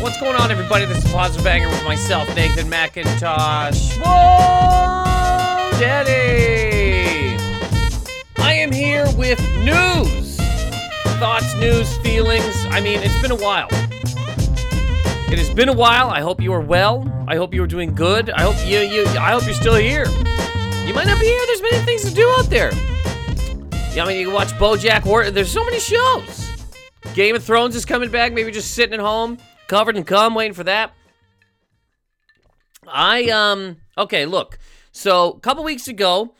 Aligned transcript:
What's 0.00 0.18
going 0.18 0.34
on, 0.34 0.50
everybody? 0.50 0.86
This 0.86 1.04
is 1.04 1.12
Positive 1.12 1.44
Banger 1.44 1.68
with 1.68 1.84
myself, 1.84 2.26
Nathan 2.34 2.70
Macintosh. 2.70 3.98
Whoa, 3.98 5.70
Daddy! 5.78 7.36
I 8.38 8.54
am 8.54 8.72
here 8.72 9.04
with 9.18 9.38
news. 9.58 10.38
Thoughts, 11.18 11.54
news, 11.56 11.98
feelings. 11.98 12.64
I 12.70 12.80
mean, 12.80 13.00
it's 13.02 13.20
been 13.20 13.30
a 13.30 13.36
while. 13.36 13.68
It 15.30 15.38
has 15.38 15.50
been 15.50 15.68
a 15.68 15.74
while. 15.74 16.08
I 16.08 16.22
hope 16.22 16.40
you 16.40 16.54
are 16.54 16.62
well. 16.62 17.06
I 17.28 17.36
hope 17.36 17.52
you 17.52 17.62
are 17.62 17.66
doing 17.66 17.94
good. 17.94 18.30
I 18.30 18.40
hope 18.40 18.56
you, 18.66 18.78
you 18.78 19.04
I 19.18 19.32
hope 19.32 19.44
you're 19.44 19.52
still 19.52 19.74
here. 19.74 20.06
You 20.86 20.94
might 20.94 21.08
not 21.08 21.20
be 21.20 21.26
here. 21.26 21.42
There's 21.46 21.60
many 21.60 21.78
things 21.84 22.04
to 22.04 22.14
do 22.14 22.26
out 22.38 22.48
there. 22.48 22.72
Yeah, 23.94 24.04
I 24.04 24.08
mean, 24.08 24.18
you 24.18 24.24
can 24.28 24.34
watch 24.34 24.52
BoJack 24.52 25.00
Horseman. 25.00 25.34
There's 25.34 25.52
so 25.52 25.62
many 25.62 25.78
shows. 25.78 26.50
Game 27.14 27.36
of 27.36 27.44
Thrones 27.44 27.76
is 27.76 27.84
coming 27.84 28.10
back. 28.10 28.32
Maybe 28.32 28.50
just 28.50 28.72
sitting 28.72 28.94
at 28.94 29.00
home, 29.00 29.36
covered 29.70 29.96
in 29.96 30.02
cum, 30.02 30.34
waiting 30.34 30.52
for 30.52 30.64
that. 30.64 30.92
I 32.88 33.30
um 33.30 33.76
okay, 33.96 34.26
look. 34.26 34.58
So 34.90 35.30
a 35.30 35.40
couple 35.40 35.62
weeks 35.62 35.86
ago, 35.86 36.34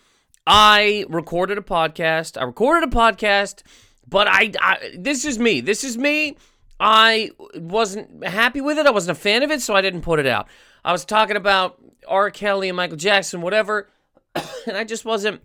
I 0.46 1.06
recorded 1.08 1.56
a 1.56 1.62
podcast. 1.62 2.36
I 2.38 2.42
recorded 2.42 2.88
a 2.88 2.92
podcast, 2.92 3.62
but 4.06 4.26
I, 4.26 4.50
I 4.60 4.96
this 4.98 5.24
is 5.24 5.38
me. 5.38 5.60
This 5.60 5.84
is 5.84 5.96
me. 5.96 6.36
I 6.80 7.30
wasn't 7.54 8.24
happy 8.24 8.60
with 8.60 8.78
it. 8.78 8.86
I 8.86 8.90
wasn't 8.90 9.16
a 9.16 9.20
fan 9.20 9.44
of 9.44 9.52
it, 9.52 9.62
so 9.62 9.76
I 9.76 9.80
didn't 9.80 10.02
put 10.02 10.18
it 10.18 10.26
out. 10.26 10.48
I 10.84 10.90
was 10.90 11.04
talking 11.04 11.36
about 11.36 11.78
R. 12.08 12.30
Kelly 12.30 12.68
and 12.68 12.76
Michael 12.76 12.96
Jackson, 12.96 13.42
whatever, 13.42 13.88
and 14.66 14.76
I 14.76 14.84
just 14.84 15.04
wasn't. 15.04 15.40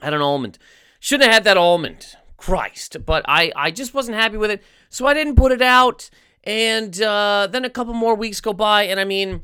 Had 0.00 0.14
an 0.14 0.22
almond. 0.22 0.58
Shouldn't 0.98 1.24
have 1.24 1.34
had 1.34 1.44
that 1.44 1.56
almond. 1.56 2.16
Christ. 2.38 3.04
But 3.04 3.22
I, 3.28 3.52
I 3.54 3.70
just 3.70 3.92
wasn't 3.92 4.16
happy 4.16 4.38
with 4.38 4.50
it, 4.50 4.62
so 4.88 5.06
I 5.06 5.12
didn't 5.12 5.36
put 5.36 5.52
it 5.52 5.60
out. 5.60 6.08
And 6.44 7.00
uh, 7.02 7.48
then 7.50 7.64
a 7.64 7.70
couple 7.70 7.92
more 7.92 8.14
weeks 8.14 8.40
go 8.40 8.52
by, 8.52 8.84
and 8.84 8.98
I 8.98 9.04
mean, 9.04 9.42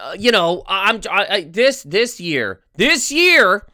uh, 0.00 0.14
you 0.18 0.30
know, 0.30 0.62
I'm 0.68 1.00
I, 1.10 1.26
I, 1.28 1.42
this 1.42 1.82
this 1.82 2.20
year, 2.20 2.60
this 2.74 3.10
year, 3.10 3.66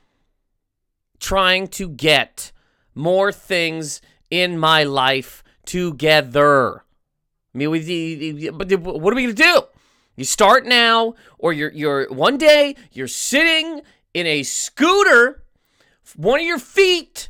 trying 1.21 1.69
to 1.69 1.89
get 1.89 2.53
more 2.95 3.31
things 3.31 4.01
in 4.31 4.59
my 4.59 4.85
life 4.85 5.45
together. 5.67 6.85
I 7.55 7.59
mean, 7.59 7.71
we, 7.71 8.51
but 8.51 8.73
what 8.81 9.13
are 9.13 9.17
we 9.17 9.23
gonna 9.23 9.35
do? 9.35 9.63
You 10.17 10.25
start 10.25 10.65
now, 10.65 11.15
or 11.39 11.53
you're 11.53 11.73
you're 11.73 12.11
one 12.11 12.39
day 12.39 12.75
you're 12.93 13.09
sitting 13.09 13.83
in 14.15 14.27
a 14.27 14.43
scooter, 14.45 15.45
one 16.17 16.41
of 16.41 16.47
your 16.47 16.59
feet 16.59 17.29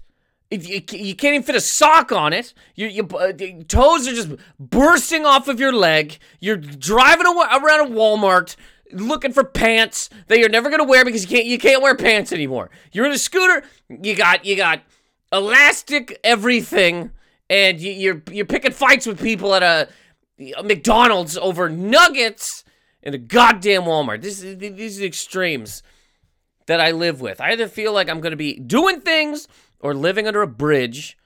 you, 0.51 0.83
you 0.93 1.15
can't 1.15 1.35
even 1.35 1.43
fit 1.43 1.57
a 1.57 1.61
sock 1.61 2.13
on 2.13 2.33
it. 2.33 2.55
Your, 2.75 2.89
your 2.89 3.07
uh, 3.17 3.33
toes 3.69 4.07
are 4.07 4.15
just 4.15 4.31
bursting 4.59 5.27
off 5.27 5.49
of 5.49 5.59
your 5.59 5.73
leg. 5.73 6.19
You're 6.41 6.57
driving 6.57 7.27
around 7.27 7.93
a 7.93 7.95
Walmart 7.95 8.57
looking 8.93 9.33
for 9.33 9.45
pants 9.45 10.09
that 10.29 10.39
you're 10.39 10.49
never 10.49 10.71
gonna 10.71 10.85
wear 10.85 11.05
because 11.05 11.23
you 11.23 11.29
can't 11.29 11.47
you 11.47 11.59
can't 11.59 11.83
wear 11.83 11.97
pants 11.97 12.33
anymore. 12.33 12.71
You're 12.93 13.07
in 13.07 13.13
a 13.13 13.19
scooter. 13.19 13.65
You 13.89 14.15
got 14.15 14.45
you 14.45 14.57
got 14.57 14.83
elastic 15.33 16.19
everything, 16.23 17.11
and 17.51 17.81
you, 17.81 17.93
you're 17.93 18.23
you're 18.31 18.47
picking 18.47 18.73
fights 18.73 19.07
with 19.07 19.21
people 19.21 19.55
at 19.55 19.63
a, 19.63 19.89
a 20.57 20.63
McDonald's 20.63 21.37
over 21.37 21.69
nuggets 21.69 22.65
in 23.03 23.15
a 23.15 23.19
goddamn 23.19 23.83
Walmart. 23.83 24.23
This 24.23 24.41
these 24.41 25.01
are 25.01 25.05
extremes 25.05 25.83
that 26.67 26.81
I 26.81 26.93
live 26.93 27.21
with. 27.21 27.41
I 27.41 27.53
either 27.53 27.69
feel 27.69 27.93
like 27.93 28.09
I'm 28.09 28.21
gonna 28.21 28.37
be 28.37 28.59
doing 28.59 29.01
things 29.01 29.49
or 29.81 29.95
living 29.95 30.27
under 30.27 30.43
a 30.43 30.47
bridge, 30.47 31.17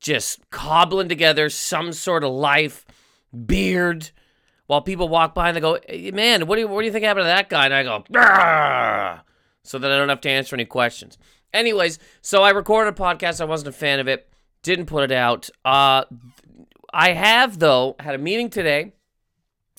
just 0.00 0.48
cobbling 0.50 1.08
together 1.08 1.48
some 1.50 1.92
sort 1.92 2.24
of 2.24 2.32
life, 2.32 2.84
beard, 3.46 4.10
while 4.66 4.82
people 4.82 5.08
walk 5.08 5.34
by 5.34 5.48
and 5.48 5.56
they 5.56 5.60
go, 5.60 5.78
hey, 5.88 6.10
"Man, 6.10 6.46
what 6.46 6.56
do 6.56 6.62
you 6.62 6.68
what 6.68 6.80
do 6.80 6.86
you 6.86 6.92
think 6.92 7.04
happened 7.04 7.24
to 7.24 7.28
that 7.28 7.48
guy?" 7.48 7.64
And 7.64 7.74
I 7.74 7.82
go, 7.82 8.04
Argh! 8.12 9.20
so 9.62 9.78
that 9.78 9.90
I 9.90 9.96
don't 9.96 10.08
have 10.08 10.20
to 10.22 10.30
answer 10.30 10.54
any 10.54 10.64
questions. 10.64 11.18
Anyways, 11.52 11.98
so 12.20 12.42
I 12.42 12.50
recorded 12.50 12.94
a 12.94 12.96
podcast. 12.96 13.40
I 13.40 13.44
wasn't 13.44 13.68
a 13.68 13.72
fan 13.78 14.00
of 14.00 14.08
it. 14.08 14.28
Didn't 14.62 14.86
put 14.86 15.04
it 15.04 15.12
out. 15.12 15.48
Uh, 15.64 16.04
I 16.92 17.12
have 17.12 17.58
though 17.58 17.96
had 18.00 18.14
a 18.14 18.18
meeting 18.18 18.50
today 18.50 18.92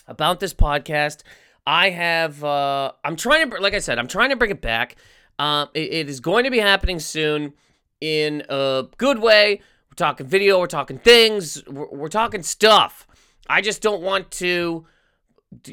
about 0.07 0.39
this 0.39 0.53
podcast. 0.53 1.21
I 1.67 1.91
have. 1.91 2.43
Uh, 2.43 2.91
I'm 3.03 3.15
trying 3.15 3.49
to, 3.49 3.57
like 3.57 3.73
I 3.75 3.79
said, 3.79 3.99
I'm 3.99 4.07
trying 4.07 4.29
to 4.31 4.35
bring 4.35 4.51
it 4.51 4.61
back. 4.61 4.95
Uh, 5.37 5.67
it, 5.73 5.93
it 5.93 6.09
is 6.09 6.19
going 6.19 6.43
to 6.45 6.51
be 6.51 6.59
happening 6.59 6.99
soon 6.99 7.53
in 8.01 8.43
a 8.49 8.85
good 8.97 9.19
way. 9.19 9.61
We're 9.89 9.95
talking 9.95 10.27
video, 10.27 10.59
we're 10.59 10.67
talking 10.67 10.99
things, 10.99 11.63
we're, 11.67 11.87
we're 11.89 12.07
talking 12.07 12.43
stuff. 12.43 13.07
I 13.49 13.61
just 13.61 13.81
don't 13.81 14.01
want 14.01 14.29
to 14.31 14.85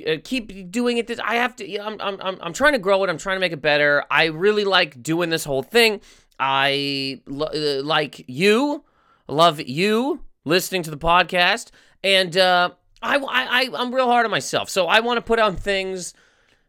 uh, 0.07 0.17
keep 0.25 0.71
doing 0.71 0.97
it. 0.97 1.07
This 1.07 1.21
I 1.23 1.37
have 1.37 1.55
to. 1.57 1.79
I'm, 1.79 2.01
I'm, 2.01 2.39
I'm, 2.41 2.53
trying 2.55 2.73
to 2.73 2.79
grow 2.79 3.05
it. 3.05 3.11
I'm 3.11 3.19
trying 3.19 3.37
to 3.37 3.41
make 3.41 3.53
it 3.53 3.61
better. 3.61 4.05
I 4.11 4.27
really 4.27 4.65
like 4.65 5.03
doing 5.03 5.29
this 5.29 5.45
whole 5.45 5.63
thing. 5.63 6.01
I 6.39 7.21
lo- 7.27 7.49
uh, 7.55 7.83
like 7.83 8.25
you, 8.27 8.85
love 9.29 9.61
you 9.61 10.23
listening 10.45 10.83
to 10.85 10.91
the 10.91 10.97
podcast, 10.97 11.71
and 12.03 12.37
uh, 12.37 12.71
I, 13.03 13.17
I, 13.19 13.71
I'm 13.75 13.95
real 13.95 14.07
hard 14.07 14.25
on 14.25 14.31
myself. 14.31 14.71
So 14.71 14.87
I 14.87 15.01
want 15.01 15.19
to 15.19 15.23
put 15.23 15.39
on 15.39 15.57
things 15.57 16.15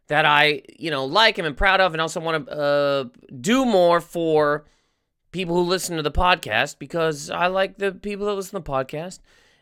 that 0.08 0.26
I, 0.26 0.62
you 0.78 0.90
know, 0.90 1.06
like 1.06 1.38
and 1.38 1.46
am 1.46 1.54
proud 1.54 1.80
of, 1.80 1.94
and 1.94 2.00
also 2.02 2.20
want 2.20 2.46
to 2.46 2.52
uh, 2.52 3.04
do 3.40 3.64
more 3.64 4.00
for 4.02 4.66
people 5.32 5.56
who 5.56 5.62
listen 5.62 5.96
to 5.96 6.02
the 6.02 6.10
podcast 6.10 6.78
because 6.78 7.30
I 7.30 7.48
like 7.48 7.78
the 7.78 7.92
people 7.92 8.26
that 8.26 8.34
listen 8.34 8.62
to 8.62 8.64
the 8.64 8.70
podcast. 8.70 9.20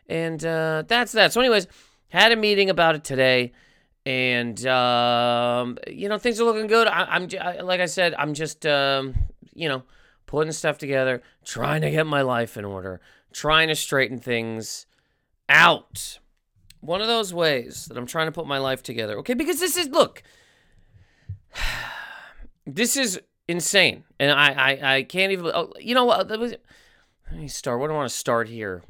And 0.08 0.44
uh, 0.44 0.84
that's 0.86 1.12
that. 1.12 1.32
So, 1.32 1.40
anyways, 1.40 1.66
had 2.08 2.32
a 2.32 2.36
meeting 2.36 2.70
about 2.70 2.94
it 2.94 3.04
today. 3.04 3.52
And, 4.04 4.64
um, 4.66 5.78
you 5.88 6.08
know, 6.08 6.18
things 6.18 6.40
are 6.40 6.44
looking 6.44 6.68
good. 6.68 6.86
I, 6.86 7.16
am 7.16 7.28
like 7.66 7.80
I 7.80 7.86
said, 7.86 8.14
I'm 8.16 8.34
just, 8.34 8.64
um, 8.64 9.16
you 9.52 9.68
know, 9.68 9.82
putting 10.26 10.52
stuff 10.52 10.78
together, 10.78 11.22
trying 11.44 11.80
to 11.82 11.90
get 11.90 12.06
my 12.06 12.22
life 12.22 12.56
in 12.56 12.64
order, 12.64 13.00
trying 13.32 13.66
to 13.68 13.74
straighten 13.74 14.18
things 14.18 14.86
out. 15.48 16.20
One 16.80 17.00
of 17.00 17.08
those 17.08 17.34
ways 17.34 17.86
that 17.86 17.98
I'm 17.98 18.06
trying 18.06 18.26
to 18.26 18.32
put 18.32 18.46
my 18.46 18.58
life 18.58 18.82
together. 18.82 19.18
Okay, 19.18 19.34
because 19.34 19.58
this 19.58 19.76
is, 19.76 19.88
look, 19.88 20.22
this 22.66 22.96
is 22.96 23.20
insane. 23.48 24.04
And 24.18 24.30
I, 24.32 24.52
I, 24.52 24.96
I 24.96 25.02
can't 25.02 25.32
even. 25.32 25.50
Oh, 25.54 25.72
you 25.78 25.94
know 25.94 26.04
what? 26.04 26.28
Let 26.28 26.40
me 27.32 27.48
start. 27.48 27.80
What 27.80 27.88
do 27.88 27.94
I 27.94 27.96
want 27.96 28.10
to 28.10 28.16
start 28.16 28.48
here? 28.48 28.82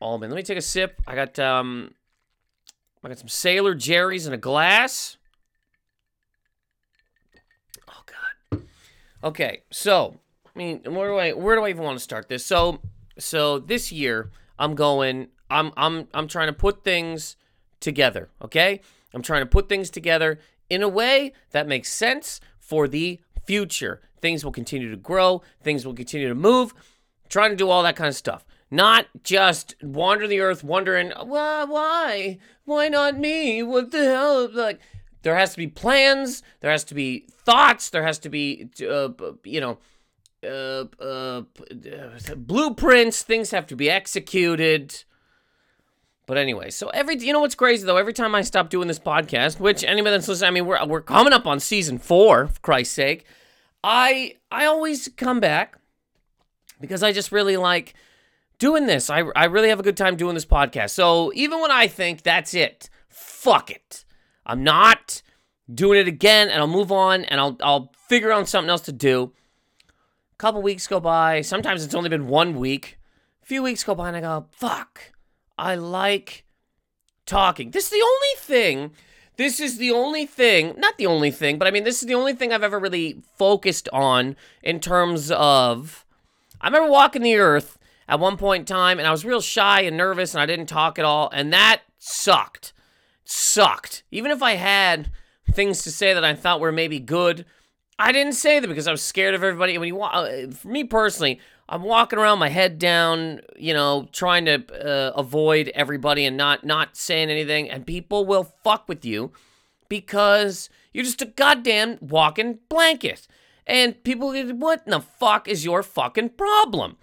Almond. 0.00 0.32
Let 0.32 0.36
me 0.36 0.42
take 0.42 0.58
a 0.58 0.62
sip. 0.62 1.00
I 1.06 1.14
got 1.14 1.38
um, 1.38 1.94
I 3.04 3.08
got 3.08 3.18
some 3.18 3.28
Sailor 3.28 3.74
Jerry's 3.74 4.26
in 4.26 4.32
a 4.32 4.38
glass. 4.38 5.16
Oh 7.88 8.02
God. 8.06 8.62
Okay, 9.22 9.62
so 9.70 10.18
I 10.46 10.58
mean, 10.58 10.82
where 10.84 11.08
do 11.08 11.16
I 11.16 11.32
where 11.32 11.56
do 11.56 11.64
I 11.64 11.70
even 11.70 11.84
want 11.84 11.98
to 11.98 12.02
start 12.02 12.28
this? 12.28 12.44
So 12.44 12.80
so 13.18 13.58
this 13.58 13.92
year 13.92 14.30
I'm 14.58 14.74
going. 14.74 15.28
I'm 15.50 15.72
I'm 15.76 16.06
I'm 16.14 16.28
trying 16.28 16.46
to 16.46 16.52
put 16.52 16.84
things 16.84 17.36
together. 17.80 18.28
Okay, 18.42 18.80
I'm 19.12 19.22
trying 19.22 19.42
to 19.42 19.46
put 19.46 19.68
things 19.68 19.90
together 19.90 20.38
in 20.70 20.82
a 20.82 20.88
way 20.88 21.32
that 21.50 21.66
makes 21.66 21.92
sense 21.92 22.40
for 22.70 22.86
the 22.86 23.20
future. 23.44 24.00
Things 24.22 24.44
will 24.44 24.52
continue 24.52 24.90
to 24.90 24.96
grow, 24.96 25.42
things 25.60 25.84
will 25.84 25.94
continue 25.94 26.28
to 26.28 26.36
move, 26.36 26.72
trying 27.28 27.50
to 27.50 27.56
do 27.56 27.68
all 27.68 27.82
that 27.82 27.96
kind 27.96 28.08
of 28.08 28.14
stuff. 28.14 28.46
Not 28.70 29.06
just 29.24 29.74
wander 29.82 30.28
the 30.28 30.38
earth 30.38 30.62
wondering, 30.62 31.10
why, 31.10 31.64
why? 31.64 32.38
Why 32.64 32.88
not 32.88 33.18
me? 33.18 33.64
What 33.64 33.90
the 33.90 34.04
hell? 34.04 34.48
Like, 34.48 34.78
there 35.22 35.34
has 35.34 35.50
to 35.52 35.56
be 35.56 35.66
plans, 35.66 36.44
there 36.60 36.70
has 36.70 36.84
to 36.84 36.94
be 36.94 37.26
thoughts, 37.44 37.90
there 37.90 38.04
has 38.04 38.20
to 38.20 38.28
be, 38.28 38.68
uh, 38.88 39.08
you 39.42 39.60
know, 39.60 39.78
uh, 40.44 40.84
uh, 41.02 41.42
blueprints, 42.36 43.22
things 43.22 43.50
have 43.50 43.66
to 43.66 43.76
be 43.76 43.90
executed. 43.90 45.02
But 46.30 46.38
anyway, 46.38 46.70
so 46.70 46.90
every 46.90 47.18
you 47.18 47.32
know 47.32 47.40
what's 47.40 47.56
crazy 47.56 47.84
though? 47.84 47.96
Every 47.96 48.12
time 48.12 48.36
I 48.36 48.42
stop 48.42 48.70
doing 48.70 48.86
this 48.86 49.00
podcast, 49.00 49.58
which 49.58 49.82
anybody 49.82 50.14
that's 50.14 50.28
listening, 50.28 50.46
I 50.46 50.50
mean, 50.52 50.64
we're 50.64 50.86
we're 50.86 51.00
coming 51.00 51.32
up 51.32 51.44
on 51.44 51.58
season 51.58 51.98
four, 51.98 52.46
for 52.46 52.60
Christ's 52.60 52.94
sake. 52.94 53.24
I 53.82 54.36
I 54.48 54.66
always 54.66 55.08
come 55.16 55.40
back 55.40 55.80
because 56.80 57.02
I 57.02 57.10
just 57.10 57.32
really 57.32 57.56
like 57.56 57.94
doing 58.60 58.86
this. 58.86 59.10
I 59.10 59.24
I 59.34 59.46
really 59.46 59.70
have 59.70 59.80
a 59.80 59.82
good 59.82 59.96
time 59.96 60.14
doing 60.14 60.34
this 60.34 60.46
podcast. 60.46 60.90
So 60.90 61.32
even 61.34 61.60
when 61.60 61.72
I 61.72 61.88
think 61.88 62.22
that's 62.22 62.54
it, 62.54 62.88
fuck 63.08 63.68
it, 63.68 64.04
I'm 64.46 64.62
not 64.62 65.22
doing 65.74 65.98
it 65.98 66.06
again, 66.06 66.48
and 66.48 66.60
I'll 66.60 66.68
move 66.68 66.92
on, 66.92 67.24
and 67.24 67.40
I'll 67.40 67.56
I'll 67.60 67.92
figure 68.06 68.30
out 68.30 68.48
something 68.48 68.70
else 68.70 68.82
to 68.82 68.92
do. 68.92 69.32
A 69.88 70.36
couple 70.38 70.62
weeks 70.62 70.86
go 70.86 71.00
by. 71.00 71.40
Sometimes 71.40 71.84
it's 71.84 71.96
only 71.96 72.08
been 72.08 72.28
one 72.28 72.54
week. 72.54 73.00
A 73.42 73.46
few 73.46 73.64
weeks 73.64 73.82
go 73.82 73.96
by, 73.96 74.06
and 74.06 74.16
I 74.16 74.20
go, 74.20 74.46
fuck. 74.52 75.10
I 75.60 75.74
like 75.74 76.44
talking. 77.26 77.70
This 77.70 77.84
is 77.84 77.90
the 77.90 78.02
only 78.02 78.36
thing. 78.38 78.92
This 79.36 79.60
is 79.60 79.76
the 79.76 79.90
only 79.90 80.26
thing, 80.26 80.74
not 80.76 80.98
the 80.98 81.06
only 81.06 81.30
thing, 81.30 81.58
but 81.58 81.68
I 81.68 81.70
mean, 81.70 81.84
this 81.84 82.02
is 82.02 82.08
the 82.08 82.14
only 82.14 82.34
thing 82.34 82.52
I've 82.52 82.62
ever 82.62 82.78
really 82.78 83.22
focused 83.38 83.88
on 83.92 84.36
in 84.62 84.80
terms 84.80 85.30
of. 85.30 86.04
I 86.60 86.66
remember 86.66 86.90
walking 86.90 87.22
the 87.22 87.36
earth 87.36 87.78
at 88.08 88.20
one 88.20 88.36
point 88.36 88.62
in 88.62 88.66
time, 88.66 88.98
and 88.98 89.06
I 89.06 89.10
was 89.10 89.24
real 89.24 89.40
shy 89.40 89.82
and 89.82 89.96
nervous, 89.96 90.34
and 90.34 90.42
I 90.42 90.46
didn't 90.46 90.66
talk 90.66 90.98
at 90.98 91.04
all, 91.04 91.30
and 91.30 91.52
that 91.52 91.82
sucked. 91.98 92.72
Sucked. 93.24 94.02
Even 94.10 94.30
if 94.30 94.42
I 94.42 94.56
had 94.56 95.10
things 95.52 95.82
to 95.82 95.92
say 95.92 96.12
that 96.12 96.24
I 96.24 96.34
thought 96.34 96.60
were 96.60 96.72
maybe 96.72 97.00
good, 97.00 97.46
I 97.98 98.12
didn't 98.12 98.32
say 98.32 98.60
them 98.60 98.70
because 98.70 98.88
I 98.88 98.92
was 98.92 99.02
scared 99.02 99.34
of 99.34 99.44
everybody. 99.44 99.78
When 99.78 99.88
you, 99.88 100.00
uh, 100.02 100.50
for 100.50 100.68
me 100.68 100.84
personally, 100.84 101.38
I'm 101.70 101.82
walking 101.82 102.18
around 102.18 102.40
my 102.40 102.48
head 102.48 102.80
down, 102.80 103.42
you 103.56 103.72
know, 103.72 104.08
trying 104.10 104.44
to 104.46 104.54
uh, 104.74 105.12
avoid 105.14 105.70
everybody 105.72 106.26
and 106.26 106.36
not 106.36 106.64
not 106.64 106.96
saying 106.96 107.30
anything, 107.30 107.70
and 107.70 107.86
people 107.86 108.26
will 108.26 108.52
fuck 108.64 108.88
with 108.88 109.04
you 109.04 109.30
because 109.88 110.68
you're 110.92 111.04
just 111.04 111.22
a 111.22 111.26
goddamn 111.26 111.98
walking 112.00 112.58
blanket. 112.68 113.28
And 113.68 114.02
people, 114.02 114.34
what 114.54 114.82
in 114.84 114.90
the 114.90 115.00
fuck 115.00 115.46
is 115.46 115.64
your 115.64 115.84
fucking 115.84 116.30
problem? 116.30 116.96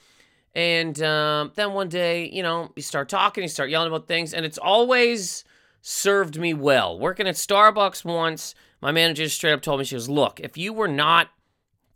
And 0.53 1.01
um, 1.01 1.53
then 1.55 1.71
one 1.71 1.87
day, 1.87 2.29
you 2.29 2.43
know, 2.43 2.73
you 2.75 2.81
start 2.81 3.07
talking, 3.07 3.43
you 3.43 3.47
start 3.47 3.69
yelling 3.69 3.87
about 3.87 4.09
things, 4.09 4.33
and 4.33 4.45
it's 4.45 4.57
always 4.57 5.45
served 5.81 6.37
me 6.37 6.53
well. 6.53 6.99
Working 6.99 7.27
at 7.27 7.35
Starbucks 7.35 8.03
once, 8.03 8.53
my 8.81 8.91
manager 8.91 9.29
straight 9.29 9.53
up 9.53 9.61
told 9.61 9.79
me, 9.79 9.85
she 9.85 9.95
goes, 9.95 10.09
Look, 10.09 10.41
if 10.41 10.57
you 10.57 10.73
were 10.73 10.89
not 10.89 11.29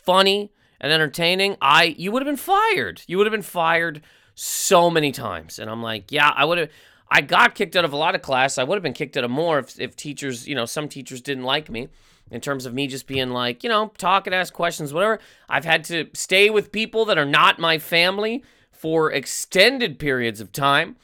funny 0.06 0.54
and 0.82 0.92
entertaining, 0.92 1.56
I 1.62 1.96
you 1.98 2.12
would 2.12 2.22
have 2.22 2.28
been 2.28 2.36
fired. 2.36 3.04
You 3.08 3.18
would 3.18 3.28
have 3.28 3.32
been 3.32 3.42
fired 3.42 4.02
so 4.36 4.90
many 4.90 5.12
times. 5.14 5.60
And 5.60 5.70
I'm 5.70 5.82
like, 5.82 6.12
yeah, 6.12 6.34
I 6.36 6.44
would 6.44 6.58
have 6.58 6.70
I 7.10 7.22
got 7.22 7.56
kicked 7.56 7.76
out 7.76 7.86
of 7.86 7.94
a 7.94 7.98
lot 7.98 8.16
of 8.16 8.22
class. 8.22 8.58
I 8.58 8.64
would 8.64 8.76
have 8.76 8.84
been 8.84 8.94
kicked 8.94 9.16
out 9.16 9.24
of 9.24 9.32
more 9.32 9.60
if, 9.60 9.80
if 9.80 9.96
teachers, 9.96 10.48
you 10.48 10.56
know, 10.56 10.66
some 10.66 10.90
teachers 10.90 11.22
didn't 11.22 11.44
like 11.44 11.70
me 11.70 11.90
in 12.32 12.42
terms 12.42 12.66
of 12.66 12.74
me 12.74 12.88
just 12.88 13.06
being 13.06 13.30
like, 13.30 13.64
you 13.64 13.70
know, 13.70 13.92
talk 13.98 14.26
and 14.26 14.34
ask 14.34 14.54
questions, 14.54 14.94
whatever. 14.94 15.20
I've 15.50 15.66
had 15.66 15.84
to 15.86 16.08
stay 16.14 16.50
with 16.50 16.72
people 16.72 17.06
that 17.06 17.18
are 17.18 17.26
not 17.26 17.60
my 17.60 17.78
family 17.78 18.44
for 18.72 19.12
extended 19.12 20.00
periods 20.00 20.40
of 20.40 20.52
time. 20.52 20.96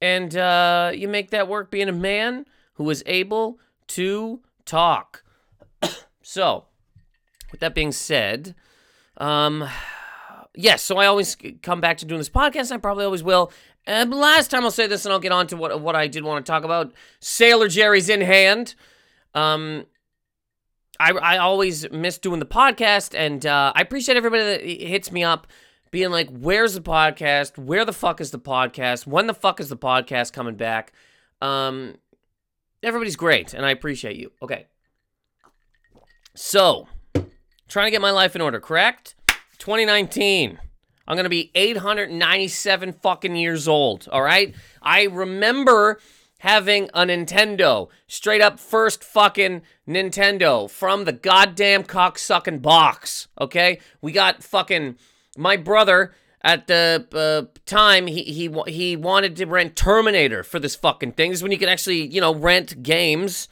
And 0.00 0.34
uh, 0.34 0.92
you 0.94 1.06
make 1.06 1.30
that 1.30 1.46
work 1.46 1.70
being 1.70 1.90
a 1.90 1.92
man 1.92 2.46
who 2.74 2.88
is 2.88 3.02
able 3.04 3.60
to 3.88 4.40
talk. 4.64 5.22
so, 6.22 6.64
with 7.52 7.60
that 7.60 7.74
being 7.74 7.92
said, 7.92 8.54
um, 9.20 9.68
yes, 10.54 10.82
so 10.82 10.96
I 10.96 11.06
always 11.06 11.36
come 11.62 11.80
back 11.80 11.98
to 11.98 12.06
doing 12.06 12.18
this 12.18 12.30
podcast. 12.30 12.72
I 12.72 12.78
probably 12.78 13.04
always 13.04 13.22
will. 13.22 13.52
And 13.86 14.12
last 14.12 14.50
time 14.50 14.64
I'll 14.64 14.70
say 14.70 14.86
this, 14.86 15.04
and 15.04 15.12
I'll 15.12 15.20
get 15.20 15.32
on 15.32 15.46
to 15.48 15.56
what 15.56 15.80
what 15.80 15.94
I 15.94 16.06
did 16.08 16.24
want 16.24 16.44
to 16.44 16.50
talk 16.50 16.64
about. 16.64 16.92
Sailor 17.20 17.68
Jerry's 17.68 18.08
in 18.08 18.20
hand. 18.20 18.74
Um, 19.34 19.86
I 20.98 21.12
I 21.12 21.38
always 21.38 21.90
miss 21.90 22.18
doing 22.18 22.40
the 22.40 22.46
podcast, 22.46 23.18
and 23.18 23.44
uh, 23.46 23.72
I 23.74 23.80
appreciate 23.80 24.16
everybody 24.16 24.42
that 24.42 24.62
hits 24.62 25.12
me 25.12 25.22
up, 25.22 25.46
being 25.90 26.10
like, 26.10 26.28
"Where's 26.30 26.74
the 26.74 26.82
podcast? 26.82 27.58
Where 27.58 27.84
the 27.84 27.92
fuck 27.92 28.20
is 28.20 28.30
the 28.30 28.38
podcast? 28.38 29.06
When 29.06 29.26
the 29.26 29.34
fuck 29.34 29.60
is 29.60 29.68
the 29.68 29.76
podcast 29.76 30.32
coming 30.32 30.56
back?" 30.56 30.92
Um, 31.40 31.96
everybody's 32.82 33.16
great, 33.16 33.54
and 33.54 33.64
I 33.64 33.70
appreciate 33.70 34.16
you. 34.16 34.32
Okay, 34.42 34.66
so 36.34 36.86
trying 37.70 37.86
to 37.86 37.90
get 37.90 38.02
my 38.02 38.10
life 38.10 38.34
in 38.34 38.42
order, 38.42 38.60
correct? 38.60 39.14
2019. 39.58 40.58
I'm 41.06 41.16
going 41.16 41.24
to 41.24 41.30
be 41.30 41.50
897 41.54 42.92
fucking 42.92 43.36
years 43.36 43.66
old, 43.66 44.08
all 44.12 44.22
right? 44.22 44.54
I 44.82 45.04
remember 45.04 45.98
having 46.40 46.88
a 46.94 47.00
Nintendo, 47.00 47.88
straight 48.06 48.40
up 48.40 48.58
first 48.58 49.04
fucking 49.04 49.62
Nintendo 49.88 50.70
from 50.70 51.04
the 51.04 51.12
goddamn 51.12 51.84
cocksucking 51.84 52.62
box, 52.62 53.28
okay? 53.40 53.78
We 54.00 54.12
got 54.12 54.42
fucking 54.42 54.96
my 55.36 55.56
brother 55.56 56.12
at 56.42 56.66
the 56.66 57.06
uh, 57.12 57.58
time 57.66 58.06
he 58.06 58.22
he 58.22 58.50
he 58.66 58.96
wanted 58.96 59.36
to 59.36 59.44
rent 59.44 59.76
Terminator 59.76 60.42
for 60.42 60.58
this 60.58 60.74
fucking 60.74 61.12
thing. 61.12 61.30
This 61.30 61.40
is 61.40 61.42
when 61.42 61.52
you 61.52 61.58
could 61.58 61.68
actually, 61.68 62.06
you 62.06 62.20
know, 62.20 62.34
rent 62.34 62.82
games. 62.82 63.48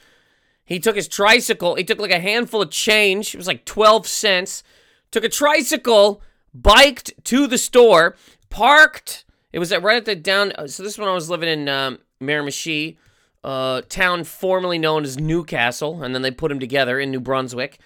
He 0.69 0.79
took 0.79 0.97
his 0.97 1.09
tricycle. 1.09 1.77
He 1.77 1.85
took 1.85 1.99
like 1.99 2.11
a 2.11 2.21
handful 2.21 2.61
of 2.61 2.71
change. 2.71 3.35
It 3.35 3.39
was 3.39 3.47
like 3.47 3.65
12 3.65 4.07
cents. 4.07 4.63
Took 5.11 5.25
a 5.25 5.31
tricycle, 5.31 6.21
biked 6.53 7.13
to 7.25 7.47
the 7.47 7.57
store, 7.57 8.17
parked. 8.51 9.25
It 9.51 9.61
was 9.61 9.73
at, 9.73 9.83
right 9.83 9.97
at 9.97 10.05
the 10.05 10.15
down. 10.15 10.53
Uh, 10.53 10.67
so 10.67 10.83
this 10.83 10.99
one 10.99 11.09
I 11.09 11.15
was 11.15 11.31
living 11.31 11.49
in 11.49 11.71
um, 11.71 12.01
Miramichi, 12.21 12.99
uh, 13.43 13.81
town 13.89 14.25
formerly 14.25 14.79
known 14.79 15.05
as 15.05 15.19
Newcastle, 15.19 16.03
and 16.03 16.15
then 16.15 16.21
they 16.21 16.31
put 16.31 16.51
them 16.51 16.61
together 16.61 17.01
in 17.01 17.11
New 17.11 17.21
Brunswick. 17.21 17.79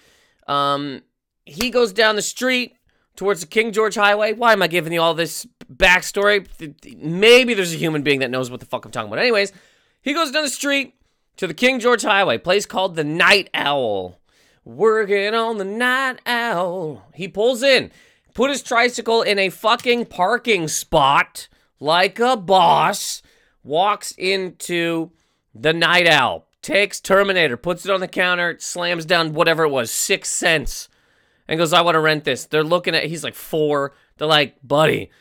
Um, 0.47 1.03
he 1.45 1.69
goes 1.69 1.93
down 1.93 2.17
the 2.17 2.21
street 2.21 2.75
towards 3.15 3.39
the 3.39 3.47
King 3.47 3.71
George 3.71 3.95
Highway. 3.95 4.33
Why 4.33 4.51
am 4.51 4.61
I 4.61 4.67
giving 4.67 4.91
you 4.91 5.01
all 5.01 5.13
this 5.13 5.47
backstory? 5.73 6.45
Maybe 6.97 7.53
there's 7.53 7.73
a 7.73 7.77
human 7.77 8.01
being 8.01 8.19
that 8.19 8.29
knows 8.29 8.51
what 8.51 8.59
the 8.59 8.65
fuck 8.65 8.83
I'm 8.83 8.91
talking 8.91 9.07
about. 9.07 9.19
Anyways, 9.19 9.53
he 10.01 10.13
goes 10.13 10.31
down 10.31 10.43
the 10.43 10.49
street 10.49 10.95
to 11.37 11.47
the 11.47 11.53
King 11.53 11.79
George 11.79 12.03
Highway, 12.03 12.37
place 12.37 12.65
called 12.65 12.95
the 12.95 13.03
Night 13.03 13.49
Owl. 13.53 14.19
Working 14.65 15.33
on 15.33 15.57
the 15.57 15.65
Night 15.65 16.19
Owl. 16.25 17.03
He 17.13 17.27
pulls 17.27 17.63
in, 17.63 17.91
put 18.33 18.49
his 18.49 18.63
tricycle 18.63 19.21
in 19.21 19.37
a 19.37 19.49
fucking 19.49 20.05
parking 20.05 20.67
spot 20.69 21.49
like 21.79 22.19
a 22.19 22.37
boss, 22.37 23.21
walks 23.61 24.13
into 24.17 25.11
the 25.53 25.73
Night 25.73 26.07
Owl, 26.07 26.47
takes 26.61 27.01
Terminator, 27.01 27.57
puts 27.57 27.85
it 27.85 27.91
on 27.91 27.99
the 27.99 28.07
counter, 28.07 28.55
slams 28.59 29.05
down 29.05 29.33
whatever 29.33 29.65
it 29.65 29.69
was, 29.69 29.91
six 29.91 30.29
cents, 30.29 30.87
and 31.45 31.57
goes, 31.57 31.73
I 31.73 31.81
want 31.81 31.95
to 31.95 31.99
rent 31.99 32.23
this. 32.23 32.45
They're 32.45 32.63
looking 32.63 32.95
at, 32.95 33.05
he's 33.05 33.23
like 33.23 33.35
four. 33.35 33.93
They're 34.17 34.27
like, 34.27 34.55
buddy, 34.65 35.11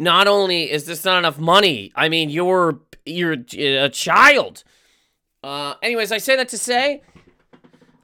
not 0.00 0.26
only 0.26 0.70
is 0.70 0.86
this 0.86 1.04
not 1.04 1.18
enough 1.18 1.38
money, 1.38 1.92
I 1.94 2.08
mean, 2.08 2.28
you're, 2.28 2.80
you're 3.04 3.36
a 3.52 3.88
child. 3.88 4.64
Uh, 5.42 5.74
anyways, 5.82 6.12
I 6.12 6.18
say 6.18 6.36
that 6.36 6.48
to 6.50 6.58
say, 6.58 7.02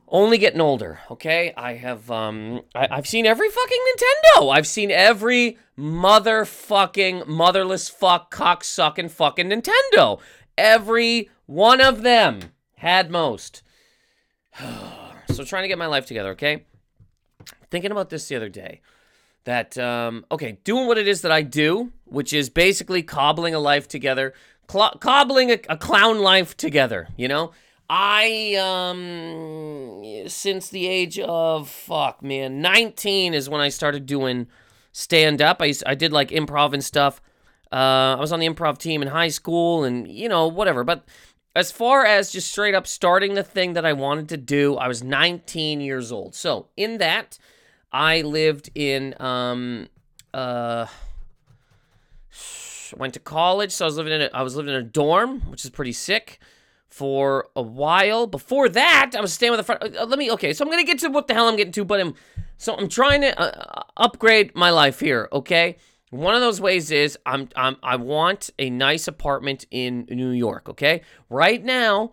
only 0.08 0.38
getting 0.38 0.60
older. 0.60 1.00
Okay, 1.10 1.52
I 1.56 1.74
have 1.74 2.10
um, 2.10 2.62
I, 2.74 2.88
I've 2.90 3.06
seen 3.06 3.26
every 3.26 3.50
fucking 3.50 3.78
Nintendo. 3.96 4.54
I've 4.54 4.66
seen 4.66 4.90
every 4.90 5.58
motherfucking 5.78 7.26
motherless 7.26 7.88
fuck 7.88 8.30
cock 8.30 8.64
sucking 8.64 9.10
fucking 9.10 9.48
Nintendo. 9.48 10.20
Every 10.56 11.28
one 11.46 11.80
of 11.80 12.02
them 12.02 12.40
had 12.76 13.10
most. 13.10 13.62
so 15.28 15.44
trying 15.44 15.64
to 15.64 15.68
get 15.68 15.78
my 15.78 15.86
life 15.86 16.06
together. 16.06 16.30
Okay, 16.30 16.64
thinking 17.70 17.90
about 17.90 18.10
this 18.10 18.28
the 18.28 18.36
other 18.36 18.48
day. 18.48 18.80
That 19.44 19.78
um, 19.78 20.24
okay, 20.30 20.58
doing 20.64 20.86
what 20.88 20.98
it 20.98 21.06
is 21.06 21.22
that 21.22 21.30
I 21.30 21.42
do, 21.42 21.92
which 22.04 22.32
is 22.32 22.48
basically 22.48 23.02
cobbling 23.02 23.54
a 23.54 23.60
life 23.60 23.86
together 23.86 24.34
cl- 24.70 24.96
cobbling 25.00 25.50
a, 25.50 25.58
a 25.68 25.76
clown 25.76 26.20
life 26.20 26.56
together, 26.56 27.08
you 27.16 27.28
know? 27.28 27.52
I 27.88 28.56
um 28.60 30.28
since 30.28 30.68
the 30.70 30.88
age 30.88 31.20
of 31.20 31.68
fuck 31.68 32.20
man 32.20 32.60
19 32.60 33.32
is 33.32 33.48
when 33.48 33.60
I 33.60 33.68
started 33.68 34.06
doing 34.06 34.48
stand 34.92 35.40
up. 35.40 35.58
I 35.60 35.72
I 35.86 35.94
did 35.94 36.12
like 36.12 36.30
improv 36.30 36.72
and 36.72 36.82
stuff. 36.82 37.20
Uh, 37.70 38.14
I 38.16 38.20
was 38.20 38.32
on 38.32 38.40
the 38.40 38.48
improv 38.48 38.78
team 38.78 39.02
in 39.02 39.08
high 39.08 39.28
school 39.28 39.84
and 39.84 40.08
you 40.08 40.28
know 40.28 40.46
whatever. 40.48 40.84
But 40.84 41.04
as 41.54 41.70
far 41.70 42.04
as 42.04 42.32
just 42.32 42.50
straight 42.50 42.74
up 42.74 42.86
starting 42.86 43.34
the 43.34 43.42
thing 43.42 43.74
that 43.74 43.84
I 43.86 43.92
wanted 43.92 44.28
to 44.30 44.36
do, 44.36 44.76
I 44.76 44.88
was 44.88 45.02
19 45.02 45.80
years 45.80 46.12
old. 46.12 46.34
So 46.34 46.68
in 46.76 46.98
that, 46.98 47.38
I 47.92 48.22
lived 48.22 48.70
in 48.74 49.14
um 49.20 49.88
uh 50.34 50.86
went 52.96 53.14
to 53.14 53.20
college, 53.20 53.72
so 53.72 53.84
I 53.84 53.86
was 53.86 53.96
living 53.96 54.12
in 54.14 54.22
a, 54.22 54.30
I 54.32 54.42
was 54.42 54.56
living 54.56 54.74
in 54.74 54.80
a 54.80 54.84
dorm, 54.84 55.40
which 55.50 55.64
is 55.64 55.70
pretty 55.70 55.92
sick 55.92 56.40
for 56.88 57.48
a 57.54 57.62
while. 57.62 58.26
Before 58.26 58.68
that, 58.70 59.12
I 59.16 59.20
was 59.20 59.32
staying 59.32 59.52
with 59.52 59.60
a 59.60 59.64
friend. 59.64 59.96
Uh, 59.96 60.06
let 60.06 60.18
me 60.18 60.30
okay, 60.32 60.52
so 60.52 60.64
I'm 60.64 60.70
gonna 60.70 60.84
get 60.84 60.98
to 61.00 61.08
what 61.08 61.28
the 61.28 61.34
hell 61.34 61.48
I'm 61.48 61.56
getting 61.56 61.72
to, 61.72 61.84
but 61.84 62.00
I'm 62.00 62.14
so 62.56 62.74
I'm 62.74 62.88
trying 62.88 63.20
to 63.20 63.38
uh, 63.38 63.82
upgrade 63.96 64.54
my 64.54 64.70
life 64.70 65.00
here. 65.00 65.28
Okay, 65.32 65.76
one 66.10 66.34
of 66.34 66.40
those 66.40 66.60
ways 66.60 66.90
is 66.90 67.18
I'm 67.26 67.48
I'm 67.54 67.76
I 67.82 67.96
want 67.96 68.50
a 68.58 68.70
nice 68.70 69.08
apartment 69.08 69.66
in 69.70 70.06
New 70.08 70.30
York. 70.30 70.68
Okay, 70.70 71.02
right 71.28 71.62
now 71.62 72.12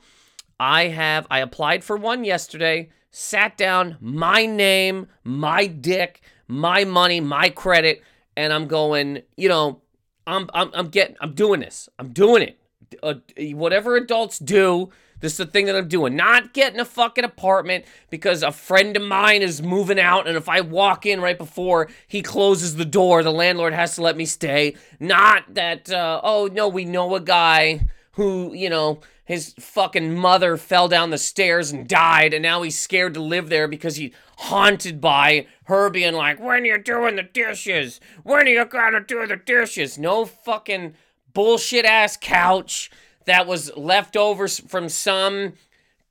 I 0.60 0.88
have 0.88 1.28
I 1.30 1.40
applied 1.40 1.84
for 1.84 1.96
one 1.96 2.24
yesterday. 2.24 2.90
Sat 3.16 3.58
down, 3.58 3.98
my 4.02 4.48
name, 4.48 5.08
my 5.24 5.68
dick, 5.68 6.22
my 6.48 6.84
money, 6.84 7.22
my 7.22 7.50
credit, 7.50 8.02
and 8.36 8.52
I'm 8.52 8.68
going. 8.68 9.22
You 9.38 9.50
know, 9.50 9.83
I'm 10.28 10.50
I'm 10.54 10.72
I'm 10.74 10.88
getting 10.90 11.16
I'm 11.22 11.34
doing 11.34 11.60
this. 11.60 11.90
I'm 12.00 12.10
doing 12.10 12.44
it. 12.44 12.60
Uh, 13.02 13.16
whatever 13.56 13.96
adults 13.96 14.38
do, 14.38 14.92
this 15.20 15.34
is 15.34 15.38
the 15.38 15.46
thing 15.46 15.66
that 15.66 15.76
I'm 15.76 15.88
doing. 15.88 16.16
Not 16.16 16.54
getting 16.54 16.80
a 16.80 16.86
fucking 16.86 17.24
apartment 17.24 17.86
because 18.10 18.44
a 18.44 18.52
friend 18.52 18.96
of 18.96 19.04
mine 19.04 19.42
is 19.42 19.62
moving 19.62 20.00
out, 20.00 20.28
and 20.28 20.38
if 20.38 20.48
I 20.48 20.62
walk 20.62 21.06
in 21.06 21.22
right 21.22 21.38
before 21.38 21.90
he 22.08 22.22
closes 22.22 22.76
the 22.76 22.86
door, 22.86 23.24
the 23.24 23.32
landlord 23.32 23.74
has 23.74 23.96
to 23.96 24.02
let 24.02 24.18
me 24.18 24.26
stay. 24.26 24.76
Not 25.00 25.56
that, 25.56 25.90
uh, 25.90 26.22
oh 26.24 26.50
no, 26.52 26.68
we 26.68 26.86
know 26.86 27.16
a 27.16 27.22
guy 27.22 27.88
who, 28.14 28.54
you 28.54 28.70
know, 28.70 29.00
his 29.26 29.54
fucking 29.60 30.16
mother 30.16 30.58
fell 30.58 30.88
down 30.88 31.10
the 31.10 31.18
stairs 31.18 31.72
and 31.72 31.88
died, 31.88 32.34
and 32.34 32.44
now 32.44 32.62
he's 32.62 32.78
scared 32.78 33.14
to 33.14 33.22
live 33.22 33.50
there 33.50 33.68
because 33.68 33.96
he's 33.96 34.14
haunted 34.38 35.00
by 35.00 35.48
her 35.66 35.90
being 35.90 36.14
like, 36.14 36.40
When 36.40 36.64
are 36.64 36.66
you 36.66 36.78
doing 36.78 37.16
the 37.16 37.24
dishes? 37.24 38.00
When 38.24 38.46
are 38.46 38.50
you 38.50 38.66
gonna 38.66 39.00
do 39.00 39.26
the 39.26 39.38
dishes? 39.38 39.98
No 39.98 40.26
fucking 40.26 40.96
bullshit 41.34 41.86
ass 41.86 42.18
couch 42.20 42.92
that 43.26 43.48
was 43.48 43.76
left 43.76 44.18
over 44.18 44.48
from 44.48 44.90
some 44.90 45.54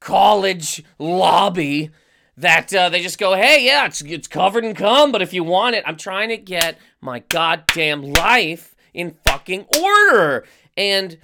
college 0.00 0.82
lobby 0.98 1.90
that 2.36 2.74
uh, 2.74 2.88
they 2.88 3.00
just 3.00 3.18
go, 3.18 3.34
hey, 3.34 3.64
yeah, 3.64 3.86
it's, 3.86 4.00
it's 4.02 4.26
covered 4.26 4.64
in 4.64 4.74
cum, 4.74 5.12
but 5.12 5.22
if 5.22 5.32
you 5.32 5.44
want 5.44 5.76
it, 5.76 5.84
I'm 5.86 5.96
trying 5.96 6.30
to 6.30 6.36
get 6.36 6.78
my 7.00 7.20
goddamn 7.28 8.02
life 8.02 8.74
in 8.94 9.16
fucking 9.24 9.66
order. 9.80 10.44
And 10.76 11.18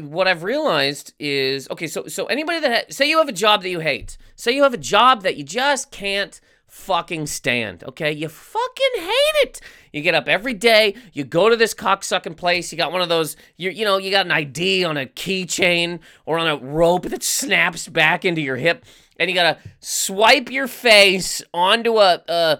what 0.00 0.28
I've 0.28 0.42
realized 0.42 1.14
is 1.18 1.68
okay, 1.70 1.86
so 1.86 2.06
so 2.06 2.26
anybody 2.26 2.60
that 2.60 2.72
ha- 2.72 2.84
say 2.90 3.08
you 3.08 3.18
have 3.18 3.28
a 3.28 3.32
job 3.32 3.62
that 3.62 3.70
you 3.70 3.80
hate, 3.80 4.16
say 4.34 4.52
you 4.52 4.62
have 4.62 4.74
a 4.74 4.78
job 4.78 5.22
that 5.22 5.36
you 5.36 5.44
just 5.44 5.90
can't 5.90 6.40
fucking 6.66 7.26
stand, 7.26 7.84
okay? 7.84 8.12
You 8.12 8.28
fucking 8.28 8.92
hate 8.96 9.42
it. 9.42 9.60
You 9.92 10.02
get 10.02 10.14
up 10.14 10.28
every 10.28 10.54
day, 10.54 10.94
you 11.12 11.24
go 11.24 11.48
to 11.48 11.56
this 11.56 11.74
cocksucking 11.74 12.36
place, 12.36 12.70
you 12.70 12.78
got 12.78 12.92
one 12.92 13.02
of 13.02 13.08
those, 13.08 13.36
you 13.56 13.70
you 13.70 13.84
know, 13.84 13.96
you 13.98 14.10
got 14.10 14.26
an 14.26 14.32
ID 14.32 14.84
on 14.84 14.96
a 14.96 15.06
keychain 15.06 16.00
or 16.26 16.38
on 16.38 16.46
a 16.46 16.56
rope 16.56 17.04
that 17.04 17.22
snaps 17.22 17.88
back 17.88 18.24
into 18.24 18.40
your 18.40 18.56
hip, 18.56 18.84
and 19.18 19.30
you 19.30 19.34
gotta 19.34 19.58
swipe 19.80 20.50
your 20.50 20.68
face 20.68 21.42
onto 21.54 21.98
a, 21.98 22.22
a 22.28 22.58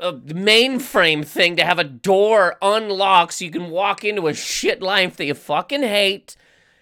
a 0.00 0.12
mainframe 0.12 1.24
thing 1.24 1.56
to 1.56 1.64
have 1.64 1.78
a 1.78 1.84
door 1.84 2.56
unlock 2.60 3.32
so 3.32 3.44
you 3.44 3.50
can 3.50 3.70
walk 3.70 4.04
into 4.04 4.26
a 4.26 4.34
shit 4.34 4.82
life 4.82 5.16
that 5.16 5.24
you 5.24 5.34
fucking 5.34 5.82
hate 5.82 6.36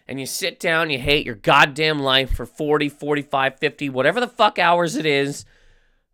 and 0.08 0.20
you 0.20 0.26
sit 0.26 0.60
down, 0.60 0.90
you 0.90 0.98
hate 0.98 1.26
your 1.26 1.34
goddamn 1.34 1.98
life 1.98 2.30
for 2.34 2.46
40, 2.46 2.88
45, 2.88 3.58
50, 3.58 3.88
whatever 3.90 4.20
the 4.20 4.28
fuck 4.28 4.58
hours 4.58 4.96
it 4.96 5.06
is 5.06 5.44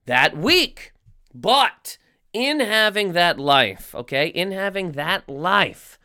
that 0.06 0.37
week. 0.37 0.92
But 1.34 1.99
in 2.32 2.61
having 2.61 3.12
that 3.12 3.38
life, 3.38 3.94
okay, 3.94 4.28
in 4.28 4.52
having 4.52 4.92
that 4.92 5.28
life, 5.28 5.99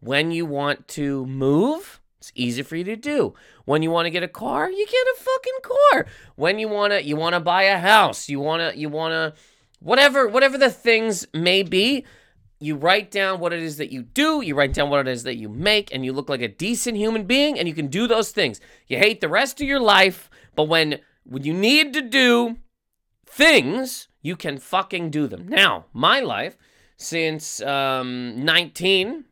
when 0.00 0.30
you 0.30 0.46
want 0.46 0.88
to 0.88 1.26
move, 1.26 2.00
it's 2.18 2.32
easy 2.34 2.62
for 2.62 2.76
you 2.76 2.84
to 2.84 2.96
do. 2.96 3.34
When 3.64 3.82
you 3.82 3.90
want 3.90 4.06
to 4.06 4.10
get 4.10 4.22
a 4.22 4.28
car, 4.28 4.70
you 4.70 4.86
get 4.86 5.06
a 5.06 5.16
fucking 5.18 5.58
car. 5.62 6.06
When 6.36 6.58
you 6.58 6.68
want 6.68 6.92
to 6.92 7.02
you 7.02 7.16
want 7.16 7.34
to 7.34 7.40
buy 7.40 7.64
a 7.64 7.78
house, 7.78 8.28
you 8.28 8.38
want 8.38 8.72
to 8.72 8.78
you 8.78 8.88
want 8.88 9.12
to 9.12 9.40
whatever 9.80 10.28
whatever 10.28 10.56
the 10.56 10.70
things 10.70 11.26
may 11.34 11.62
be, 11.64 12.04
you 12.62 12.76
write 12.76 13.10
down 13.10 13.40
what 13.40 13.52
it 13.52 13.62
is 13.62 13.76
that 13.78 13.92
you 13.92 14.02
do, 14.02 14.40
you 14.40 14.54
write 14.54 14.72
down 14.72 14.90
what 14.90 15.06
it 15.06 15.10
is 15.10 15.24
that 15.24 15.36
you 15.36 15.48
make, 15.48 15.92
and 15.94 16.04
you 16.04 16.12
look 16.12 16.28
like 16.28 16.42
a 16.42 16.48
decent 16.48 16.96
human 16.96 17.24
being, 17.24 17.58
and 17.58 17.66
you 17.66 17.74
can 17.74 17.88
do 17.88 18.06
those 18.06 18.30
things. 18.30 18.60
You 18.86 18.98
hate 18.98 19.20
the 19.20 19.28
rest 19.28 19.60
of 19.60 19.66
your 19.66 19.80
life, 19.80 20.30
but 20.54 20.64
when 20.64 21.00
when 21.24 21.44
you 21.44 21.54
need 21.54 21.92
to 21.94 22.02
do 22.02 22.58
things, 23.26 24.08
you 24.20 24.36
can 24.36 24.58
fucking 24.58 25.10
do 25.10 25.26
them. 25.26 25.48
Now, 25.48 25.86
my 25.92 26.20
life 26.20 26.56
since 26.96 27.60
um, 27.62 28.44
19, 28.44 29.24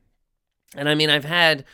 and 0.76 0.88
I 0.88 0.94
mean, 0.94 1.10
I've 1.10 1.24
had 1.24 1.64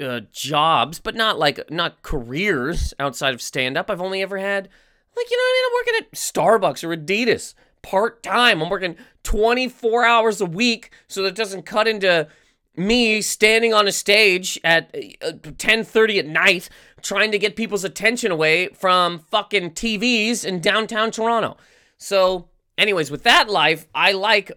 uh, 0.00 0.20
jobs, 0.32 0.98
but 0.98 1.14
not 1.14 1.38
like 1.38 1.70
not 1.70 2.02
careers 2.02 2.94
outside 2.98 3.34
of 3.34 3.42
stand 3.42 3.76
up. 3.76 3.90
I've 3.90 4.00
only 4.00 4.22
ever 4.22 4.38
had 4.38 4.68
like 5.16 5.30
you 5.30 5.36
know 5.36 5.42
what 5.42 5.50
I 5.50 5.54
mean. 5.54 5.64
I'm 5.66 5.78
working 5.78 6.06
at 6.06 6.12
Starbucks 6.12 6.84
or 6.84 6.96
Adidas 6.96 7.54
part 7.82 8.22
time. 8.22 8.62
I'm 8.62 8.70
working 8.70 8.96
24 9.28 10.06
hours 10.06 10.40
a 10.40 10.46
week 10.46 10.90
so 11.06 11.22
that 11.22 11.34
doesn't 11.34 11.66
cut 11.66 11.86
into 11.86 12.26
me 12.74 13.20
standing 13.20 13.74
on 13.74 13.86
a 13.86 13.92
stage 13.92 14.58
at 14.64 14.90
10:30 14.94 16.16
uh, 16.16 16.18
at 16.20 16.26
night 16.26 16.70
trying 17.02 17.30
to 17.30 17.38
get 17.38 17.54
people's 17.54 17.84
attention 17.84 18.32
away 18.32 18.68
from 18.68 19.18
fucking 19.18 19.72
TVs 19.72 20.46
in 20.46 20.60
downtown 20.60 21.10
Toronto. 21.10 21.58
So, 21.98 22.48
anyways, 22.78 23.10
with 23.10 23.22
that 23.24 23.50
life, 23.50 23.86
I 23.94 24.12
like 24.12 24.50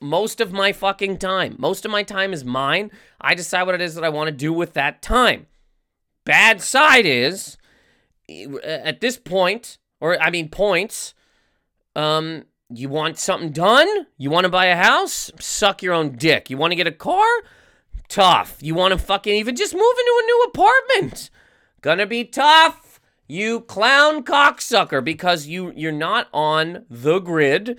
most 0.00 0.40
of 0.40 0.52
my 0.52 0.72
fucking 0.72 1.18
time. 1.18 1.54
Most 1.56 1.84
of 1.84 1.92
my 1.92 2.02
time 2.02 2.32
is 2.32 2.44
mine. 2.44 2.90
I 3.20 3.36
decide 3.36 3.62
what 3.62 3.76
it 3.76 3.80
is 3.80 3.94
that 3.94 4.02
I 4.02 4.08
want 4.08 4.26
to 4.26 4.32
do 4.32 4.52
with 4.52 4.72
that 4.72 5.02
time. 5.02 5.46
Bad 6.24 6.60
side 6.60 7.06
is 7.06 7.58
at 8.64 9.00
this 9.00 9.18
point, 9.18 9.78
or 10.00 10.20
I 10.20 10.30
mean 10.30 10.48
points, 10.48 11.14
um, 11.94 12.46
you 12.68 12.88
want 12.88 13.18
something 13.18 13.50
done? 13.50 14.06
You 14.18 14.30
want 14.30 14.44
to 14.44 14.50
buy 14.50 14.66
a 14.66 14.76
house? 14.76 15.30
Suck 15.40 15.82
your 15.82 15.94
own 15.94 16.16
dick. 16.16 16.50
You 16.50 16.56
want 16.56 16.72
to 16.72 16.76
get 16.76 16.86
a 16.86 16.92
car? 16.92 17.24
Tough. 18.08 18.58
You 18.60 18.74
want 18.74 18.92
to 18.92 18.98
fucking 18.98 19.34
even 19.34 19.56
just 19.56 19.74
move 19.74 19.82
into 19.82 20.22
a 20.22 20.26
new 20.26 20.46
apartment? 20.48 21.30
Gonna 21.80 22.06
be 22.06 22.24
tough. 22.24 23.00
You 23.28 23.60
clown 23.60 24.24
cocksucker 24.24 25.02
because 25.02 25.46
you 25.46 25.72
you're 25.76 25.92
not 25.92 26.28
on 26.32 26.84
the 26.90 27.18
grid. 27.18 27.78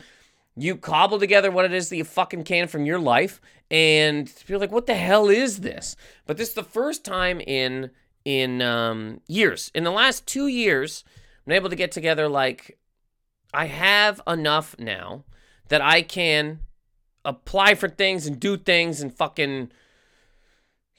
You 0.56 0.76
cobble 0.76 1.20
together 1.20 1.52
what 1.52 1.66
it 1.66 1.74
is 1.74 1.90
that 1.90 1.98
you 1.98 2.04
fucking 2.04 2.44
can 2.44 2.68
from 2.68 2.86
your 2.86 3.00
life 3.00 3.40
and 3.70 4.32
you're 4.48 4.60
like, 4.60 4.72
what 4.72 4.88
the 4.88 4.96
hell 4.96 5.28
is 5.30 5.60
this? 5.60 5.96
But 6.26 6.38
this 6.38 6.50
is 6.50 6.56
the 6.56 6.64
first 6.64 7.06
time 7.06 7.42
in 7.42 7.92
in 8.26 8.62
um, 8.62 9.22
years. 9.28 9.72
In 9.74 9.84
the 9.84 9.92
last 9.92 10.26
two 10.26 10.48
years, 10.48 11.04
I'm 11.46 11.54
able 11.54 11.70
to 11.70 11.76
get 11.76 11.92
together 11.92 12.28
like 12.28 12.77
I 13.54 13.66
have 13.66 14.22
enough 14.28 14.76
now 14.78 15.24
that 15.70 15.82
I 15.82 16.02
can 16.02 16.60
apply 17.26 17.76
for 17.76 17.90
things 17.90 18.26
and 18.26 18.40
do 18.40 18.58
things 18.58 19.02
and 19.02 19.14
fucking 19.14 19.70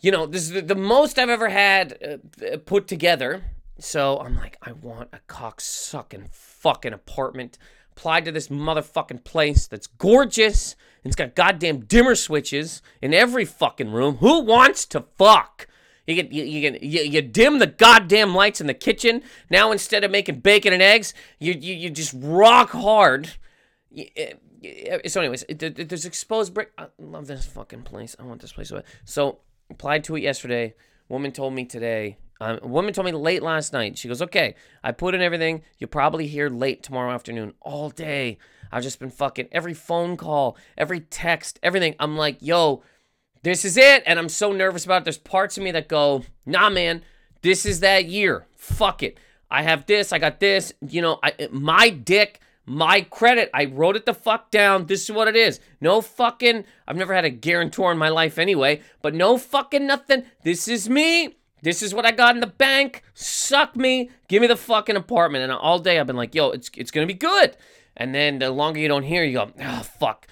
you 0.00 0.10
know 0.10 0.26
this 0.26 0.50
is 0.50 0.66
the, 0.66 0.74
most 0.74 1.18
i've 1.18 1.30
ever 1.30 1.48
had 1.48 2.20
uh, 2.52 2.58
put 2.58 2.86
together. 2.86 3.44
So 3.80 4.18
i'm 4.18 4.36
like 4.36 4.56
i 4.62 4.72
want 4.72 5.08
a 5.12 5.20
cocksucking 5.28 6.28
fucking 6.30 6.92
apartment 6.92 7.58
applied 7.92 8.24
to 8.24 8.32
this 8.32 8.48
motherfucking 8.48 9.24
place 9.24 9.66
that's 9.66 9.86
gorgeous 9.86 10.76
and 11.02 11.10
it's 11.10 11.16
got 11.16 11.34
goddamn 11.34 11.80
dimmer 11.80 12.14
switches 12.14 12.82
in 13.00 13.14
every 13.14 13.44
fucking 13.44 13.90
room. 13.90 14.16
Who 14.16 14.40
wants 14.40 14.84
to 14.86 15.04
fuck 15.16 15.67
you 16.08 16.14
get 16.14 16.32
you, 16.32 16.42
you, 16.42 16.78
you, 16.80 17.02
you 17.02 17.22
dim 17.22 17.58
the 17.58 17.66
goddamn 17.66 18.34
lights 18.34 18.62
in 18.62 18.66
the 18.66 18.74
kitchen. 18.74 19.22
Now 19.50 19.72
instead 19.72 20.04
of 20.04 20.10
making 20.10 20.40
bacon 20.40 20.72
and 20.72 20.82
eggs, 20.82 21.12
you 21.38 21.52
you, 21.52 21.74
you 21.74 21.90
just 21.90 22.14
rock 22.16 22.70
hard. 22.70 23.34
Eh, 23.96 24.04
eh, 24.14 24.32
so, 25.06 25.20
anyways, 25.20 25.44
there's 25.50 26.04
exposed 26.04 26.54
brick. 26.54 26.72
I 26.78 26.86
love 26.98 27.26
this 27.26 27.44
fucking 27.46 27.82
place. 27.82 28.16
I 28.18 28.24
want 28.24 28.40
this 28.40 28.52
place. 28.52 28.72
So, 29.04 29.40
applied 29.70 30.04
to 30.04 30.16
it 30.16 30.22
yesterday. 30.22 30.74
Woman 31.08 31.30
told 31.30 31.52
me 31.52 31.64
today. 31.64 32.18
Um, 32.40 32.58
a 32.62 32.68
woman 32.68 32.94
told 32.94 33.04
me 33.04 33.12
late 33.12 33.42
last 33.42 33.72
night. 33.72 33.98
She 33.98 34.08
goes, 34.08 34.22
"Okay, 34.22 34.54
I 34.82 34.92
put 34.92 35.14
in 35.14 35.20
everything. 35.20 35.62
You'll 35.78 35.88
probably 35.88 36.26
hear 36.26 36.48
late 36.48 36.82
tomorrow 36.82 37.12
afternoon. 37.12 37.52
All 37.60 37.90
day, 37.90 38.38
I've 38.72 38.82
just 38.82 38.98
been 38.98 39.10
fucking 39.10 39.48
every 39.52 39.74
phone 39.74 40.16
call, 40.16 40.56
every 40.76 41.00
text, 41.00 41.58
everything. 41.62 41.94
I'm 42.00 42.16
like, 42.16 42.38
yo." 42.40 42.82
This 43.42 43.64
is 43.64 43.76
it, 43.76 44.02
and 44.06 44.18
I'm 44.18 44.28
so 44.28 44.52
nervous 44.52 44.84
about 44.84 45.02
it. 45.02 45.04
There's 45.04 45.18
parts 45.18 45.56
of 45.56 45.62
me 45.62 45.70
that 45.72 45.88
go, 45.88 46.24
nah, 46.44 46.70
man, 46.70 47.02
this 47.42 47.64
is 47.64 47.80
that 47.80 48.06
year. 48.06 48.46
Fuck 48.56 49.02
it. 49.02 49.18
I 49.50 49.62
have 49.62 49.86
this, 49.86 50.12
I 50.12 50.18
got 50.18 50.40
this. 50.40 50.72
You 50.86 51.02
know, 51.02 51.18
I, 51.22 51.48
my 51.50 51.88
dick, 51.88 52.40
my 52.66 53.00
credit. 53.00 53.50
I 53.54 53.64
wrote 53.66 53.96
it 53.96 54.04
the 54.06 54.14
fuck 54.14 54.50
down. 54.50 54.86
This 54.86 55.04
is 55.04 55.12
what 55.12 55.28
it 55.28 55.36
is. 55.36 55.60
No 55.80 56.00
fucking, 56.00 56.64
I've 56.86 56.96
never 56.96 57.14
had 57.14 57.24
a 57.24 57.30
guarantor 57.30 57.92
in 57.92 57.98
my 57.98 58.10
life 58.10 58.38
anyway, 58.38 58.82
but 59.02 59.14
no 59.14 59.38
fucking 59.38 59.86
nothing. 59.86 60.24
This 60.42 60.68
is 60.68 60.90
me. 60.90 61.36
This 61.62 61.82
is 61.82 61.94
what 61.94 62.06
I 62.06 62.12
got 62.12 62.34
in 62.34 62.40
the 62.40 62.46
bank. 62.46 63.02
Suck 63.14 63.74
me. 63.74 64.10
Give 64.28 64.40
me 64.42 64.46
the 64.46 64.56
fucking 64.56 64.96
apartment. 64.96 65.44
And 65.44 65.52
all 65.52 65.78
day 65.78 65.98
I've 65.98 66.06
been 66.06 66.16
like, 66.16 66.34
yo, 66.34 66.50
it's, 66.50 66.70
it's 66.76 66.90
going 66.90 67.06
to 67.06 67.12
be 67.12 67.18
good. 67.18 67.56
And 67.96 68.14
then 68.14 68.38
the 68.38 68.50
longer 68.50 68.78
you 68.78 68.86
don't 68.86 69.02
hear, 69.02 69.24
you 69.24 69.32
go, 69.32 69.50
oh, 69.60 69.82
fuck. 69.98 70.26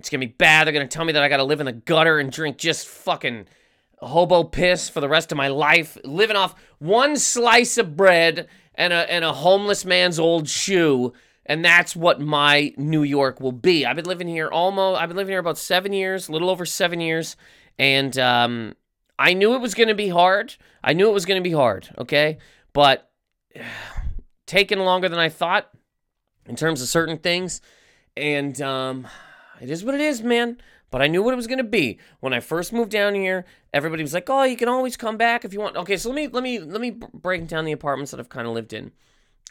It's 0.00 0.08
gonna 0.08 0.20
be 0.20 0.32
bad. 0.32 0.66
They're 0.66 0.72
gonna 0.72 0.88
tell 0.88 1.04
me 1.04 1.12
that 1.12 1.22
I 1.22 1.28
gotta 1.28 1.44
live 1.44 1.60
in 1.60 1.66
the 1.66 1.72
gutter 1.72 2.18
and 2.18 2.32
drink 2.32 2.56
just 2.56 2.88
fucking 2.88 3.46
hobo 3.98 4.44
piss 4.44 4.88
for 4.88 5.00
the 5.00 5.10
rest 5.10 5.30
of 5.30 5.36
my 5.36 5.48
life, 5.48 5.98
living 6.04 6.36
off 6.36 6.54
one 6.78 7.16
slice 7.16 7.76
of 7.76 7.98
bread 7.98 8.48
and 8.74 8.94
a 8.94 9.12
and 9.12 9.26
a 9.26 9.32
homeless 9.34 9.84
man's 9.84 10.18
old 10.18 10.48
shoe. 10.48 11.12
And 11.44 11.62
that's 11.62 11.94
what 11.94 12.18
my 12.18 12.72
New 12.78 13.02
York 13.02 13.42
will 13.42 13.52
be. 13.52 13.84
I've 13.84 13.96
been 13.96 14.06
living 14.06 14.28
here 14.28 14.48
almost. 14.48 14.98
I've 14.98 15.10
been 15.10 15.18
living 15.18 15.32
here 15.32 15.40
about 15.40 15.58
seven 15.58 15.92
years, 15.92 16.28
a 16.28 16.32
little 16.32 16.48
over 16.48 16.64
seven 16.64 17.00
years, 17.00 17.36
and 17.78 18.16
um, 18.18 18.76
I 19.18 19.34
knew 19.34 19.54
it 19.54 19.60
was 19.60 19.74
to 19.74 19.94
be 19.94 20.08
hard. 20.08 20.56
I 20.82 20.94
knew 20.94 21.10
it 21.10 21.12
was 21.12 21.26
to 21.26 21.40
be 21.42 21.52
hard. 21.52 21.90
Okay, 21.98 22.38
but 22.72 23.10
taking 24.46 24.78
longer 24.78 25.10
than 25.10 25.18
I 25.18 25.28
thought 25.28 25.68
in 26.46 26.56
terms 26.56 26.80
of 26.80 26.88
certain 26.88 27.18
things, 27.18 27.60
and 28.16 28.58
um, 28.62 29.06
it 29.60 29.70
is 29.70 29.84
what 29.84 29.94
it 29.94 30.00
is, 30.00 30.22
man. 30.22 30.58
But 30.90 31.02
I 31.02 31.06
knew 31.06 31.22
what 31.22 31.32
it 31.32 31.36
was 31.36 31.46
gonna 31.46 31.62
be 31.62 31.98
when 32.18 32.32
I 32.32 32.40
first 32.40 32.72
moved 32.72 32.90
down 32.90 33.14
here. 33.14 33.44
Everybody 33.72 34.02
was 34.02 34.14
like, 34.14 34.28
"Oh, 34.28 34.42
you 34.42 34.56
can 34.56 34.68
always 34.68 34.96
come 34.96 35.16
back 35.16 35.44
if 35.44 35.52
you 35.52 35.60
want." 35.60 35.76
Okay, 35.76 35.96
so 35.96 36.08
let 36.08 36.16
me 36.16 36.26
let 36.28 36.42
me 36.42 36.58
let 36.58 36.80
me 36.80 36.90
break 36.90 37.46
down 37.46 37.64
the 37.64 37.72
apartments 37.72 38.10
that 38.10 38.18
I've 38.20 38.28
kind 38.28 38.48
of 38.48 38.54
lived 38.54 38.72
in. 38.72 38.90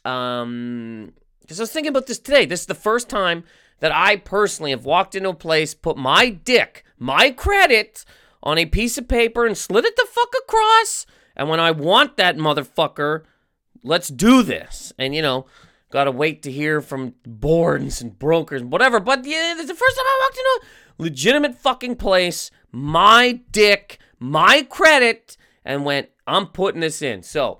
Um, 0.03 1.13
because 1.41 1.59
I 1.59 1.63
was 1.63 1.71
thinking 1.71 1.89
about 1.89 2.07
this 2.07 2.19
today. 2.19 2.45
This 2.45 2.61
is 2.61 2.65
the 2.67 2.75
first 2.75 3.09
time 3.09 3.43
that 3.79 3.91
I 3.91 4.17
personally 4.17 4.71
have 4.71 4.85
walked 4.85 5.15
into 5.15 5.29
a 5.29 5.33
place, 5.33 5.73
put 5.73 5.97
my 5.97 6.29
dick, 6.29 6.83
my 6.97 7.31
credit 7.31 8.05
on 8.43 8.57
a 8.57 8.65
piece 8.65 8.97
of 8.97 9.07
paper, 9.07 9.45
and 9.45 9.57
slid 9.57 9.85
it 9.85 9.95
the 9.95 10.07
fuck 10.09 10.33
across, 10.43 11.05
And 11.35 11.47
when 11.49 11.59
I 11.59 11.71
want 11.71 12.17
that 12.17 12.35
motherfucker, 12.35 13.23
let's 13.81 14.09
do 14.09 14.43
this. 14.43 14.91
And, 14.97 15.15
you 15.15 15.21
know, 15.21 15.45
got 15.91 16.05
to 16.05 16.11
wait 16.11 16.43
to 16.43 16.51
hear 16.51 16.81
from 16.81 17.15
boards 17.25 18.01
and 18.01 18.17
brokers 18.17 18.61
and 18.61 18.71
whatever. 18.71 18.99
But 18.99 19.25
yeah, 19.25 19.55
it's 19.57 19.67
the 19.67 19.75
first 19.75 19.97
time 19.97 20.05
I 20.05 20.19
walked 20.23 20.37
into 20.37 20.59
a 20.99 21.03
legitimate 21.03 21.55
fucking 21.55 21.95
place, 21.95 22.51
my 22.71 23.41
dick, 23.51 23.99
my 24.19 24.65
credit, 24.69 25.37
and 25.65 25.85
went, 25.85 26.09
I'm 26.27 26.47
putting 26.47 26.81
this 26.81 27.01
in. 27.01 27.23
So, 27.23 27.59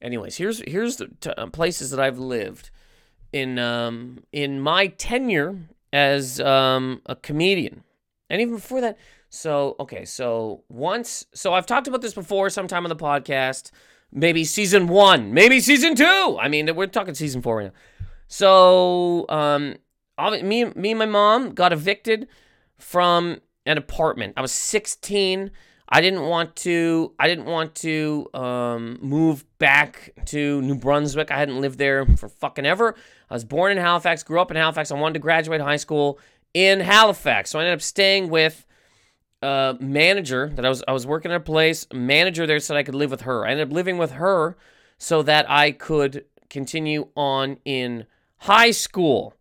anyways, 0.00 0.36
here's 0.36 0.60
here's 0.68 0.96
the 0.96 1.08
t- 1.20 1.30
uh, 1.30 1.46
places 1.48 1.90
that 1.90 2.00
I've 2.00 2.18
lived 2.18 2.70
in 3.32 3.58
um 3.58 4.22
in 4.32 4.60
my 4.60 4.86
tenure 4.86 5.68
as 5.92 6.40
um 6.40 7.02
a 7.06 7.16
comedian, 7.16 7.82
and 8.30 8.40
even 8.40 8.54
before 8.54 8.80
that. 8.80 8.98
So 9.28 9.74
okay, 9.80 10.04
so 10.04 10.62
once, 10.68 11.26
so 11.34 11.52
I've 11.54 11.66
talked 11.66 11.88
about 11.88 12.02
this 12.02 12.14
before, 12.14 12.50
sometime 12.50 12.84
on 12.84 12.88
the 12.88 12.96
podcast 12.96 13.72
maybe 14.14 14.44
season 14.44 14.86
one, 14.86 15.34
maybe 15.34 15.60
season 15.60 15.94
two. 15.94 16.38
I 16.40 16.48
mean, 16.48 16.74
we're 16.74 16.86
talking 16.86 17.14
season 17.14 17.42
four 17.42 17.58
right 17.58 17.66
now. 17.66 17.72
So, 18.28 19.26
um, 19.28 19.74
me, 20.18 20.64
me 20.64 20.90
and 20.90 20.98
my 20.98 21.06
mom 21.06 21.52
got 21.52 21.72
evicted 21.72 22.28
from 22.78 23.40
an 23.66 23.76
apartment. 23.76 24.34
I 24.36 24.42
was 24.42 24.52
16. 24.52 25.50
I 25.88 26.00
didn't 26.00 26.22
want 26.22 26.56
to. 26.56 27.12
I 27.18 27.28
didn't 27.28 27.44
want 27.44 27.74
to 27.76 28.28
um, 28.32 28.98
move 29.02 29.44
back 29.58 30.12
to 30.26 30.62
New 30.62 30.76
Brunswick. 30.76 31.30
I 31.30 31.38
hadn't 31.38 31.60
lived 31.60 31.78
there 31.78 32.06
for 32.06 32.28
fucking 32.28 32.64
ever. 32.64 32.94
I 33.28 33.34
was 33.34 33.44
born 33.44 33.72
in 33.72 33.78
Halifax, 33.78 34.22
grew 34.22 34.40
up 34.40 34.50
in 34.50 34.56
Halifax. 34.56 34.90
I 34.90 34.94
wanted 34.94 35.14
to 35.14 35.20
graduate 35.20 35.60
high 35.60 35.76
school 35.76 36.18
in 36.54 36.80
Halifax, 36.80 37.50
so 37.50 37.58
I 37.58 37.62
ended 37.62 37.74
up 37.74 37.82
staying 37.82 38.30
with 38.30 38.64
uh, 39.44 39.74
manager 39.78 40.50
that 40.54 40.64
I 40.64 40.68
was 40.70 40.82
I 40.88 40.92
was 40.92 41.06
working 41.06 41.30
at 41.30 41.36
a 41.36 41.40
place. 41.40 41.86
Manager 41.92 42.46
there 42.46 42.58
said 42.60 42.76
I 42.76 42.82
could 42.82 42.94
live 42.94 43.10
with 43.10 43.22
her. 43.22 43.46
I 43.46 43.50
ended 43.50 43.68
up 43.68 43.74
living 43.74 43.98
with 43.98 44.12
her 44.12 44.56
so 44.96 45.22
that 45.22 45.48
I 45.50 45.70
could 45.70 46.24
continue 46.48 47.08
on 47.14 47.58
in 47.64 48.06
high 48.38 48.70
school. 48.70 49.34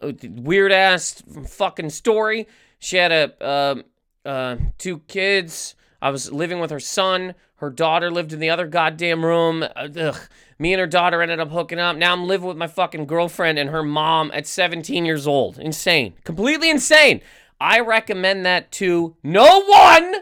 Uh, 0.00 0.12
weird 0.22 0.72
ass 0.72 1.22
fucking 1.46 1.90
story. 1.90 2.48
She 2.78 2.96
had 2.96 3.12
a 3.12 3.44
uh, 3.44 3.82
uh, 4.26 4.56
two 4.78 5.00
kids. 5.00 5.74
I 6.00 6.08
was 6.10 6.32
living 6.32 6.58
with 6.58 6.70
her 6.70 6.80
son. 6.80 7.34
Her 7.56 7.70
daughter 7.70 8.10
lived 8.10 8.32
in 8.32 8.40
the 8.40 8.50
other 8.50 8.66
goddamn 8.66 9.24
room. 9.24 9.62
Uh, 9.62 9.88
ugh. 9.98 10.20
Me 10.58 10.72
and 10.72 10.80
her 10.80 10.86
daughter 10.86 11.20
ended 11.20 11.40
up 11.40 11.50
hooking 11.50 11.78
up. 11.78 11.96
Now 11.96 12.12
I'm 12.12 12.26
living 12.26 12.46
with 12.46 12.56
my 12.56 12.66
fucking 12.68 13.06
girlfriend 13.06 13.58
and 13.58 13.70
her 13.70 13.82
mom 13.82 14.30
at 14.32 14.46
17 14.46 15.04
years 15.04 15.26
old. 15.26 15.58
Insane. 15.58 16.14
Completely 16.24 16.70
insane. 16.70 17.20
I 17.60 17.80
recommend 17.80 18.46
that 18.46 18.72
to 18.72 19.16
no 19.22 19.62
one. 19.64 20.14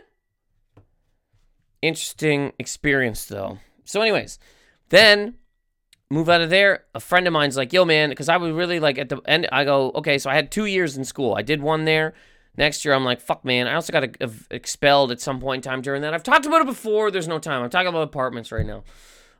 Interesting 1.80 2.52
experience 2.58 3.24
though. 3.26 3.58
So, 3.84 4.00
anyways, 4.00 4.38
then 4.90 5.34
move 6.10 6.28
out 6.28 6.40
of 6.40 6.50
there. 6.50 6.84
A 6.94 7.00
friend 7.00 7.26
of 7.26 7.32
mine's 7.32 7.56
like, 7.56 7.72
yo, 7.72 7.84
man, 7.84 8.10
because 8.10 8.28
I 8.28 8.36
was 8.36 8.52
really 8.52 8.78
like 8.78 8.98
at 8.98 9.08
the 9.08 9.20
end, 9.26 9.48
I 9.50 9.64
go, 9.64 9.90
okay, 9.96 10.18
so 10.18 10.30
I 10.30 10.34
had 10.34 10.50
two 10.50 10.66
years 10.66 10.96
in 10.96 11.04
school. 11.04 11.34
I 11.34 11.42
did 11.42 11.62
one 11.62 11.84
there. 11.84 12.14
Next 12.56 12.84
year, 12.84 12.92
I'm 12.92 13.04
like, 13.04 13.20
fuck, 13.20 13.46
man. 13.46 13.66
I 13.66 13.74
also 13.74 13.92
got 13.94 14.04
expelled 14.50 15.10
at 15.10 15.20
some 15.20 15.40
point 15.40 15.64
in 15.64 15.70
time 15.70 15.80
during 15.80 16.02
that. 16.02 16.12
I've 16.12 16.22
talked 16.22 16.44
about 16.44 16.60
it 16.60 16.66
before. 16.66 17.10
There's 17.10 17.26
no 17.26 17.38
time. 17.38 17.62
I'm 17.62 17.70
talking 17.70 17.88
about 17.88 18.02
apartments 18.02 18.52
right 18.52 18.66
now. 18.66 18.84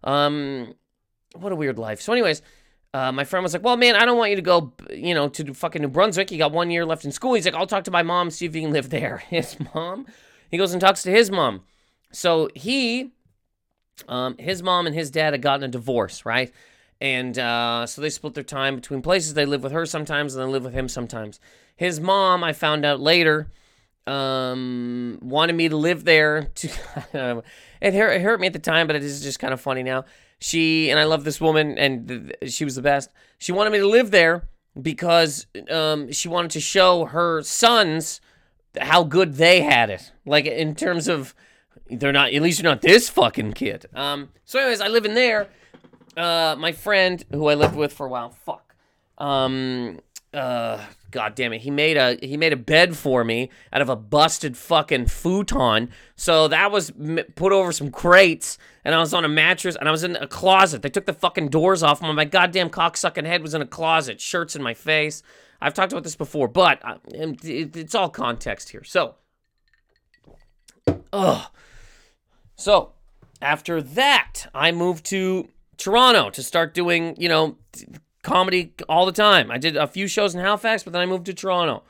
Um, 0.03 0.75
what 1.35 1.53
a 1.53 1.57
weird 1.57 1.79
life. 1.79 2.01
So, 2.01 2.13
anyways, 2.13 2.41
uh, 2.95 3.13
my 3.13 3.25
friend 3.25 3.43
was 3.43 3.53
like, 3.53 3.65
"Well, 3.65 3.77
man, 3.77 3.97
I 3.97 4.05
don't 4.05 4.19
want 4.19 4.31
you 4.31 4.37
to 4.37 4.43
go, 4.43 4.73
you 4.91 5.15
know, 5.15 5.29
to 5.29 5.55
fucking 5.55 5.83
New 5.83 5.89
Brunswick. 5.89 6.31
You 6.31 6.39
got 6.39 6.53
one 6.53 6.71
year 6.71 6.85
left 6.85 7.05
in 7.05 7.13
school." 7.13 7.35
He's 7.35 7.45
like, 7.45 7.55
"I'll 7.55 7.67
talk 7.67 7.85
to 7.85 7.91
my 7.91 8.03
mom, 8.03 8.31
see 8.31 8.47
if 8.47 8.55
you 8.55 8.63
can 8.63 8.73
live 8.73 8.91
there." 8.91 9.19
His 9.29 9.57
mom. 9.75 10.07
He 10.53 10.59
goes 10.59 10.73
and 10.73 10.81
talks 10.81 11.03
to 11.05 11.11
his 11.11 11.31
mom. 11.31 11.63
So 12.13 12.51
he, 12.55 13.13
um, 14.07 14.37
his 14.37 14.63
mom 14.63 14.87
and 14.87 14.95
his 14.95 15.11
dad 15.11 15.33
had 15.33 15.41
gotten 15.41 15.65
a 15.65 15.69
divorce, 15.69 16.27
right? 16.27 16.53
And 17.01 17.37
uh, 17.39 17.87
so 17.87 18.03
they 18.03 18.11
split 18.11 18.35
their 18.35 18.45
time 18.45 18.77
between 18.77 19.01
places. 19.01 19.33
They 19.33 19.47
live 19.47 19.63
with 19.63 19.73
her 19.73 19.87
sometimes, 19.87 20.35
and 20.35 20.47
they 20.47 20.53
live 20.53 20.63
with 20.63 20.75
him 20.75 20.89
sometimes. 20.89 21.41
His 21.75 22.01
mom, 22.01 22.45
I 22.45 22.53
found 22.53 22.85
out 22.85 23.01
later, 23.01 23.49
um, 24.07 25.19
wanted 25.23 25.55
me 25.55 25.71
to 25.71 25.76
live 25.76 26.05
there. 26.05 26.50
To 26.55 26.69
it 27.81 27.95
hurt, 27.95 28.13
it 28.13 28.21
hurt 28.21 28.39
me 28.39 28.47
at 28.47 28.52
the 28.52 28.59
time, 28.59 28.87
but 28.87 28.95
it 28.95 29.02
is 29.02 29.23
just 29.23 29.39
kind 29.39 29.55
of 29.55 29.61
funny 29.61 29.83
now. 29.83 30.05
She 30.43 30.91
and 30.91 30.99
I 30.99 31.05
love 31.05 31.23
this 31.23 31.41
woman, 31.41 31.78
and 31.78 32.09
th- 32.09 32.52
she 32.52 32.65
was 32.65 32.75
the 32.75 32.83
best. 32.83 33.11
She 33.39 33.52
wanted 33.52 33.71
me 33.71 33.78
to 33.78 33.87
live 33.87 34.11
there 34.11 34.49
because 34.81 35.47
um, 35.71 36.11
she 36.11 36.28
wanted 36.28 36.50
to 36.52 36.61
show 36.61 37.05
her 37.07 37.43
sons 37.43 38.21
how 38.81 39.05
good 39.05 39.35
they 39.35 39.61
had 39.61 39.89
it. 39.89 40.13
Like 40.26 40.47
in 40.47 40.75
terms 40.75 41.07
of 41.07 41.35
they're 41.89 42.13
not 42.13 42.33
at 42.33 42.43
least 42.43 42.61
you're 42.61 42.71
not 42.71 42.83
this 42.83 43.09
fucking 43.09 43.52
kid. 43.52 43.87
Um, 43.95 44.31
so 44.45 44.59
anyways, 44.59 44.81
I 44.81 44.89
live 44.89 45.05
in 45.05 45.15
there. 45.15 45.49
Uh, 46.17 46.57
my 46.59 46.73
friend 46.73 47.25
who 47.31 47.47
I 47.47 47.55
lived 47.55 47.76
with 47.76 47.93
for 47.93 48.07
a 48.07 48.09
while, 48.09 48.31
fuck. 48.31 48.75
Um, 49.19 50.00
uh, 50.35 50.85
god 51.13 51.35
damn 51.35 51.53
it 51.53 51.61
he 51.61 51.71
made 51.71 51.97
a 51.97 52.19
he 52.21 52.37
made 52.37 52.53
a 52.53 52.57
bed 52.57 52.97
for 52.97 53.23
me 53.23 53.51
out 53.73 53.81
of 53.81 53.89
a 53.89 53.95
busted 53.95 54.57
fucking 54.57 55.07
futon. 55.07 55.91
So 56.17 56.49
that 56.49 56.73
was 56.73 56.91
put 57.37 57.53
over 57.53 57.71
some 57.71 57.91
crates 57.91 58.59
and 58.85 58.95
i 58.95 58.99
was 58.99 59.15
on 59.15 59.25
a 59.25 59.29
mattress 59.29 59.77
and 59.77 59.89
i 59.89 59.93
was 59.93 60.03
in 60.03 60.17
a 60.17 60.27
closet. 60.27 60.83
They 60.83 60.89
took 60.89 61.07
the 61.07 61.13
fucking 61.13 61.49
doors 61.49 61.83
off 61.83 62.03
my 62.03 62.25
goddamn 62.25 62.71
cocksucking 62.71 63.27
head 63.27 63.43
was 63.43 63.55
in 63.55 63.63
a 63.63 63.67
closet 63.67 64.21
shirts 64.21 64.57
in 64.57 64.63
my 64.63 64.75
face. 64.75 65.23
I've 65.61 65.75
talked 65.75 65.93
about 65.93 66.05
this 66.05 66.17
before 66.17 66.49
but 66.49 66.81
uh, 66.85 66.97
it's 67.07 67.95
all 67.95 68.09
context 68.09 68.71
here. 68.71 68.83
So 68.83 69.15
ugh. 71.13 71.47
So 72.57 72.95
after 73.41 73.83
that 73.83 74.47
i 74.55 74.73
moved 74.73 75.05
to 75.07 75.49
toronto 75.77 76.31
to 76.31 76.43
start 76.43 76.75
doing 76.75 77.15
you 77.19 77.29
know 77.29 77.57
comedy 78.23 78.73
all 78.89 79.06
the 79.06 79.13
time. 79.13 79.50
I 79.50 79.58
did 79.58 79.76
a 79.76 79.87
few 79.87 80.06
shows 80.06 80.35
in 80.35 80.41
Halifax, 80.41 80.82
but 80.82 80.93
then 80.93 81.02
I 81.02 81.06
moved 81.06 81.26
to 81.26 81.35
Toronto. 81.35 81.82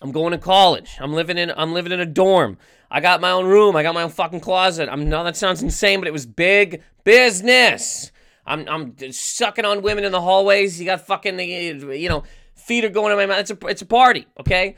I'm 0.00 0.12
going 0.12 0.32
to 0.32 0.38
college. 0.38 0.96
I'm 1.00 1.12
living 1.12 1.38
in 1.38 1.52
I'm 1.56 1.72
living 1.72 1.92
in 1.92 2.00
a 2.00 2.06
dorm. 2.06 2.58
I 2.90 3.00
got 3.00 3.20
my 3.20 3.30
own 3.30 3.46
room. 3.46 3.76
I 3.76 3.82
got 3.82 3.94
my 3.94 4.02
own 4.02 4.10
fucking 4.10 4.40
closet. 4.40 4.88
I'm 4.90 5.08
no 5.08 5.22
that 5.24 5.36
sounds 5.36 5.62
insane, 5.62 6.00
but 6.00 6.08
it 6.08 6.12
was 6.12 6.26
big 6.26 6.82
business. 7.04 8.10
I'm 8.44 8.68
I'm 8.68 9.12
sucking 9.12 9.64
on 9.64 9.82
women 9.82 10.04
in 10.04 10.12
the 10.12 10.20
hallways. 10.20 10.80
You 10.80 10.86
got 10.86 11.06
fucking 11.06 11.38
you 11.38 12.08
know 12.08 12.24
feet 12.56 12.84
are 12.84 12.90
going 12.90 13.12
in 13.12 13.18
my 13.18 13.26
mouth. 13.26 13.38
It's 13.38 13.50
a 13.52 13.66
it's 13.68 13.82
a 13.82 13.86
party, 13.86 14.26
okay? 14.40 14.76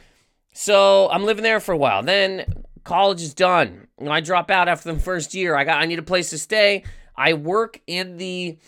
So 0.52 1.08
I'm 1.10 1.24
living 1.24 1.42
there 1.42 1.58
for 1.58 1.72
a 1.72 1.76
while. 1.78 2.02
Then 2.02 2.64
college 2.84 3.22
is 3.22 3.32
done. 3.32 3.88
I 4.06 4.20
drop 4.20 4.50
out 4.50 4.68
after 4.68 4.92
the 4.92 5.00
first 5.00 5.34
year. 5.34 5.56
I 5.56 5.64
got 5.64 5.80
I 5.80 5.86
need 5.86 5.98
a 5.98 6.02
place 6.02 6.30
to 6.30 6.38
stay. 6.38 6.84
I 7.16 7.32
work 7.32 7.80
in 7.86 8.18
the 8.18 8.58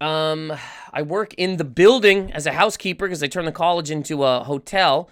um, 0.00 0.52
I 0.92 1.02
work 1.02 1.34
in 1.34 1.56
the 1.56 1.64
building 1.64 2.32
as 2.32 2.46
a 2.46 2.52
housekeeper 2.52 3.06
because 3.06 3.20
they 3.20 3.28
turned 3.28 3.48
the 3.48 3.52
college 3.52 3.90
into 3.90 4.24
a 4.24 4.44
hotel, 4.44 5.10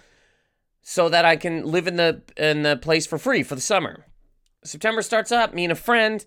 so 0.81 1.09
that 1.09 1.25
I 1.25 1.35
can 1.35 1.65
live 1.65 1.87
in 1.87 1.95
the 1.95 2.21
in 2.37 2.61
the 2.61 2.77
place 2.77 3.07
for 3.07 3.17
free 3.17 3.41
for 3.43 3.55
the 3.55 3.61
summer. 3.61 4.05
September 4.63 5.01
starts 5.01 5.31
up. 5.31 5.53
Me 5.53 5.65
and 5.65 5.71
a 5.71 5.75
friend 5.75 6.23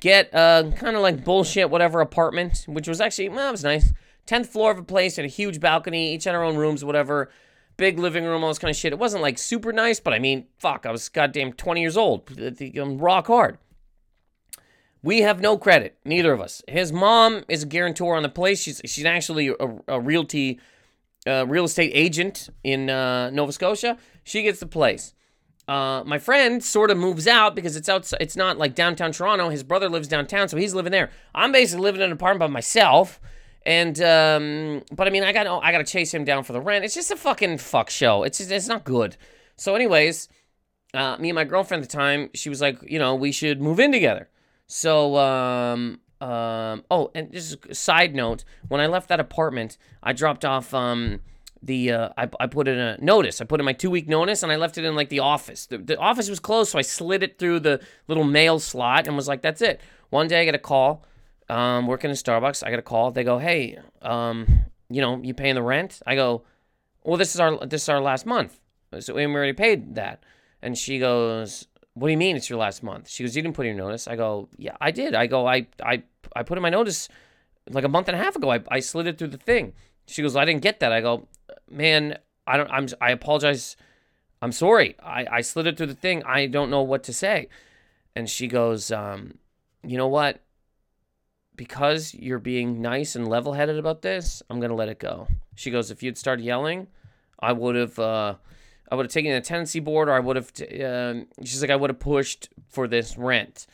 get 0.00 0.30
a 0.32 0.72
kind 0.76 0.96
of 0.96 1.02
like 1.02 1.24
bullshit 1.24 1.70
whatever 1.70 2.00
apartment, 2.00 2.64
which 2.66 2.88
was 2.88 3.00
actually 3.00 3.28
well, 3.28 3.48
it 3.48 3.52
was 3.52 3.64
nice. 3.64 3.92
Tenth 4.26 4.48
floor 4.48 4.72
of 4.72 4.78
a 4.78 4.82
place 4.82 5.16
and 5.16 5.24
a 5.24 5.28
huge 5.28 5.60
balcony, 5.60 6.14
each 6.14 6.24
had 6.24 6.34
our 6.34 6.44
own 6.44 6.56
rooms, 6.56 6.84
whatever. 6.84 7.30
Big 7.76 7.98
living 7.98 8.24
room, 8.24 8.42
all 8.44 8.50
this 8.50 8.58
kind 8.58 8.70
of 8.70 8.76
shit. 8.76 8.92
It 8.92 8.98
wasn't 8.98 9.22
like 9.22 9.38
super 9.38 9.72
nice, 9.72 10.00
but 10.00 10.12
I 10.12 10.18
mean, 10.18 10.46
fuck, 10.58 10.84
I 10.84 10.90
was 10.90 11.08
goddamn 11.08 11.54
20 11.54 11.80
years 11.80 11.96
old. 11.96 12.28
I'm 12.76 12.98
rock 12.98 13.28
hard. 13.28 13.58
We 15.02 15.20
have 15.22 15.40
no 15.40 15.56
credit, 15.56 15.96
neither 16.04 16.32
of 16.32 16.40
us. 16.40 16.62
His 16.68 16.92
mom 16.92 17.44
is 17.48 17.62
a 17.62 17.66
guarantor 17.66 18.16
on 18.16 18.22
the 18.22 18.28
place. 18.28 18.60
She's 18.60 18.82
she's 18.84 19.04
actually 19.04 19.48
a, 19.48 19.78
a 19.88 20.00
realty, 20.00 20.60
uh, 21.26 21.46
real 21.46 21.64
estate 21.64 21.92
agent 21.94 22.50
in 22.62 22.90
uh, 22.90 23.30
Nova 23.30 23.52
Scotia. 23.52 23.96
She 24.24 24.42
gets 24.42 24.60
the 24.60 24.66
place. 24.66 25.14
Uh, 25.66 26.02
my 26.04 26.18
friend 26.18 26.64
sort 26.64 26.90
of 26.90 26.98
moves 26.98 27.26
out 27.26 27.54
because 27.54 27.76
it's 27.76 27.88
outside. 27.88 28.18
It's 28.20 28.36
not 28.36 28.58
like 28.58 28.74
downtown 28.74 29.12
Toronto. 29.12 29.48
His 29.48 29.62
brother 29.62 29.88
lives 29.88 30.08
downtown, 30.08 30.48
so 30.48 30.56
he's 30.56 30.74
living 30.74 30.92
there. 30.92 31.10
I'm 31.34 31.52
basically 31.52 31.84
living 31.84 32.00
in 32.00 32.06
an 32.06 32.12
apartment 32.12 32.40
by 32.40 32.52
myself. 32.52 33.20
And 33.64 34.00
um, 34.02 34.82
but 34.90 35.06
I 35.06 35.10
mean, 35.10 35.22
I 35.22 35.32
got 35.32 35.46
I 35.62 35.70
got 35.70 35.78
to 35.78 35.84
chase 35.84 36.12
him 36.12 36.24
down 36.24 36.44
for 36.44 36.52
the 36.52 36.60
rent. 36.60 36.84
It's 36.84 36.94
just 36.94 37.10
a 37.10 37.16
fucking 37.16 37.58
fuck 37.58 37.90
show. 37.90 38.22
It's 38.22 38.38
just, 38.38 38.50
it's 38.50 38.68
not 38.68 38.84
good. 38.84 39.16
So, 39.56 39.74
anyways, 39.74 40.28
uh, 40.94 41.18
me 41.18 41.28
and 41.28 41.36
my 41.36 41.44
girlfriend 41.44 41.84
at 41.84 41.90
the 41.90 41.96
time, 41.96 42.30
she 42.32 42.48
was 42.48 42.62
like, 42.62 42.78
you 42.82 42.98
know, 42.98 43.14
we 43.14 43.30
should 43.30 43.60
move 43.60 43.78
in 43.78 43.92
together. 43.92 44.29
So, 44.72 45.16
um, 45.16 45.98
um, 46.20 46.84
oh, 46.92 47.10
and 47.12 47.32
just 47.32 47.56
a 47.68 47.74
side 47.74 48.14
note, 48.14 48.44
when 48.68 48.80
I 48.80 48.86
left 48.86 49.08
that 49.08 49.18
apartment, 49.18 49.76
I 50.00 50.12
dropped 50.12 50.44
off, 50.44 50.72
um, 50.72 51.22
the, 51.60 51.90
uh, 51.90 52.08
I, 52.16 52.28
I 52.38 52.46
put 52.46 52.68
in 52.68 52.78
a 52.78 52.96
notice. 53.00 53.40
I 53.40 53.46
put 53.46 53.58
in 53.58 53.66
my 53.66 53.72
two 53.72 53.90
week 53.90 54.06
notice 54.06 54.44
and 54.44 54.52
I 54.52 54.56
left 54.56 54.78
it 54.78 54.84
in 54.84 54.94
like 54.94 55.08
the 55.08 55.18
office. 55.18 55.66
The, 55.66 55.78
the 55.78 55.98
office 55.98 56.30
was 56.30 56.38
closed, 56.38 56.70
so 56.70 56.78
I 56.78 56.82
slid 56.82 57.24
it 57.24 57.36
through 57.36 57.60
the 57.60 57.80
little 58.06 58.22
mail 58.22 58.60
slot 58.60 59.08
and 59.08 59.16
was 59.16 59.26
like, 59.26 59.42
that's 59.42 59.60
it. 59.60 59.80
One 60.10 60.28
day 60.28 60.40
I 60.40 60.44
get 60.44 60.54
a 60.54 60.58
call, 60.58 61.04
um, 61.48 61.88
working 61.88 62.08
in 62.08 62.14
Starbucks. 62.14 62.64
I 62.64 62.70
get 62.70 62.78
a 62.78 62.82
call. 62.82 63.10
They 63.10 63.24
go, 63.24 63.38
hey, 63.38 63.76
um, 64.02 64.66
you 64.88 65.00
know, 65.00 65.20
you 65.20 65.34
paying 65.34 65.56
the 65.56 65.62
rent? 65.62 66.00
I 66.06 66.14
go, 66.14 66.44
well, 67.02 67.16
this 67.16 67.34
is 67.34 67.40
our, 67.40 67.66
this 67.66 67.82
is 67.82 67.88
our 67.88 68.00
last 68.00 68.24
month. 68.24 68.60
So 69.00 69.14
we 69.14 69.26
already 69.26 69.52
paid 69.52 69.96
that. 69.96 70.22
And 70.62 70.78
she 70.78 71.00
goes, 71.00 71.66
what 71.94 72.08
do 72.08 72.12
you 72.12 72.18
mean 72.18 72.36
it's 72.36 72.48
your 72.48 72.58
last 72.58 72.82
month? 72.82 73.08
She 73.08 73.24
goes, 73.24 73.34
you 73.34 73.42
didn't 73.42 73.56
put 73.56 73.66
in 73.66 73.76
your 73.76 73.84
notice. 73.84 74.06
I 74.06 74.16
go, 74.16 74.48
yeah, 74.56 74.76
I 74.80 74.90
did. 74.90 75.14
I 75.14 75.26
go, 75.26 75.46
I, 75.46 75.66
I, 75.84 76.02
I 76.34 76.42
put 76.42 76.56
in 76.56 76.62
my 76.62 76.70
notice 76.70 77.08
like 77.68 77.84
a 77.84 77.88
month 77.88 78.08
and 78.08 78.16
a 78.16 78.22
half 78.22 78.36
ago. 78.36 78.50
I, 78.50 78.60
I 78.68 78.80
slid 78.80 79.06
it 79.06 79.18
through 79.18 79.28
the 79.28 79.38
thing. 79.38 79.72
She 80.06 80.22
goes, 80.22 80.36
I 80.36 80.44
didn't 80.44 80.62
get 80.62 80.80
that. 80.80 80.92
I 80.92 81.00
go, 81.00 81.28
man, 81.70 82.18
I 82.46 82.56
don't, 82.56 82.70
I'm, 82.70 82.88
I 83.00 83.10
apologize. 83.10 83.76
I'm 84.40 84.52
sorry. 84.52 84.96
I, 85.02 85.26
I 85.30 85.40
slid 85.40 85.66
it 85.66 85.76
through 85.76 85.88
the 85.88 85.94
thing. 85.94 86.22
I 86.24 86.46
don't 86.46 86.70
know 86.70 86.82
what 86.82 87.02
to 87.04 87.12
say. 87.12 87.48
And 88.16 88.28
she 88.28 88.46
goes, 88.46 88.90
um, 88.90 89.38
you 89.84 89.96
know 89.96 90.08
what? 90.08 90.40
Because 91.56 92.14
you're 92.14 92.38
being 92.38 92.80
nice 92.80 93.14
and 93.14 93.28
level 93.28 93.52
headed 93.52 93.78
about 93.78 94.02
this, 94.02 94.42
I'm 94.48 94.60
going 94.60 94.70
to 94.70 94.76
let 94.76 94.88
it 94.88 94.98
go. 94.98 95.28
She 95.54 95.70
goes, 95.70 95.90
if 95.90 96.02
you'd 96.02 96.16
started 96.16 96.44
yelling, 96.44 96.88
I 97.38 97.52
would 97.52 97.76
have, 97.76 97.98
uh, 97.98 98.34
I 98.90 98.96
would 98.96 99.06
have 99.06 99.12
taken 99.12 99.32
a 99.32 99.40
tenancy 99.40 99.80
board 99.80 100.08
or 100.08 100.12
I 100.12 100.20
would 100.20 100.36
have, 100.36 100.52
t- 100.52 100.82
um, 100.82 101.26
she's 101.44 101.62
like, 101.62 101.70
I 101.70 101.76
would 101.76 101.90
have 101.90 102.00
pushed 102.00 102.48
for 102.68 102.88
this 102.88 103.16
rent. 103.16 103.66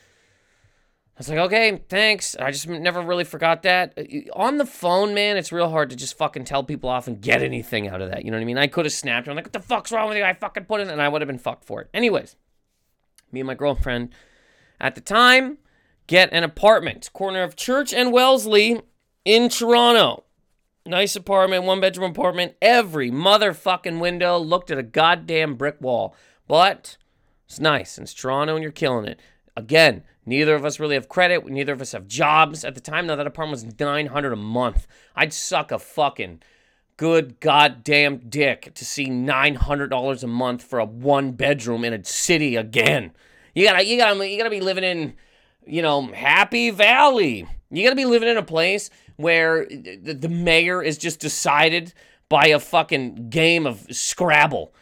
I 1.15 1.19
was 1.19 1.29
like, 1.29 1.39
okay, 1.39 1.81
thanks. 1.89 2.35
I 2.35 2.51
just 2.51 2.67
never 2.67 3.01
really 3.01 3.23
forgot 3.23 3.63
that. 3.63 3.97
Uh, 3.97 4.31
On 4.33 4.57
the 4.59 4.65
phone, 4.67 5.15
man, 5.15 5.35
it's 5.35 5.51
real 5.51 5.69
hard 5.69 5.89
to 5.89 5.95
just 5.95 6.15
fucking 6.15 6.43
tell 6.45 6.63
people 6.63 6.91
off 6.91 7.07
and 7.07 7.19
get 7.19 7.41
anything 7.41 7.87
out 7.87 8.01
of 8.01 8.11
that. 8.11 8.23
You 8.23 8.29
know 8.29 8.37
what 8.37 8.43
I 8.43 8.45
mean? 8.45 8.59
I 8.59 8.67
could 8.67 8.85
have 8.85 8.93
snapped. 8.93 9.27
I'm 9.27 9.35
like, 9.35 9.45
what 9.45 9.53
the 9.53 9.59
fuck's 9.59 9.91
wrong 9.91 10.09
with 10.09 10.17
you? 10.19 10.23
I 10.23 10.33
fucking 10.33 10.65
put 10.65 10.79
it, 10.79 10.83
in 10.83 10.89
and 10.91 11.01
I 11.01 11.09
would 11.09 11.21
have 11.21 11.27
been 11.27 11.39
fucked 11.39 11.65
for 11.65 11.81
it. 11.81 11.89
Anyways, 11.91 12.35
me 13.31 13.39
and 13.39 13.47
my 13.47 13.55
girlfriend 13.55 14.13
at 14.79 14.93
the 14.93 15.01
time 15.01 15.57
get 16.05 16.29
an 16.31 16.43
apartment, 16.43 17.09
corner 17.13 17.41
of 17.41 17.55
Church 17.55 17.95
and 17.95 18.13
Wellesley 18.13 18.79
in 19.25 19.49
Toronto. 19.49 20.23
Nice 20.87 21.15
apartment, 21.17 21.65
one 21.65 21.81
bedroom 21.81 22.11
apartment. 22.11 22.55
Every 22.61 23.11
motherfucking 23.11 23.99
window 23.99 24.37
looked 24.37 24.71
at 24.71 24.77
a 24.77 24.83
goddamn 24.83 25.55
brick 25.55 25.81
wall. 25.81 26.15
But 26.47 26.97
it's 27.45 27.59
nice. 27.59 27.97
And 27.97 28.05
it's 28.05 28.13
Toronto 28.13 28.55
and 28.55 28.63
you're 28.63 28.71
killing 28.71 29.05
it. 29.05 29.19
Again, 29.55 30.03
neither 30.25 30.55
of 30.55 30.63
us 30.63 30.79
really 30.79 30.95
have 30.95 31.09
credit. 31.09 31.45
Neither 31.45 31.73
of 31.73 31.81
us 31.81 31.91
have 31.91 32.07
jobs. 32.07 32.63
At 32.63 32.73
the 32.73 32.81
time, 32.81 33.07
though, 33.07 33.15
that 33.15 33.27
apartment 33.27 33.63
was 33.63 33.79
900 33.79 34.31
a 34.31 34.37
month. 34.37 34.87
I'd 35.15 35.33
suck 35.33 35.71
a 35.71 35.79
fucking 35.79 36.41
good 36.95 37.39
goddamn 37.39 38.29
dick 38.29 38.73
to 38.73 38.85
see 38.85 39.07
$900 39.07 40.23
a 40.23 40.27
month 40.27 40.63
for 40.63 40.79
a 40.79 40.85
one 40.85 41.33
bedroom 41.33 41.83
in 41.83 41.93
a 41.93 42.03
city 42.03 42.55
again. 42.55 43.11
You 43.53 43.65
gotta, 43.65 43.85
you 43.85 43.97
gotta, 43.97 44.27
you 44.27 44.37
gotta 44.37 44.49
be 44.49 44.61
living 44.61 44.83
in, 44.83 45.15
you 45.65 45.81
know, 45.81 46.07
Happy 46.07 46.69
Valley. 46.69 47.47
You 47.69 47.83
gotta 47.83 47.95
be 47.95 48.05
living 48.05 48.29
in 48.29 48.37
a 48.37 48.43
place 48.43 48.89
where 49.17 49.65
the, 49.65 50.29
mayor 50.29 50.81
is 50.81 50.97
just 50.97 51.19
decided 51.19 51.93
by 52.29 52.47
a 52.47 52.59
fucking 52.59 53.29
game 53.29 53.65
of 53.65 53.85
Scrabble 53.91 54.73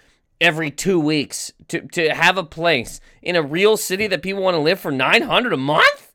every 0.42 0.70
two 0.70 1.00
weeks 1.00 1.52
to, 1.70 1.82
to 1.88 2.14
have 2.14 2.38
a 2.38 2.44
place 2.44 3.00
in 3.22 3.36
a 3.36 3.42
real 3.42 3.78
city 3.78 4.08
that 4.08 4.22
people 4.22 4.44
want 4.44 4.56
to 4.56 4.62
live 4.62 4.80
for 4.80 4.92
900 4.92 5.54
a 5.54 5.58
month? 5.58 6.14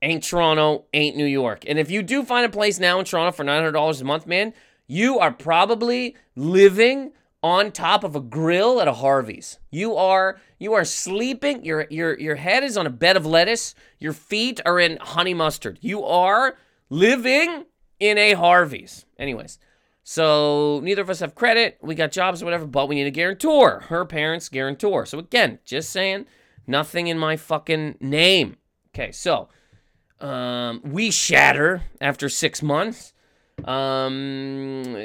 Ain't 0.00 0.22
toronto 0.22 0.84
ain't 0.92 1.16
new 1.16 1.24
york. 1.24 1.64
And 1.66 1.78
if 1.78 1.90
you 1.90 2.02
do 2.02 2.22
find 2.22 2.46
a 2.46 2.50
place 2.50 2.78
now 2.78 3.00
in 3.00 3.04
toronto 3.04 3.32
for 3.32 3.44
$900 3.44 4.00
a 4.00 4.04
month 4.04 4.26
man 4.26 4.52
you 4.88 5.18
are 5.18 5.30
probably 5.30 6.16
living 6.34 7.12
on 7.42 7.70
top 7.70 8.02
of 8.02 8.16
a 8.16 8.20
grill 8.20 8.80
at 8.80 8.88
a 8.88 8.94
harvey's 8.94 9.58
you 9.70 9.94
are 9.94 10.40
you 10.58 10.72
are 10.72 10.84
sleeping 10.84 11.64
your 11.64 11.86
your 11.88 12.18
your 12.18 12.34
head 12.34 12.64
is 12.64 12.76
on 12.76 12.86
a 12.86 12.90
bed 12.90 13.16
of 13.16 13.24
lettuce 13.24 13.74
your 13.98 14.12
feet 14.12 14.60
are 14.66 14.80
in 14.80 14.98
honey 15.00 15.34
mustard 15.34 15.78
you 15.80 16.02
are 16.02 16.56
living 16.90 17.64
in 18.00 18.18
a 18.18 18.32
harvey's 18.32 19.06
anyways 19.18 19.58
so 20.10 20.80
neither 20.82 21.02
of 21.02 21.10
us 21.10 21.20
have 21.20 21.34
credit. 21.34 21.76
We 21.82 21.94
got 21.94 22.12
jobs 22.12 22.40
or 22.40 22.46
whatever, 22.46 22.66
but 22.66 22.88
we 22.88 22.94
need 22.94 23.06
a 23.06 23.10
guarantor. 23.10 23.80
Her 23.88 24.06
parents 24.06 24.48
guarantor. 24.48 25.04
So 25.04 25.18
again, 25.18 25.58
just 25.66 25.90
saying, 25.90 26.24
nothing 26.66 27.08
in 27.08 27.18
my 27.18 27.36
fucking 27.36 27.96
name. 28.00 28.56
Okay, 28.88 29.12
so 29.12 29.50
um, 30.18 30.80
we 30.82 31.10
shatter 31.10 31.82
after 32.00 32.30
six 32.30 32.62
months. 32.62 33.12
Um, 33.64 34.96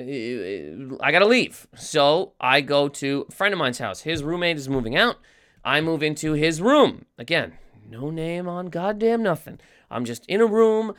I 1.02 1.12
gotta 1.12 1.26
leave. 1.26 1.68
So 1.76 2.34
I 2.39 2.62
go 2.62 2.88
to 2.89 3.26
a 3.30 3.32
friend 3.32 3.54
of 3.54 3.58
mine's 3.58 3.80
house. 3.80 4.02
His 4.02 4.24
roommate 4.24 4.58
is 4.58 4.70
moving 4.70 4.96
out. 4.96 5.18
I 5.66 5.82
move 5.82 6.04
into 6.04 6.34
his 6.34 6.62
room. 6.62 7.06
Again, 7.18 7.54
no 7.89 8.10
name 8.10 8.48
on 8.48 8.68
goddamn 8.68 9.24
nothing. 9.24 9.60
I'm 9.89 10.06
just 10.06 10.26
in 10.28 10.42
a 10.42 10.46
room 10.46 10.94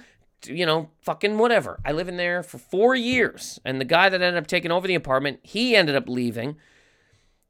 you 0.48 0.66
know, 0.66 0.90
fucking 1.00 1.38
whatever. 1.38 1.80
I 1.84 1.92
live 1.92 2.08
in 2.08 2.16
there 2.16 2.42
for 2.42 2.58
four 2.58 2.94
years. 2.94 3.60
And 3.64 3.80
the 3.80 3.84
guy 3.84 4.08
that 4.08 4.22
ended 4.22 4.42
up 4.42 4.46
taking 4.46 4.70
over 4.70 4.86
the 4.86 4.94
apartment, 4.94 5.40
he 5.42 5.76
ended 5.76 5.96
up 5.96 6.08
leaving. 6.08 6.56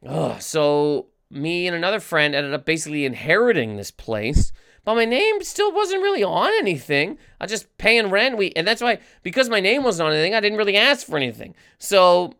Ugh, 0.06 0.40
so 0.40 1.08
me 1.30 1.66
and 1.66 1.76
another 1.76 2.00
friend 2.00 2.34
ended 2.34 2.54
up 2.54 2.64
basically 2.64 3.04
inheriting 3.04 3.76
this 3.76 3.90
place. 3.90 4.52
But 4.84 4.96
my 4.96 5.04
name 5.04 5.42
still 5.42 5.72
wasn't 5.72 6.02
really 6.02 6.22
on 6.22 6.50
anything. 6.58 7.18
I 7.40 7.46
just 7.46 7.76
paying 7.78 8.10
rent. 8.10 8.36
We 8.36 8.52
and 8.52 8.66
that's 8.66 8.82
why 8.82 8.98
because 9.22 9.48
my 9.48 9.60
name 9.60 9.82
wasn't 9.82 10.08
on 10.08 10.14
anything, 10.14 10.34
I 10.34 10.40
didn't 10.40 10.58
really 10.58 10.76
ask 10.76 11.06
for 11.06 11.16
anything. 11.16 11.54
So 11.78 12.34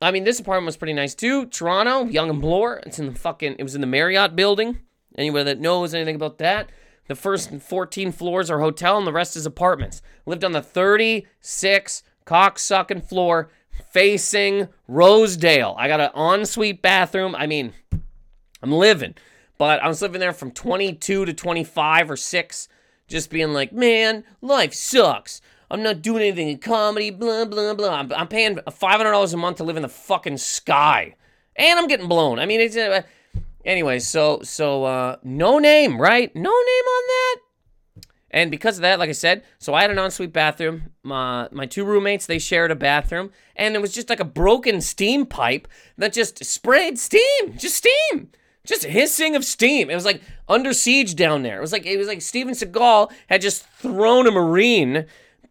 I 0.00 0.10
mean, 0.10 0.24
this 0.24 0.38
apartment 0.38 0.66
was 0.66 0.76
pretty 0.76 0.92
nice 0.92 1.14
too. 1.14 1.46
Toronto, 1.46 2.04
Yonge 2.04 2.30
and 2.30 2.40
Bloor. 2.40 2.82
It's 2.86 2.98
in 2.98 3.06
the 3.06 3.18
fucking. 3.18 3.56
It 3.58 3.62
was 3.62 3.74
in 3.74 3.80
the 3.80 3.86
Marriott 3.86 4.36
building. 4.36 4.80
Anybody 5.16 5.44
that 5.44 5.60
knows 5.60 5.94
anything 5.94 6.16
about 6.16 6.36
that, 6.38 6.68
the 7.08 7.14
first 7.14 7.50
14 7.50 8.12
floors 8.12 8.50
are 8.50 8.60
hotel 8.60 8.98
and 8.98 9.06
the 9.06 9.12
rest 9.12 9.36
is 9.36 9.46
apartments. 9.46 10.02
Lived 10.26 10.44
on 10.44 10.52
the 10.52 10.60
36 10.60 12.02
cocksucking 12.26 13.08
floor 13.08 13.48
facing 13.90 14.68
Rosedale. 14.86 15.74
I 15.78 15.88
got 15.88 16.00
an 16.00 16.10
ensuite 16.14 16.82
bathroom. 16.82 17.34
I 17.34 17.46
mean, 17.46 17.72
I'm 18.62 18.72
living. 18.72 19.14
But 19.58 19.82
I 19.82 19.88
was 19.88 20.02
living 20.02 20.20
there 20.20 20.32
from 20.32 20.50
22 20.50 21.24
to 21.24 21.32
25 21.32 22.10
or 22.10 22.16
6, 22.16 22.68
just 23.08 23.30
being 23.30 23.52
like, 23.52 23.72
man, 23.72 24.24
life 24.40 24.74
sucks. 24.74 25.40
I'm 25.70 25.82
not 25.82 26.02
doing 26.02 26.22
anything 26.22 26.48
in 26.48 26.58
comedy, 26.58 27.10
blah, 27.10 27.44
blah, 27.44 27.74
blah. 27.74 27.94
I'm, 27.94 28.12
I'm 28.12 28.28
paying 28.28 28.56
$500 28.56 29.34
a 29.34 29.36
month 29.36 29.56
to 29.56 29.64
live 29.64 29.76
in 29.76 29.82
the 29.82 29.88
fucking 29.88 30.38
sky. 30.38 31.16
And 31.56 31.78
I'm 31.78 31.88
getting 31.88 32.08
blown. 32.08 32.38
I 32.38 32.46
mean, 32.46 32.60
it's. 32.60 32.76
Uh, 32.76 33.02
Anyway, 33.66 33.98
so 33.98 34.40
so 34.44 34.84
uh, 34.84 35.16
no 35.24 35.58
name, 35.58 36.00
right? 36.00 36.34
No 36.34 36.50
name 36.50 36.50
on 36.50 37.02
that. 37.08 37.36
And 38.30 38.50
because 38.50 38.78
of 38.78 38.82
that, 38.82 39.00
like 39.00 39.08
I 39.08 39.12
said, 39.12 39.42
so 39.58 39.74
I 39.74 39.82
had 39.82 39.90
an 39.90 39.98
ensuite 39.98 40.32
bathroom. 40.32 40.92
My 41.02 41.48
my 41.50 41.66
two 41.66 41.84
roommates 41.84 42.26
they 42.26 42.38
shared 42.38 42.70
a 42.70 42.76
bathroom, 42.76 43.32
and 43.56 43.74
it 43.74 43.82
was 43.82 43.92
just 43.92 44.08
like 44.08 44.20
a 44.20 44.24
broken 44.24 44.80
steam 44.80 45.26
pipe 45.26 45.66
that 45.98 46.12
just 46.12 46.44
sprayed 46.44 46.96
steam, 46.96 47.56
just 47.56 47.76
steam, 47.76 48.30
just 48.66 48.84
hissing 48.84 49.36
of 49.36 49.44
steam. 49.44 49.90
It 49.90 49.94
was 49.94 50.04
like 50.04 50.20
under 50.48 50.72
siege 50.72 51.14
down 51.14 51.42
there. 51.42 51.58
It 51.58 51.60
was 51.60 51.72
like 51.72 51.86
it 51.86 51.96
was 51.96 52.08
like 52.08 52.22
Steven 52.22 52.54
Seagal 52.54 53.12
had 53.28 53.40
just 53.40 53.66
thrown 53.66 54.26
a 54.26 54.30
marine 54.30 55.06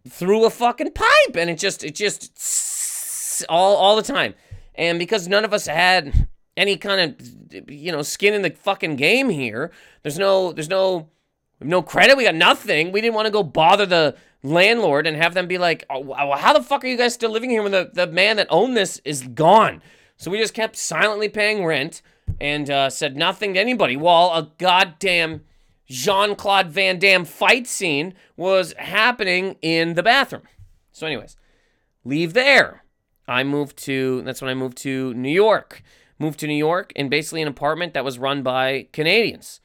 through 0.08 0.46
a 0.46 0.50
fucking 0.50 0.92
pipe, 0.92 1.36
and 1.36 1.50
it 1.50 1.58
just 1.58 1.84
it 1.84 1.96
just 1.96 3.46
all 3.50 3.76
all 3.76 3.96
the 3.96 4.04
time. 4.04 4.36
And 4.76 5.00
because 5.00 5.28
none 5.28 5.46
of 5.46 5.54
us 5.54 5.68
had 5.68 6.28
any 6.58 6.78
kind 6.78 7.16
of 7.22 7.70
you 7.70 7.92
know 7.92 8.02
skin 8.02 8.34
in 8.34 8.42
the 8.42 8.52
fucking 8.52 8.96
game 8.96 9.30
here. 9.30 9.72
There's 10.04 10.20
no 10.20 10.52
there's 10.52 10.70
no 10.70 11.10
no 11.62 11.82
credit. 11.82 12.18
We 12.18 12.24
got 12.24 12.36
nothing. 12.36 12.92
We 12.92 13.02
didn't 13.02 13.16
want 13.16 13.28
to 13.28 13.32
go 13.32 13.44
bother 13.44 13.86
the 13.86 14.16
landlord 14.44 15.08
and 15.08 15.18
have 15.18 15.34
them 15.34 15.48
be 15.48 15.58
like, 15.58 15.86
oh, 15.90 16.36
how 16.36 16.54
the 16.54 16.62
fuck 16.62 16.84
are 16.84 16.88
you 16.88 16.98
guys 16.98 17.14
still 17.14 17.32
living 17.32 17.50
here 17.50 17.64
when 17.64 17.72
the, 17.72 17.90
the 17.94 18.08
man 18.08 18.38
that 18.38 18.48
owned 18.50 18.78
this 18.78 19.02
is 19.06 19.24
gone? 19.24 19.82
So 20.18 20.32
we 20.32 20.38
just 20.38 20.54
kept 20.54 20.76
silently 20.78 21.30
paying 21.30 21.66
rent 21.66 22.02
and 22.40 22.70
uh, 22.70 22.90
said 22.90 23.16
nothing 23.16 23.54
to 23.54 23.60
anybody 23.60 23.96
while 23.96 24.30
a 24.30 24.52
goddamn 24.58 25.42
Jean 25.88 26.36
Claude 26.36 26.70
Van 26.70 27.00
Damme 27.00 27.26
fight 27.26 27.68
scene 27.68 28.14
was 28.36 28.74
happening 28.78 29.58
in 29.62 29.94
the 29.94 30.04
bathroom. 30.04 30.44
So, 30.92 31.06
anyways, 31.06 31.38
leave 32.04 32.34
there. 32.34 32.84
I 33.28 33.44
moved 33.44 33.78
to, 33.86 34.22
that's 34.24 34.42
when 34.42 34.52
I 34.52 34.56
moved 34.56 34.78
to 34.80 35.14
New 35.14 35.32
York 35.32 35.84
moved 36.20 36.40
to 36.40 36.48
New 36.48 36.56
York 36.56 36.94
in 36.96 37.10
basically 37.10 37.42
an 37.42 37.48
apartment 37.48 37.94
that 37.94 38.06
was 38.06 38.20
run 38.20 38.44
by 38.44 38.88
Canadians. 38.94 39.60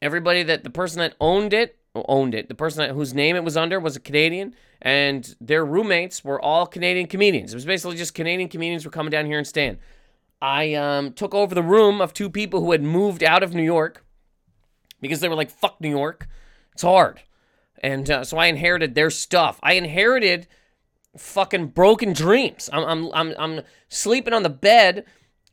Everybody 0.00 0.42
that 0.42 0.64
the 0.64 0.70
person 0.70 0.98
that 1.00 1.14
owned 1.20 1.52
it 1.52 1.78
owned 1.94 2.34
it. 2.34 2.48
The 2.48 2.54
person 2.54 2.78
that, 2.78 2.94
whose 2.94 3.12
name 3.12 3.36
it 3.36 3.44
was 3.44 3.56
under 3.56 3.78
was 3.78 3.96
a 3.96 4.00
Canadian, 4.00 4.54
and 4.80 5.36
their 5.40 5.64
roommates 5.64 6.24
were 6.24 6.40
all 6.40 6.66
Canadian 6.66 7.06
comedians. 7.06 7.52
It 7.52 7.56
was 7.56 7.66
basically 7.66 7.96
just 7.96 8.14
Canadian 8.14 8.48
comedians 8.48 8.86
were 8.86 8.90
coming 8.90 9.10
down 9.10 9.26
here 9.26 9.36
and 9.36 9.46
staying. 9.46 9.78
I 10.42 10.74
um, 10.74 11.12
took 11.12 11.34
over 11.34 11.54
the 11.54 11.62
room 11.62 12.00
of 12.00 12.12
two 12.12 12.28
people 12.28 12.60
who 12.60 12.72
had 12.72 12.82
moved 12.82 13.22
out 13.22 13.42
of 13.42 13.54
New 13.54 13.62
York 13.62 14.04
because 15.00 15.20
they 15.20 15.28
were 15.28 15.34
like, 15.34 15.50
"Fuck 15.50 15.80
New 15.80 15.88
York, 15.88 16.28
it's 16.72 16.82
hard," 16.82 17.22
and 17.82 18.10
uh, 18.10 18.24
so 18.24 18.36
I 18.36 18.46
inherited 18.46 18.94
their 18.94 19.10
stuff. 19.10 19.58
I 19.62 19.74
inherited 19.74 20.48
fucking 21.16 21.68
broken 21.68 22.12
dreams. 22.12 22.68
I'm 22.72 22.84
I'm 22.84 23.10
I'm, 23.14 23.34
I'm 23.38 23.60
sleeping 23.88 24.34
on 24.34 24.42
the 24.42 24.50
bed 24.50 25.06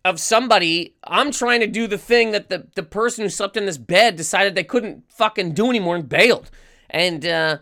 of 0.05 0.19
somebody, 0.19 0.95
I'm 1.03 1.31
trying 1.31 1.59
to 1.59 1.67
do 1.67 1.87
the 1.87 1.97
thing 1.97 2.31
that 2.31 2.49
the, 2.49 2.67
the 2.75 2.83
person 2.83 3.23
who 3.23 3.29
slept 3.29 3.57
in 3.57 3.65
this 3.65 3.77
bed 3.77 4.15
decided 4.15 4.55
they 4.55 4.63
couldn't 4.63 5.03
fucking 5.11 5.53
do 5.53 5.69
anymore 5.69 5.97
and 5.97 6.07
bailed. 6.07 6.49
And 6.89 7.25
uh, 7.25 7.57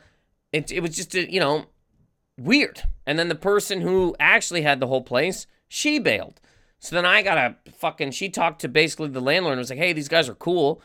it, 0.52 0.72
it 0.72 0.82
was 0.82 0.96
just, 0.96 1.16
a, 1.16 1.32
you 1.32 1.40
know, 1.40 1.66
weird. 2.38 2.84
And 3.06 3.18
then 3.18 3.28
the 3.28 3.36
person 3.36 3.82
who 3.82 4.16
actually 4.20 4.62
had 4.62 4.80
the 4.80 4.88
whole 4.88 5.02
place, 5.02 5.48
she 5.68 6.00
bailed. 6.00 6.40
So 6.80 6.96
then 6.96 7.06
I 7.06 7.22
got 7.22 7.38
a 7.38 7.72
fucking, 7.72 8.12
she 8.12 8.30
talked 8.30 8.62
to 8.62 8.68
basically 8.68 9.10
the 9.10 9.20
landlord 9.20 9.54
and 9.54 9.60
was 9.60 9.70
like, 9.70 9.80
hey, 9.80 9.94
these 9.94 10.08
guys 10.08 10.30
are 10.30 10.36
cool. 10.36 10.82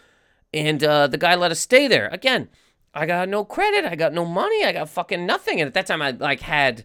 And 0.55 0.83
uh, 0.83 1.07
the 1.07 1.18
guy 1.18 1.35
let 1.35 1.50
us 1.50 1.61
stay 1.61 1.88
there. 1.88 2.09
Again, 2.09 2.48
I 2.94 3.07
got 3.07 3.28
no 3.28 3.44
credit. 3.44 3.85
I 3.85 3.94
got 3.94 4.12
no 4.12 4.24
money. 4.24 4.64
I 4.64 4.72
got 4.72 4.88
fucking 4.88 5.24
nothing. 5.24 5.61
And 5.61 5.68
at 5.68 5.74
that 5.74 5.87
time, 5.87 6.02
I 6.02 6.11
like 6.11 6.40
had 6.40 6.85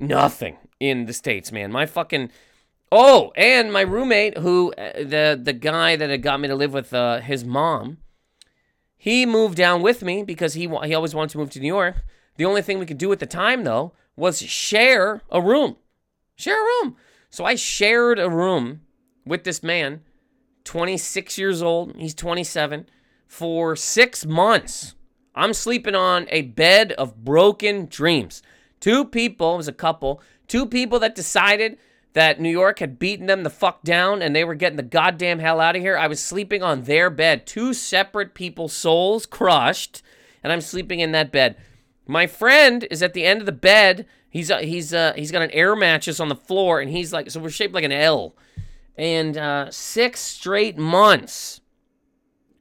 nothing 0.00 0.56
in 0.80 1.06
the 1.06 1.12
states, 1.12 1.52
man. 1.52 1.70
My 1.70 1.86
fucking 1.86 2.30
oh, 2.90 3.32
and 3.36 3.72
my 3.72 3.82
roommate, 3.82 4.38
who 4.38 4.72
uh, 4.72 4.92
the 4.98 5.38
the 5.40 5.52
guy 5.52 5.96
that 5.96 6.10
had 6.10 6.22
got 6.22 6.40
me 6.40 6.48
to 6.48 6.54
live 6.54 6.72
with 6.72 6.92
uh, 6.92 7.20
his 7.20 7.44
mom, 7.44 7.98
he 8.96 9.26
moved 9.26 9.56
down 9.56 9.82
with 9.82 10.02
me 10.02 10.22
because 10.22 10.54
he 10.54 10.68
he 10.84 10.94
always 10.94 11.14
wanted 11.14 11.30
to 11.30 11.38
move 11.38 11.50
to 11.50 11.60
New 11.60 11.66
York. 11.66 11.96
The 12.36 12.44
only 12.44 12.62
thing 12.62 12.78
we 12.78 12.86
could 12.86 12.98
do 12.98 13.12
at 13.12 13.18
the 13.18 13.26
time 13.26 13.64
though 13.64 13.92
was 14.16 14.40
share 14.40 15.22
a 15.30 15.40
room, 15.40 15.76
share 16.36 16.60
a 16.60 16.84
room. 16.84 16.96
So 17.30 17.44
I 17.44 17.54
shared 17.54 18.18
a 18.18 18.30
room 18.30 18.82
with 19.24 19.44
this 19.44 19.62
man, 19.62 20.02
26 20.64 21.38
years 21.38 21.62
old. 21.62 21.96
He's 21.96 22.14
27 22.14 22.86
for 23.26 23.76
six 23.76 24.24
months. 24.24 24.94
I'm 25.34 25.52
sleeping 25.52 25.94
on 25.94 26.26
a 26.30 26.42
bed 26.42 26.92
of 26.92 27.24
broken 27.24 27.86
dreams. 27.86 28.42
Two 28.80 29.04
people, 29.04 29.54
it 29.54 29.58
was 29.58 29.68
a 29.68 29.72
couple, 29.72 30.22
two 30.48 30.66
people 30.66 30.98
that 31.00 31.14
decided 31.14 31.78
that 32.14 32.40
New 32.40 32.50
York 32.50 32.78
had 32.78 32.98
beaten 32.98 33.26
them 33.26 33.42
the 33.42 33.50
fuck 33.50 33.82
down 33.82 34.22
and 34.22 34.34
they 34.34 34.44
were 34.44 34.54
getting 34.54 34.78
the 34.78 34.82
goddamn 34.82 35.38
hell 35.38 35.60
out 35.60 35.76
of 35.76 35.82
here. 35.82 35.98
I 35.98 36.06
was 36.06 36.22
sleeping 36.22 36.62
on 36.62 36.84
their 36.84 37.10
bed. 37.10 37.46
Two 37.46 37.74
separate 37.74 38.32
people's 38.32 38.72
souls 38.72 39.26
crushed, 39.26 40.00
and 40.42 40.50
I'm 40.50 40.62
sleeping 40.62 41.00
in 41.00 41.12
that 41.12 41.30
bed. 41.30 41.56
My 42.06 42.26
friend 42.26 42.86
is 42.90 43.02
at 43.02 43.12
the 43.12 43.26
end 43.26 43.40
of 43.40 43.46
the 43.46 43.52
bed. 43.52 44.06
He's 44.36 44.50
uh, 44.50 44.58
he's 44.58 44.92
uh, 44.92 45.14
he's 45.16 45.32
got 45.32 45.42
an 45.42 45.50
air 45.50 45.74
mattress 45.74 46.20
on 46.20 46.28
the 46.28 46.36
floor, 46.36 46.80
and 46.80 46.90
he's 46.90 47.12
like, 47.12 47.30
so 47.30 47.40
we're 47.40 47.50
shaped 47.50 47.74
like 47.74 47.84
an 47.84 47.92
L. 47.92 48.36
And 48.96 49.36
uh, 49.36 49.70
six 49.70 50.20
straight 50.20 50.78
months 50.78 51.60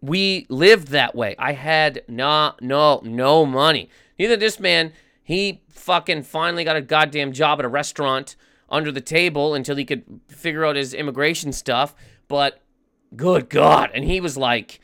we 0.06 0.46
lived 0.50 0.90
that 0.90 1.16
way. 1.16 1.36
I 1.40 1.54
had 1.54 2.04
no, 2.08 2.54
no, 2.62 3.02
no 3.04 3.46
money. 3.46 3.90
Neither 4.20 4.38
this 4.38 4.60
man, 4.60 4.94
he 5.24 5.62
fucking 5.70 6.24
finally 6.24 6.64
got 6.64 6.76
a 6.76 6.82
goddamn 6.82 7.34
job 7.34 7.60
at 7.60 7.66
a 7.66 7.70
restaurant 7.70 8.36
under 8.70 8.92
the 8.92 9.02
table 9.02 9.54
until 9.54 9.76
he 9.76 9.86
could 9.86 10.04
figure 10.28 10.66
out 10.66 10.76
his 10.76 10.94
immigration 10.94 11.52
stuff. 11.54 11.96
But 12.28 12.62
good 13.16 13.50
God. 13.50 13.92
And 13.94 14.04
he 14.04 14.20
was 14.20 14.38
like, 14.38 14.80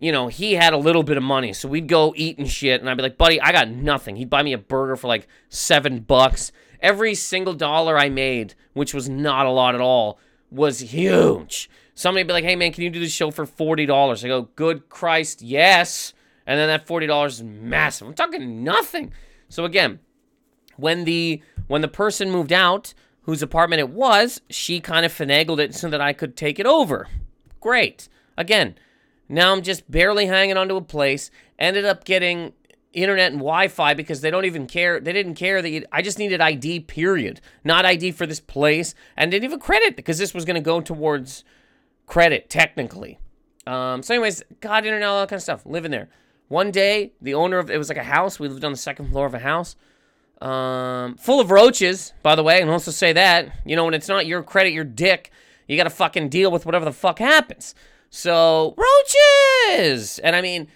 you 0.00 0.12
know, 0.12 0.28
he 0.28 0.54
had 0.54 0.72
a 0.72 0.78
little 0.78 1.02
bit 1.02 1.16
of 1.16 1.22
money. 1.22 1.52
So 1.52 1.68
we'd 1.68 1.88
go 1.88 2.14
eat 2.16 2.38
and 2.38 2.48
shit. 2.48 2.80
And 2.80 2.88
I'd 2.88 2.96
be 2.96 3.02
like, 3.02 3.18
buddy, 3.18 3.40
I 3.40 3.52
got 3.52 3.68
nothing. 3.68 4.16
He'd 4.16 4.30
buy 4.30 4.42
me 4.42 4.52
a 4.52 4.58
burger 4.58 4.96
for 4.96 5.08
like 5.08 5.26
seven 5.48 6.00
bucks. 6.00 6.52
Every 6.80 7.14
single 7.14 7.54
dollar 7.54 7.98
I 7.98 8.08
made, 8.08 8.54
which 8.72 8.94
was 8.94 9.08
not 9.08 9.46
a 9.46 9.50
lot 9.50 9.74
at 9.74 9.80
all, 9.80 10.18
was 10.50 10.78
huge. 10.80 11.68
Somebody'd 11.94 12.28
be 12.28 12.32
like, 12.32 12.44
hey 12.44 12.54
man, 12.54 12.72
can 12.72 12.84
you 12.84 12.90
do 12.90 13.00
this 13.00 13.12
show 13.12 13.32
for 13.32 13.44
$40? 13.44 14.24
I 14.24 14.28
go, 14.28 14.42
good 14.54 14.88
Christ, 14.88 15.42
yes. 15.42 16.14
And 16.46 16.58
then 16.58 16.68
that 16.68 16.86
$40 16.86 17.26
is 17.26 17.42
massive. 17.42 18.06
I'm 18.06 18.14
talking 18.14 18.62
nothing. 18.62 19.12
So 19.48 19.64
again, 19.64 19.98
when 20.76 21.04
the 21.04 21.42
when 21.66 21.82
the 21.82 21.88
person 21.88 22.30
moved 22.30 22.52
out, 22.52 22.94
whose 23.22 23.42
apartment 23.42 23.80
it 23.80 23.90
was, 23.90 24.40
she 24.48 24.80
kind 24.80 25.04
of 25.04 25.12
finagled 25.12 25.58
it 25.58 25.74
so 25.74 25.90
that 25.90 26.00
I 26.00 26.12
could 26.12 26.36
take 26.36 26.58
it 26.58 26.66
over. 26.66 27.08
Great. 27.60 28.08
Again, 28.36 28.76
now 29.28 29.52
I'm 29.52 29.62
just 29.62 29.90
barely 29.90 30.26
hanging 30.26 30.56
onto 30.56 30.76
a 30.76 30.82
place. 30.82 31.30
Ended 31.58 31.84
up 31.84 32.04
getting 32.04 32.52
internet 32.92 33.32
and 33.32 33.40
Wi-Fi 33.40 33.94
because 33.94 34.20
they 34.20 34.30
don't 34.30 34.44
even 34.44 34.66
care. 34.66 35.00
They 35.00 35.12
didn't 35.12 35.34
care 35.34 35.60
that 35.60 35.68
you, 35.68 35.84
I 35.92 36.02
just 36.02 36.18
needed 36.18 36.40
ID. 36.40 36.80
Period. 36.80 37.40
Not 37.64 37.84
ID 37.84 38.12
for 38.12 38.26
this 38.26 38.40
place, 38.40 38.94
and 39.16 39.30
didn't 39.30 39.44
even 39.44 39.60
credit 39.60 39.96
because 39.96 40.18
this 40.18 40.34
was 40.34 40.44
going 40.44 40.56
to 40.56 40.60
go 40.60 40.80
towards 40.80 41.44
credit 42.06 42.48
technically. 42.48 43.18
Um, 43.66 44.02
so, 44.02 44.14
anyways, 44.14 44.42
got 44.60 44.86
internet, 44.86 45.08
all 45.08 45.20
that 45.20 45.28
kind 45.28 45.38
of 45.38 45.42
stuff. 45.42 45.66
Living 45.66 45.90
there. 45.90 46.08
One 46.48 46.70
day, 46.70 47.12
the 47.20 47.34
owner 47.34 47.58
of 47.58 47.70
it 47.70 47.76
was 47.76 47.90
like 47.90 47.98
a 47.98 48.04
house. 48.04 48.40
We 48.40 48.48
lived 48.48 48.64
on 48.64 48.72
the 48.72 48.78
second 48.78 49.10
floor 49.10 49.26
of 49.26 49.34
a 49.34 49.38
house, 49.38 49.76
um, 50.40 51.16
full 51.16 51.40
of 51.40 51.50
roaches. 51.50 52.14
By 52.22 52.34
the 52.34 52.42
way, 52.42 52.62
and 52.62 52.70
also 52.70 52.90
say 52.90 53.12
that 53.12 53.52
you 53.66 53.76
know 53.76 53.84
when 53.84 53.94
it's 53.94 54.08
not 54.08 54.26
your 54.26 54.42
credit, 54.42 54.72
your 54.72 54.84
dick, 54.84 55.30
you 55.66 55.76
got 55.76 55.84
to 55.84 55.90
fucking 55.90 56.30
deal 56.30 56.50
with 56.50 56.64
whatever 56.64 56.86
the 56.86 56.92
fuck 56.92 57.18
happens. 57.18 57.74
So 58.10 58.74
roaches, 58.76 60.18
and 60.18 60.34
I 60.34 60.40
mean, 60.40 60.68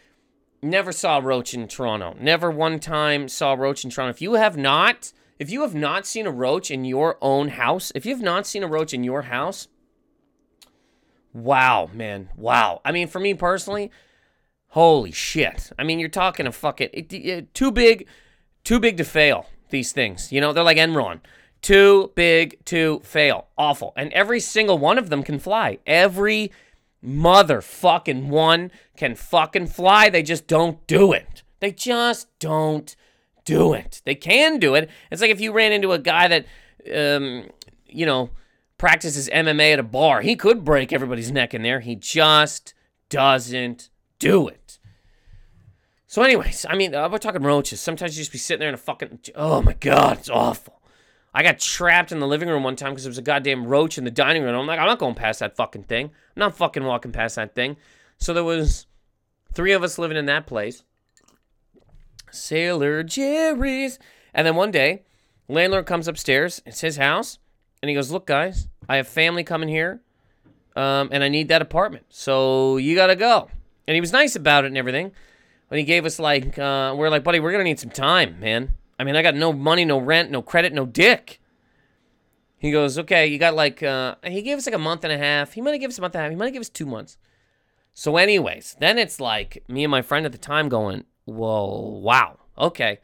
never 0.62 0.92
saw 0.92 1.18
a 1.18 1.22
roach 1.22 1.54
in 1.54 1.66
Toronto. 1.66 2.14
Never 2.20 2.50
one 2.50 2.78
time 2.78 3.28
saw 3.28 3.54
a 3.54 3.56
roach 3.56 3.84
in 3.84 3.90
Toronto. 3.90 4.10
If 4.10 4.20
you 4.20 4.34
have 4.34 4.56
not, 4.56 5.12
if 5.38 5.50
you 5.50 5.62
have 5.62 5.74
not 5.74 6.06
seen 6.06 6.26
a 6.26 6.30
roach 6.30 6.70
in 6.70 6.84
your 6.84 7.16
own 7.20 7.48
house, 7.48 7.90
if 7.94 8.04
you 8.04 8.14
have 8.14 8.22
not 8.22 8.46
seen 8.46 8.62
a 8.62 8.68
roach 8.68 8.92
in 8.92 9.02
your 9.02 9.22
house, 9.22 9.68
Wow, 11.34 11.88
man. 11.92 12.28
Wow. 12.36 12.80
I 12.84 12.92
mean, 12.92 13.08
for 13.08 13.18
me 13.18 13.34
personally, 13.34 13.90
holy 14.68 15.12
shit. 15.12 15.72
I 15.78 15.84
mean, 15.84 15.98
you're 15.98 16.08
talking 16.08 16.46
a 16.46 16.52
fucking 16.52 16.90
it, 16.92 17.12
it, 17.12 17.54
too 17.54 17.70
big, 17.70 18.06
too 18.64 18.78
big 18.78 18.96
to 18.98 19.04
fail. 19.04 19.46
These 19.70 19.92
things, 19.92 20.30
you 20.30 20.40
know, 20.40 20.52
they're 20.52 20.62
like 20.62 20.76
Enron. 20.76 21.20
Too 21.62 22.12
big 22.14 22.62
to 22.66 23.00
fail. 23.04 23.46
Awful. 23.56 23.94
And 23.96 24.12
every 24.12 24.40
single 24.40 24.76
one 24.76 24.98
of 24.98 25.08
them 25.08 25.22
can 25.22 25.38
fly. 25.38 25.78
Every 25.86 26.52
motherfucking 27.04 28.28
one 28.28 28.70
can 28.96 29.14
fucking 29.14 29.66
fly. 29.66 30.08
They 30.08 30.22
just 30.22 30.46
don't 30.46 30.86
do 30.86 31.12
it. 31.12 31.42
They 31.60 31.72
just 31.72 32.28
don't 32.38 32.94
do 33.44 33.72
it. 33.72 34.02
They 34.04 34.14
can 34.14 34.58
do 34.58 34.74
it. 34.74 34.88
It's 35.10 35.20
like 35.20 35.30
if 35.30 35.40
you 35.40 35.52
ran 35.52 35.72
into 35.72 35.92
a 35.92 35.98
guy 35.98 36.28
that, 36.28 36.46
um, 36.94 37.50
you 37.86 38.06
know, 38.06 38.30
practices 38.82 39.28
MMA 39.32 39.74
at 39.74 39.78
a 39.78 39.84
bar. 39.84 40.22
He 40.22 40.34
could 40.34 40.64
break 40.64 40.92
everybody's 40.92 41.30
neck 41.30 41.54
in 41.54 41.62
there. 41.62 41.78
He 41.78 41.94
just 41.94 42.74
doesn't 43.08 43.90
do 44.18 44.48
it. 44.48 44.80
So, 46.08 46.20
anyways, 46.22 46.66
I 46.68 46.74
mean, 46.74 46.92
uh, 46.92 47.08
we're 47.08 47.18
talking 47.18 47.42
roaches. 47.42 47.80
Sometimes 47.80 48.16
you 48.18 48.22
just 48.22 48.32
be 48.32 48.38
sitting 48.38 48.58
there 48.58 48.68
in 48.68 48.74
a 48.74 48.78
fucking. 48.78 49.20
Oh 49.36 49.62
my 49.62 49.74
God, 49.74 50.18
it's 50.18 50.28
awful. 50.28 50.81
I 51.34 51.42
got 51.42 51.58
trapped 51.58 52.12
in 52.12 52.20
the 52.20 52.26
living 52.26 52.48
room 52.48 52.62
one 52.62 52.76
time 52.76 52.92
because 52.92 53.04
there 53.04 53.10
was 53.10 53.18
a 53.18 53.22
goddamn 53.22 53.66
roach 53.66 53.96
in 53.96 54.04
the 54.04 54.10
dining 54.10 54.42
room. 54.42 54.54
I'm 54.54 54.66
like, 54.66 54.78
I'm 54.78 54.86
not 54.86 54.98
going 54.98 55.14
past 55.14 55.40
that 55.40 55.56
fucking 55.56 55.84
thing. 55.84 56.06
I'm 56.06 56.40
not 56.40 56.56
fucking 56.56 56.84
walking 56.84 57.12
past 57.12 57.36
that 57.36 57.54
thing. 57.54 57.76
So 58.18 58.34
there 58.34 58.44
was 58.44 58.86
three 59.54 59.72
of 59.72 59.82
us 59.82 59.98
living 59.98 60.16
in 60.16 60.26
that 60.26 60.46
place. 60.46 60.82
Sailor 62.30 63.02
Jerry's. 63.02 63.98
And 64.34 64.46
then 64.46 64.56
one 64.56 64.70
day, 64.70 65.02
landlord 65.48 65.86
comes 65.86 66.08
upstairs. 66.08 66.60
It's 66.66 66.80
his 66.80 66.96
house. 66.96 67.38
And 67.82 67.88
he 67.88 67.94
goes, 67.94 68.10
Look, 68.10 68.26
guys, 68.26 68.68
I 68.88 68.96
have 68.96 69.08
family 69.08 69.42
coming 69.42 69.68
here, 69.68 70.00
um, 70.76 71.08
and 71.12 71.24
I 71.24 71.28
need 71.28 71.48
that 71.48 71.62
apartment. 71.62 72.06
So 72.10 72.76
you 72.76 72.94
got 72.94 73.08
to 73.08 73.16
go. 73.16 73.48
And 73.88 73.94
he 73.94 74.00
was 74.00 74.12
nice 74.12 74.36
about 74.36 74.64
it 74.64 74.68
and 74.68 74.78
everything. 74.78 75.12
But 75.68 75.78
he 75.78 75.84
gave 75.84 76.04
us, 76.04 76.18
like, 76.18 76.58
uh, 76.58 76.94
we're 76.96 77.08
like, 77.08 77.24
buddy, 77.24 77.40
we're 77.40 77.50
going 77.50 77.64
to 77.64 77.68
need 77.68 77.80
some 77.80 77.90
time, 77.90 78.38
man. 78.38 78.74
I 78.98 79.04
mean, 79.04 79.16
I 79.16 79.22
got 79.22 79.34
no 79.34 79.52
money, 79.52 79.84
no 79.84 79.98
rent, 79.98 80.30
no 80.30 80.42
credit, 80.42 80.72
no 80.72 80.86
dick. 80.86 81.40
He 82.58 82.70
goes, 82.70 82.98
okay, 82.98 83.26
you 83.26 83.38
got 83.38 83.54
like, 83.54 83.82
uh, 83.82 84.14
he 84.24 84.42
gave 84.42 84.58
us 84.58 84.66
like 84.66 84.74
a 84.74 84.78
month 84.78 85.02
and 85.04 85.12
a 85.12 85.18
half. 85.18 85.52
He 85.54 85.60
might 85.60 85.72
have 85.72 85.80
given 85.80 85.92
us 85.92 85.98
a 85.98 86.02
month 86.02 86.14
and 86.14 86.20
a 86.20 86.22
half. 86.24 86.30
He 86.30 86.36
might 86.36 86.46
have 86.46 86.52
given 86.52 86.62
us 86.62 86.68
two 86.68 86.86
months. 86.86 87.18
So, 87.94 88.16
anyways, 88.16 88.76
then 88.78 88.98
it's 88.98 89.20
like 89.20 89.64
me 89.68 89.84
and 89.84 89.90
my 89.90 90.00
friend 90.00 90.24
at 90.24 90.32
the 90.32 90.38
time 90.38 90.68
going, 90.68 91.04
whoa, 91.24 92.00
wow, 92.02 92.38
okay. 92.56 93.00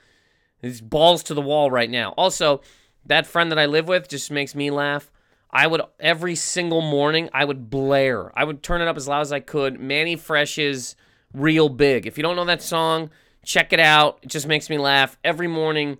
These 0.62 0.80
balls 0.80 1.22
to 1.24 1.34
the 1.34 1.42
wall 1.42 1.70
right 1.70 1.90
now. 1.90 2.14
Also, 2.16 2.60
that 3.04 3.26
friend 3.26 3.50
that 3.50 3.58
I 3.58 3.66
live 3.66 3.88
with 3.88 4.08
just 4.08 4.30
makes 4.30 4.54
me 4.54 4.70
laugh. 4.70 5.10
I 5.50 5.66
would 5.66 5.80
every 5.98 6.34
single 6.34 6.82
morning 6.82 7.28
I 7.32 7.44
would 7.44 7.70
blare. 7.70 8.36
I 8.38 8.44
would 8.44 8.62
turn 8.62 8.82
it 8.82 8.88
up 8.88 8.96
as 8.96 9.08
loud 9.08 9.22
as 9.22 9.32
I 9.32 9.40
could. 9.40 9.80
Mannie 9.80 10.16
Fresh's 10.16 10.94
Real 11.32 11.68
Big. 11.68 12.06
If 12.06 12.16
you 12.16 12.22
don't 12.22 12.36
know 12.36 12.44
that 12.44 12.62
song, 12.62 13.10
check 13.48 13.72
it 13.72 13.80
out. 13.80 14.18
It 14.22 14.28
just 14.28 14.46
makes 14.46 14.68
me 14.68 14.76
laugh 14.76 15.16
every 15.24 15.48
morning. 15.48 15.96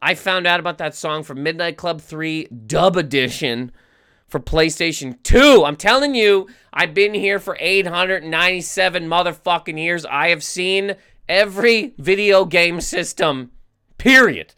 I 0.00 0.14
found 0.14 0.46
out 0.46 0.60
about 0.60 0.78
that 0.78 0.94
song 0.94 1.24
from 1.24 1.42
Midnight 1.42 1.76
Club 1.76 2.00
3 2.00 2.46
Dub 2.66 2.96
Edition 2.96 3.72
for 4.28 4.38
PlayStation 4.38 5.20
2. 5.24 5.64
I'm 5.66 5.74
telling 5.74 6.14
you, 6.14 6.46
I've 6.72 6.94
been 6.94 7.14
here 7.14 7.40
for 7.40 7.56
897 7.58 9.08
motherfucking 9.08 9.76
years. 9.76 10.06
I 10.06 10.28
have 10.28 10.44
seen 10.44 10.94
every 11.28 11.94
video 11.98 12.44
game 12.44 12.80
system. 12.80 13.50
Period. 13.98 14.54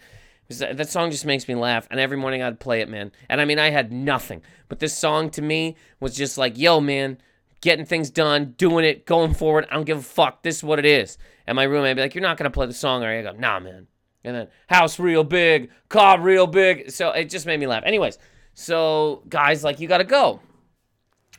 That, 0.51 0.91
song 0.91 1.11
just 1.11 1.25
makes 1.25 1.49
me 1.49 1.55
laugh, 1.55 1.89
and 1.91 1.99
every 1.99 2.19
morning 2.19 2.43
I'd 2.43 2.61
play 2.61 2.83
it, 2.83 2.89
man. 2.91 3.13
And 3.31 3.41
I 3.41 3.47
mean, 3.47 3.59
I 3.59 3.71
had 3.71 3.93
nothing, 3.93 4.43
but 4.69 4.81
this 4.81 4.93
song 4.93 5.31
to 5.31 5.43
me 5.43 5.77
was 6.01 6.15
just 6.15 6.37
like, 6.37 6.59
yo, 6.59 6.81
man, 6.81 7.19
getting 7.61 7.85
things 7.85 8.11
done, 8.11 8.55
doing 8.57 8.85
it, 8.85 9.07
going 9.07 9.35
forward. 9.35 9.67
I 9.71 9.75
don't 9.75 9.85
give 9.85 9.99
a 9.99 10.03
fuck. 10.03 10.43
This 10.43 10.59
is 10.59 10.65
what 10.65 10.79
it 10.79 10.85
is. 10.85 11.19
And 11.47 11.57
my 11.57 11.65
roommate 11.65 11.97
be 11.97 12.03
like, 12.03 12.15
you're 12.15 12.23
not 12.23 12.37
gonna 12.37 12.51
play 12.51 12.67
the 12.67 12.73
song, 12.73 13.03
are 13.03 13.13
you? 13.13 13.21
I 13.21 13.33
go, 13.33 13.39
nah, 13.39 13.61
man. 13.61 13.87
And 14.25 14.37
then 14.37 14.49
house 14.69 14.99
real 14.99 15.25
big, 15.25 15.71
car 15.89 16.21
real 16.21 16.47
big. 16.47 16.91
So 16.91 17.11
it 17.11 17.31
just 17.31 17.47
made 17.47 17.61
me 17.61 17.67
laugh. 17.67 17.85
Anyways, 17.85 18.19
so 18.55 19.23
guys, 19.29 19.65
like, 19.65 19.81
you 19.81 19.89
gotta 19.89 20.05
go. 20.05 20.41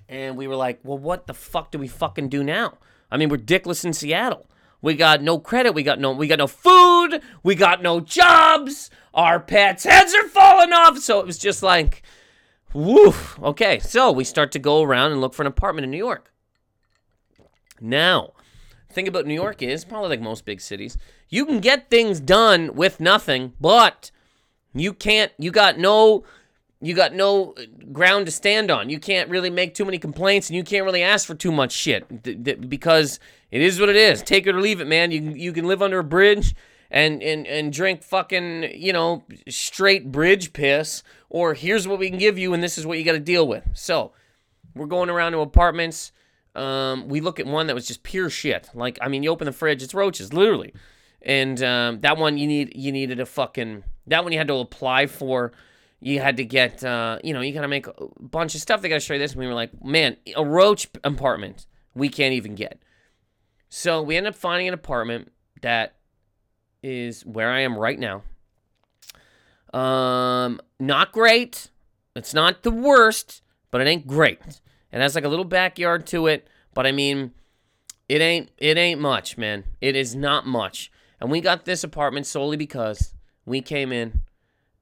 And 0.09 0.35
we 0.35 0.47
were 0.47 0.55
like, 0.55 0.79
well, 0.83 0.97
what 0.97 1.27
the 1.27 1.33
fuck 1.33 1.71
do 1.71 1.79
we 1.79 1.87
fucking 1.87 2.29
do 2.29 2.43
now? 2.43 2.77
I 3.09 3.17
mean, 3.17 3.29
we're 3.29 3.37
dickless 3.37 3.85
in 3.85 3.93
Seattle. 3.93 4.47
We 4.81 4.95
got 4.95 5.21
no 5.21 5.39
credit. 5.39 5.73
We 5.73 5.83
got 5.83 5.99
no. 5.99 6.11
We 6.11 6.27
got 6.27 6.39
no 6.39 6.47
food. 6.47 7.21
We 7.43 7.55
got 7.55 7.81
no 7.81 7.99
jobs. 7.99 8.89
Our 9.13 9.39
pets' 9.39 9.83
heads 9.83 10.13
are 10.13 10.27
falling 10.27 10.73
off. 10.73 10.97
So 10.97 11.19
it 11.19 11.25
was 11.25 11.37
just 11.37 11.61
like, 11.61 12.01
woof. 12.73 13.39
Okay, 13.41 13.79
so 13.79 14.11
we 14.11 14.23
start 14.23 14.51
to 14.53 14.59
go 14.59 14.81
around 14.81 15.11
and 15.11 15.21
look 15.21 15.33
for 15.33 15.43
an 15.43 15.47
apartment 15.47 15.85
in 15.85 15.91
New 15.91 15.97
York. 15.97 16.31
Now, 17.79 18.33
thing 18.91 19.07
about 19.07 19.25
New 19.25 19.33
York 19.33 19.61
is 19.61 19.85
probably 19.85 20.09
like 20.09 20.21
most 20.21 20.45
big 20.45 20.61
cities, 20.61 20.97
you 21.29 21.45
can 21.45 21.59
get 21.59 21.89
things 21.89 22.19
done 22.19 22.75
with 22.75 22.99
nothing, 22.99 23.53
but 23.59 24.11
you 24.73 24.93
can't. 24.93 25.31
You 25.37 25.51
got 25.51 25.77
no. 25.77 26.23
You 26.83 26.95
got 26.95 27.13
no 27.13 27.53
uh, 27.53 27.61
ground 27.91 28.25
to 28.25 28.31
stand 28.31 28.71
on. 28.71 28.89
You 28.89 28.99
can't 28.99 29.29
really 29.29 29.51
make 29.51 29.75
too 29.75 29.85
many 29.85 29.99
complaints, 29.99 30.49
and 30.49 30.57
you 30.57 30.63
can't 30.63 30.83
really 30.83 31.03
ask 31.03 31.27
for 31.27 31.35
too 31.35 31.51
much 31.51 31.71
shit 31.71 32.23
th- 32.23 32.43
th- 32.43 32.69
because 32.69 33.19
it 33.51 33.61
is 33.61 33.79
what 33.79 33.87
it 33.87 33.95
is. 33.95 34.23
Take 34.23 34.47
it 34.47 34.55
or 34.55 34.59
leave 34.59 34.81
it, 34.81 34.87
man. 34.87 35.11
You 35.11 35.19
can, 35.19 35.37
you 35.37 35.53
can 35.53 35.65
live 35.65 35.83
under 35.83 35.99
a 35.99 36.03
bridge 36.03 36.55
and 36.91 37.23
and 37.23 37.47
and 37.47 37.73
drink 37.73 38.03
fucking 38.03 38.69
you 38.75 38.93
know 38.93 39.23
straight 39.49 40.11
bridge 40.11 40.53
piss, 40.53 41.01
or 41.29 41.55
here's 41.55 41.87
what 41.87 41.97
we 41.97 42.09
can 42.09 42.19
give 42.19 42.37
you, 42.37 42.53
and 42.53 42.61
this 42.61 42.77
is 42.77 42.85
what 42.85 42.99
you 42.99 43.05
got 43.05 43.13
to 43.13 43.19
deal 43.19 43.47
with. 43.47 43.63
So 43.73 44.11
we're 44.75 44.85
going 44.85 45.09
around 45.09 45.31
to 45.31 45.39
apartments. 45.39 46.11
Um, 46.53 47.07
we 47.07 47.21
look 47.21 47.39
at 47.39 47.45
one 47.45 47.67
that 47.67 47.73
was 47.73 47.87
just 47.87 48.03
pure 48.03 48.29
shit. 48.29 48.69
Like, 48.73 48.99
I 49.01 49.07
mean, 49.07 49.23
you 49.23 49.29
open 49.29 49.45
the 49.45 49.53
fridge, 49.53 49.81
it's 49.81 49.93
roaches, 49.93 50.33
literally. 50.33 50.73
And 51.21 51.63
um, 51.63 52.01
that 52.01 52.17
one 52.17 52.37
you 52.37 52.45
need 52.45 52.73
you 52.75 52.91
needed 52.91 53.19
a 53.19 53.25
fucking 53.25 53.83
that 54.07 54.23
one 54.23 54.33
you 54.33 54.37
had 54.37 54.49
to 54.49 54.55
apply 54.55 55.07
for. 55.07 55.53
You 56.01 56.19
had 56.19 56.37
to 56.37 56.43
get 56.45 56.83
uh, 56.83 57.19
you 57.23 57.33
know 57.33 57.41
you 57.41 57.53
gotta 57.53 57.69
make 57.69 57.87
a 57.87 57.93
bunch 58.19 58.53
of 58.53 58.61
stuff. 58.61 58.81
They 58.81 58.89
gotta 58.89 58.99
show 58.99 59.13
you 59.13 59.19
this. 59.19 59.31
And 59.31 59.39
we 59.39 59.47
were 59.47 59.53
like, 59.53 59.83
man, 59.83 60.17
a 60.35 60.43
roach 60.43 60.89
apartment 61.03 61.67
we 61.93 62.09
can't 62.09 62.33
even 62.33 62.55
get. 62.55 62.81
So 63.69 64.01
we 64.01 64.17
end 64.17 64.27
up 64.27 64.35
finding 64.35 64.67
an 64.67 64.73
apartment 64.73 65.31
that 65.61 65.95
is 66.83 67.25
where 67.25 67.51
I 67.51 67.61
am 67.61 67.77
right 67.77 67.99
now. 67.99 68.23
Um, 69.77 70.59
not 70.79 71.11
great. 71.11 71.69
It's 72.15 72.33
not 72.33 72.63
the 72.63 72.71
worst, 72.71 73.41
but 73.69 73.81
it 73.81 73.87
ain't 73.87 74.07
great. 74.07 74.39
It 74.91 74.99
has 74.99 75.15
like 75.15 75.23
a 75.23 75.29
little 75.29 75.45
backyard 75.45 76.05
to 76.07 76.27
it, 76.27 76.47
but 76.73 76.85
I 76.85 76.91
mean, 76.91 77.31
it 78.09 78.21
ain't 78.21 78.51
it 78.57 78.77
ain't 78.77 78.99
much, 78.99 79.37
man. 79.37 79.63
It 79.79 79.95
is 79.95 80.15
not 80.15 80.45
much. 80.45 80.91
And 81.21 81.31
we 81.31 81.39
got 81.39 81.65
this 81.65 81.83
apartment 81.83 82.25
solely 82.27 82.57
because 82.57 83.13
we 83.45 83.61
came 83.61 83.91
in 83.93 84.21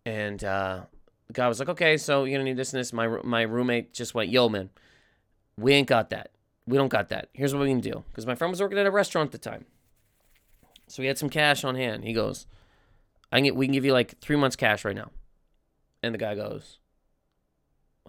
and 0.06 0.44
uh 0.44 0.82
the 1.28 1.34
guy 1.34 1.48
was 1.48 1.60
like, 1.60 1.70
"Okay, 1.70 1.96
so 1.98 2.24
you're 2.24 2.40
to 2.40 2.44
need 2.44 2.58
this 2.58 2.74
and 2.74 2.80
this." 2.80 2.92
My 2.92 3.08
my 3.24 3.44
roommate 3.44 3.94
just 3.94 4.16
went, 4.16 4.32
"Yo, 4.32 4.50
man, 4.50 4.72
we 5.58 5.74
ain't 5.74 5.88
got 5.88 6.10
that. 6.10 6.32
We 6.66 6.76
don't 6.76 6.88
got 6.88 7.10
that. 7.10 7.30
Here's 7.34 7.54
what 7.54 7.62
we 7.62 7.70
can 7.70 7.82
do." 7.82 8.04
Because 8.10 8.26
my 8.26 8.34
friend 8.34 8.50
was 8.50 8.62
working 8.62 8.80
at 8.80 8.88
a 8.88 8.92
restaurant 8.92 9.28
at 9.28 9.32
the 9.34 9.50
time, 9.50 9.66
so 10.90 11.02
we 11.02 11.08
had 11.08 11.18
some 11.18 11.30
cash 11.30 11.64
on 11.64 11.76
hand. 11.76 12.04
He 12.04 12.14
goes, 12.14 12.46
"I 13.32 13.38
can 13.38 13.46
get, 13.46 13.56
we 13.56 13.66
can 13.66 13.74
give 13.74 13.86
you 13.86 13.94
like 13.94 14.20
three 14.20 14.36
months 14.36 14.56
cash 14.56 14.84
right 14.84 14.96
now," 14.96 15.12
and 16.04 16.14
the 16.14 16.20
guy 16.20 16.36
goes, 16.36 16.80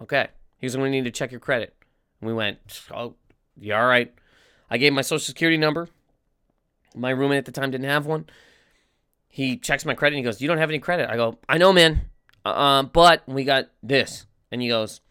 "Okay." 0.01 0.27
When 0.59 0.81
we 0.81 0.89
need 0.89 1.05
to 1.05 1.11
check 1.11 1.31
your 1.31 1.39
credit. 1.39 1.73
And 2.19 2.27
we 2.27 2.33
went, 2.33 2.59
"Oh, 2.93 3.15
you 3.59 3.73
all 3.73 3.87
right?" 3.87 4.13
I 4.69 4.77
gave 4.77 4.93
my 4.93 5.01
social 5.01 5.25
security 5.25 5.57
number. 5.57 5.89
My 6.95 7.09
roommate 7.09 7.39
at 7.39 7.45
the 7.45 7.51
time 7.51 7.71
didn't 7.71 7.89
have 7.89 8.05
one. 8.05 8.27
He 9.27 9.57
checks 9.57 9.85
my 9.85 9.95
credit 9.95 10.17
and 10.17 10.25
he 10.25 10.29
goes, 10.29 10.41
"You 10.41 10.47
don't 10.47 10.57
have 10.57 10.69
any 10.69 10.79
credit." 10.79 11.09
I 11.09 11.15
go, 11.15 11.39
"I 11.47 11.57
know, 11.57 11.73
man." 11.73 12.11
Uh, 12.43 12.83
but 12.83 13.23
we 13.27 13.43
got 13.43 13.69
this. 13.83 14.25
And 14.51 14.61
he 14.61 14.67
goes, 14.67 15.01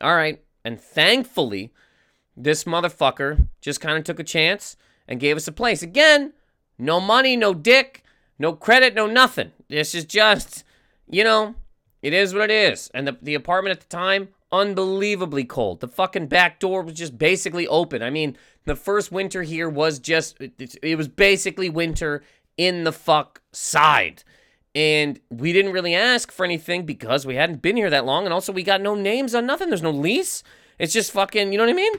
All 0.00 0.14
right. 0.14 0.42
And 0.64 0.80
thankfully, 0.80 1.72
this 2.36 2.64
motherfucker 2.64 3.48
just 3.60 3.80
kind 3.80 3.98
of 3.98 4.04
took 4.04 4.18
a 4.18 4.24
chance 4.24 4.76
and 5.06 5.20
gave 5.20 5.36
us 5.36 5.48
a 5.48 5.52
place. 5.52 5.82
Again, 5.82 6.32
no 6.78 7.00
money, 7.00 7.36
no 7.36 7.54
dick, 7.54 8.04
no 8.38 8.52
credit, 8.52 8.94
no 8.94 9.06
nothing. 9.06 9.52
This 9.68 9.94
is 9.94 10.04
just, 10.04 10.64
you 11.08 11.24
know, 11.24 11.54
it 12.02 12.12
is 12.12 12.32
what 12.32 12.44
it 12.44 12.50
is. 12.50 12.90
And 12.94 13.06
the, 13.06 13.18
the 13.20 13.34
apartment 13.34 13.76
at 13.76 13.80
the 13.80 13.96
time, 13.96 14.28
unbelievably 14.52 15.44
cold. 15.44 15.80
The 15.80 15.88
fucking 15.88 16.28
back 16.28 16.58
door 16.60 16.82
was 16.82 16.94
just 16.94 17.18
basically 17.18 17.66
open. 17.66 18.02
I 18.02 18.10
mean, 18.10 18.36
the 18.64 18.76
first 18.76 19.12
winter 19.12 19.42
here 19.42 19.68
was 19.68 19.98
just, 19.98 20.40
it, 20.40 20.76
it 20.82 20.96
was 20.96 21.08
basically 21.08 21.68
winter 21.68 22.22
in 22.56 22.84
the 22.84 22.92
fuck 22.92 23.40
side. 23.52 24.22
And 24.74 25.18
we 25.30 25.52
didn't 25.52 25.72
really 25.72 25.94
ask 25.94 26.30
for 26.30 26.44
anything 26.44 26.86
because 26.86 27.26
we 27.26 27.34
hadn't 27.34 27.62
been 27.62 27.76
here 27.76 27.90
that 27.90 28.04
long. 28.04 28.24
And 28.24 28.32
also, 28.32 28.52
we 28.52 28.62
got 28.62 28.80
no 28.80 28.94
names 28.94 29.34
on 29.34 29.46
nothing. 29.46 29.68
There's 29.68 29.82
no 29.82 29.90
lease. 29.90 30.42
It's 30.78 30.92
just 30.92 31.10
fucking, 31.10 31.50
you 31.50 31.58
know 31.58 31.64
what 31.64 31.70
I 31.70 31.74
mean? 31.74 31.94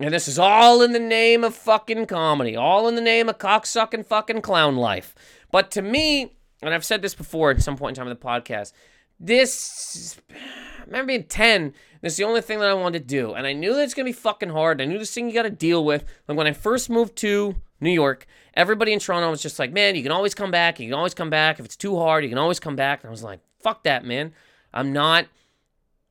And 0.00 0.14
this 0.14 0.28
is 0.28 0.38
all 0.38 0.80
in 0.82 0.92
the 0.92 1.00
name 1.00 1.42
of 1.42 1.54
fucking 1.56 2.06
comedy, 2.06 2.54
all 2.54 2.86
in 2.86 2.94
the 2.94 3.00
name 3.00 3.28
of 3.28 3.38
cocksucking 3.38 4.06
fucking 4.06 4.42
clown 4.42 4.76
life. 4.76 5.14
But 5.50 5.72
to 5.72 5.82
me, 5.82 6.34
and 6.62 6.72
I've 6.72 6.84
said 6.84 7.02
this 7.02 7.14
before 7.14 7.50
at 7.50 7.62
some 7.62 7.76
point 7.76 7.96
in 7.96 8.00
time 8.00 8.10
in 8.10 8.16
the 8.16 8.24
podcast, 8.24 8.72
this, 9.18 10.20
I 10.30 10.84
remember 10.86 11.08
being 11.08 11.24
10, 11.24 11.74
this 12.00 12.12
is 12.12 12.16
the 12.16 12.24
only 12.24 12.40
thing 12.40 12.60
that 12.60 12.70
I 12.70 12.74
wanted 12.74 13.00
to 13.00 13.04
do. 13.06 13.34
And 13.34 13.44
I 13.44 13.52
knew 13.52 13.74
that 13.74 13.82
it's 13.82 13.94
to 13.94 14.04
be 14.04 14.12
fucking 14.12 14.50
hard. 14.50 14.80
I 14.80 14.84
knew 14.84 14.98
this 14.98 15.12
thing 15.12 15.26
you 15.26 15.34
got 15.34 15.42
to 15.42 15.50
deal 15.50 15.84
with. 15.84 16.04
Like 16.28 16.38
when 16.38 16.46
I 16.46 16.52
first 16.52 16.88
moved 16.88 17.16
to 17.16 17.56
New 17.80 17.90
York, 17.90 18.26
everybody 18.54 18.92
in 18.92 19.00
Toronto 19.00 19.30
was 19.30 19.42
just 19.42 19.58
like, 19.58 19.72
man, 19.72 19.96
you 19.96 20.04
can 20.04 20.12
always 20.12 20.34
come 20.34 20.52
back. 20.52 20.78
You 20.78 20.86
can 20.86 20.94
always 20.94 21.14
come 21.14 21.30
back. 21.30 21.58
If 21.58 21.64
it's 21.64 21.76
too 21.76 21.96
hard, 21.96 22.22
you 22.22 22.30
can 22.30 22.38
always 22.38 22.60
come 22.60 22.76
back. 22.76 23.02
And 23.02 23.08
I 23.08 23.10
was 23.10 23.24
like, 23.24 23.40
fuck 23.58 23.82
that, 23.82 24.04
man. 24.04 24.32
I'm 24.72 24.92
not. 24.92 25.26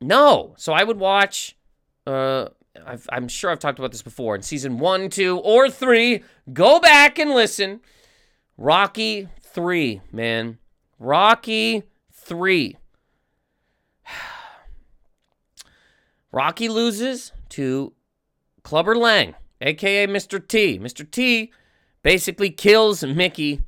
No. 0.01 0.55
So 0.57 0.73
I 0.73 0.83
would 0.83 0.99
watch. 0.99 1.55
Uh, 2.05 2.49
i 2.85 2.97
am 3.15 3.27
sure 3.27 3.49
I've 3.49 3.59
talked 3.59 3.79
about 3.79 3.91
this 3.91 4.01
before 4.01 4.35
in 4.35 4.41
season 4.41 4.79
one, 4.79 5.09
two, 5.09 5.39
or 5.39 5.69
three. 5.69 6.23
Go 6.51 6.79
back 6.79 7.19
and 7.19 7.31
listen. 7.31 7.81
Rocky 8.57 9.27
3, 9.41 10.01
man. 10.11 10.57
Rocky 10.99 11.83
3. 12.13 12.75
Rocky 16.31 16.69
loses 16.69 17.31
to 17.49 17.93
Clubber 18.63 18.95
Lang, 18.95 19.35
aka 19.61 20.07
Mr. 20.07 20.45
T. 20.45 20.77
Mr. 20.79 21.09
T 21.09 21.51
basically 22.03 22.49
kills 22.49 23.03
Mickey. 23.03 23.61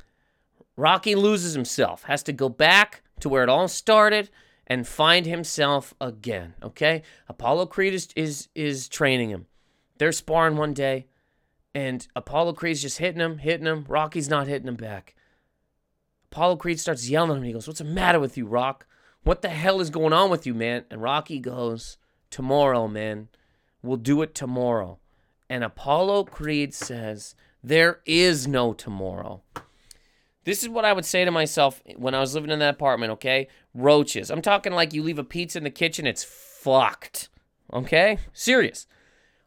Rocky 0.76 1.16
loses 1.16 1.54
himself, 1.54 2.04
has 2.04 2.24
to 2.24 2.34
go 2.34 2.50
back 2.50 3.02
to 3.20 3.30
where 3.30 3.44
it 3.44 3.50
all 3.50 3.68
started 3.68 4.30
and 4.70 4.88
find 4.88 5.26
himself 5.26 5.94
again. 6.00 6.54
Okay? 6.64 7.02
Apollo 7.28 7.68
Creed 7.68 7.94
is 7.94 8.10
is, 8.16 8.50
is 8.56 8.88
training 8.88 9.30
him. 9.30 9.48
They're 9.98 10.12
sparring 10.12 10.56
one 10.56 10.74
day, 10.74 11.08
and 11.74 12.08
Apollo 12.16 12.54
Creed's 12.54 12.82
just 12.82 13.00
hitting 13.00 13.20
him, 13.20 13.40
hitting 13.40 13.68
him. 13.68 13.86
Rocky's 13.88 14.30
not 14.30 14.48
hitting 14.48 14.68
him 14.68 14.76
back. 14.76 15.16
Apollo 16.32 16.58
Creed 16.58 16.80
starts 16.80 17.10
yelling 17.10 17.32
at 17.32 17.38
him. 17.38 17.44
He 17.44 17.54
goes, 17.54 17.68
What's 17.68 17.80
the 17.80 17.86
matter 17.86 18.20
with 18.20 18.38
you, 18.38 18.46
Rock? 18.46 18.86
What 19.24 19.42
the 19.42 19.50
hell 19.50 19.82
is 19.82 19.90
going 19.90 20.14
on 20.14 20.30
with 20.30 20.46
you, 20.46 20.54
man? 20.54 20.86
And 20.90 21.02
Rocky 21.02 21.40
goes, 21.40 21.98
Tomorrow, 22.30 22.88
man. 22.88 23.30
We'll 23.82 23.98
do 23.98 24.22
it 24.22 24.36
tomorrow. 24.36 25.00
And 25.50 25.64
Apollo 25.64 26.26
Creed 26.26 26.74
says, 26.74 27.34
There 27.64 28.02
is 28.06 28.48
no 28.48 28.74
tomorrow. 28.74 29.42
This 30.50 30.64
is 30.64 30.70
what 30.70 30.84
I 30.84 30.94
would 30.94 31.06
say 31.06 31.26
to 31.26 31.30
myself 31.30 31.80
when 31.96 32.16
I 32.16 32.20
was 32.20 32.34
living 32.34 32.50
in 32.50 32.58
that 32.58 32.74
apartment, 32.74 33.12
okay? 33.12 33.50
Roaches. 33.76 34.32
I'm 34.32 34.42
talking 34.42 34.74
like 34.74 34.96
you 34.96 35.04
leave 35.04 35.20
a 35.20 35.24
pizza 35.24 35.60
in 35.60 35.64
the 35.64 35.70
kitchen, 35.70 36.08
it's 36.08 36.24
fucked. 36.24 37.30
Okay? 37.72 38.18
Serious. 38.34 38.88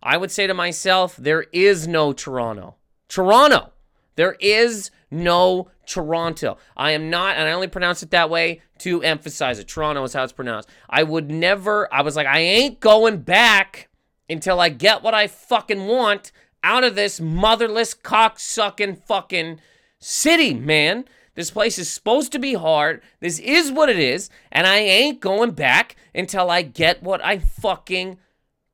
I 0.00 0.16
would 0.16 0.30
say 0.30 0.46
to 0.46 0.54
myself, 0.54 1.16
there 1.16 1.46
is 1.52 1.88
no 1.88 2.12
Toronto. 2.12 2.76
Toronto. 3.08 3.72
There 4.14 4.36
is 4.38 4.92
no 5.10 5.72
Toronto. 5.86 6.56
I 6.76 6.92
am 6.92 7.10
not, 7.10 7.34
and 7.34 7.48
I 7.48 7.52
only 7.52 7.66
pronounce 7.66 8.04
it 8.04 8.12
that 8.12 8.30
way 8.30 8.62
to 8.78 9.02
emphasize 9.02 9.58
it. 9.58 9.66
Toronto 9.66 10.04
is 10.04 10.12
how 10.12 10.22
it's 10.22 10.32
pronounced. 10.32 10.68
I 10.88 11.02
would 11.02 11.32
never, 11.32 11.92
I 11.92 12.02
was 12.02 12.14
like, 12.14 12.28
I 12.28 12.38
ain't 12.38 12.78
going 12.78 13.22
back 13.22 13.88
until 14.30 14.60
I 14.60 14.68
get 14.68 15.02
what 15.02 15.14
I 15.14 15.26
fucking 15.26 15.84
want 15.84 16.30
out 16.62 16.84
of 16.84 16.94
this 16.94 17.20
motherless, 17.20 17.92
cocksucking 17.92 19.02
fucking 19.04 19.58
city, 20.02 20.52
man. 20.54 21.04
This 21.34 21.50
place 21.50 21.78
is 21.78 21.90
supposed 21.90 22.32
to 22.32 22.38
be 22.38 22.54
hard. 22.54 23.02
This 23.20 23.38
is 23.38 23.72
what 23.72 23.88
it 23.88 23.98
is. 23.98 24.28
And 24.50 24.66
I 24.66 24.78
ain't 24.78 25.20
going 25.20 25.52
back 25.52 25.96
until 26.14 26.50
I 26.50 26.62
get 26.62 27.02
what 27.02 27.24
I 27.24 27.38
fucking 27.38 28.18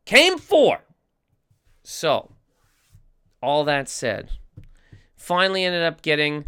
came 0.05 0.39
for. 0.39 0.81
So, 1.85 2.33
all 3.41 3.65
that 3.65 3.89
said, 3.89 4.31
finally 5.17 5.65
ended 5.65 5.85
up 5.85 6.03
getting, 6.03 6.47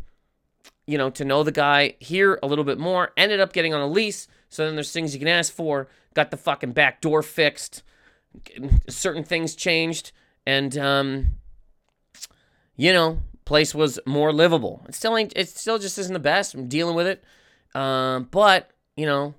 you 0.87 0.99
know, 0.99 1.11
to 1.11 1.25
know 1.25 1.45
the 1.45 1.53
guy 1.53 1.95
here 2.01 2.39
a 2.43 2.47
little 2.47 2.65
bit 2.65 2.79
more. 2.79 3.13
Ended 3.17 3.39
up 3.39 3.53
getting 3.53 3.73
on 3.73 3.81
a 3.81 3.87
lease. 3.87 4.27
So 4.49 4.67
then 4.67 4.75
there's 4.75 4.93
things 4.93 5.15
you 5.15 5.21
can 5.21 5.29
ask 5.29 5.53
for. 5.53 5.89
Got 6.15 6.33
the 6.33 6.37
fucking 6.37 6.73
back 6.73 7.01
door 7.01 7.23
fixed. 7.23 7.85
Certain 8.89 9.23
things 9.23 9.55
changed. 9.55 10.11
And, 10.45 10.77
um, 10.77 11.27
you 12.77 12.93
know, 12.93 13.21
place 13.51 13.75
was 13.75 13.99
more 14.07 14.33
livable. 14.33 14.87
It 14.89 14.95
still 14.95 15.17
ain't. 15.17 15.33
It 15.35 15.49
still 15.49 15.81
just 15.81 15.99
isn't 15.99 16.13
the 16.13 16.21
best. 16.21 16.55
I'm 16.55 16.69
dealing 16.69 16.95
with 16.95 17.09
it. 17.09 17.25
Um, 17.75 18.29
but 18.31 18.71
you 18.97 19.07
know, 19.07 19.35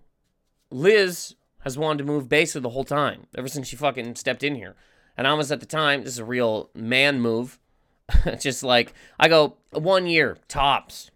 Liz 0.70 1.36
has 1.60 1.78
wanted 1.78 2.00
to 2.00 2.04
move 2.04 2.28
basically 2.28 2.60
the 2.60 2.72
whole 2.72 2.84
time 2.84 3.28
ever 3.38 3.48
since 3.48 3.70
she 3.70 3.78
fucking 3.78 4.16
stepped 4.16 4.44
in 4.44 4.56
here. 4.56 4.76
And 5.16 5.26
I 5.26 5.34
was 5.34 5.50
at 5.50 5.62
the 5.62 5.66
time. 5.66 6.04
This 6.04 6.16
is 6.16 6.20
a 6.20 6.26
real 6.26 6.70
man 6.76 7.22
move. 7.22 7.58
just 8.38 8.64
like 8.64 8.94
I 9.18 9.30
go 9.30 9.56
one 9.72 10.08
year 10.08 10.38
tops. 10.50 11.10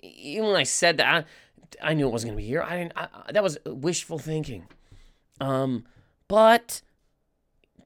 Even 0.00 0.48
when 0.48 0.56
I 0.56 0.64
said 0.64 0.98
that, 0.98 1.24
I, 1.80 1.90
I 1.90 1.94
knew 1.94 2.06
it 2.06 2.12
wasn't 2.12 2.32
gonna 2.32 2.42
be 2.42 2.46
here. 2.46 2.62
I 2.62 2.76
didn't. 2.76 2.92
I, 2.94 3.08
that 3.32 3.42
was 3.42 3.56
wishful 3.64 4.18
thinking. 4.18 4.66
Um, 5.40 5.86
but 6.28 6.82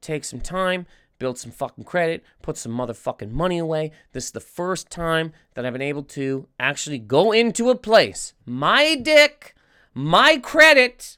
take 0.01 0.25
some 0.25 0.41
time 0.41 0.87
build 1.19 1.37
some 1.37 1.51
fucking 1.51 1.83
credit, 1.83 2.23
put 2.41 2.57
some 2.57 2.71
motherfucking 2.71 3.31
money 3.31 3.57
away. 3.57 3.91
This 4.13 4.25
is 4.25 4.31
the 4.31 4.39
first 4.39 4.89
time 4.89 5.33
that 5.53 5.65
I've 5.65 5.73
been 5.73 5.81
able 5.81 6.03
to 6.03 6.47
actually 6.59 6.99
go 6.99 7.31
into 7.31 7.69
a 7.69 7.75
place, 7.75 8.33
my 8.45 8.95
dick, 8.95 9.55
my 9.93 10.37
credit, 10.37 11.17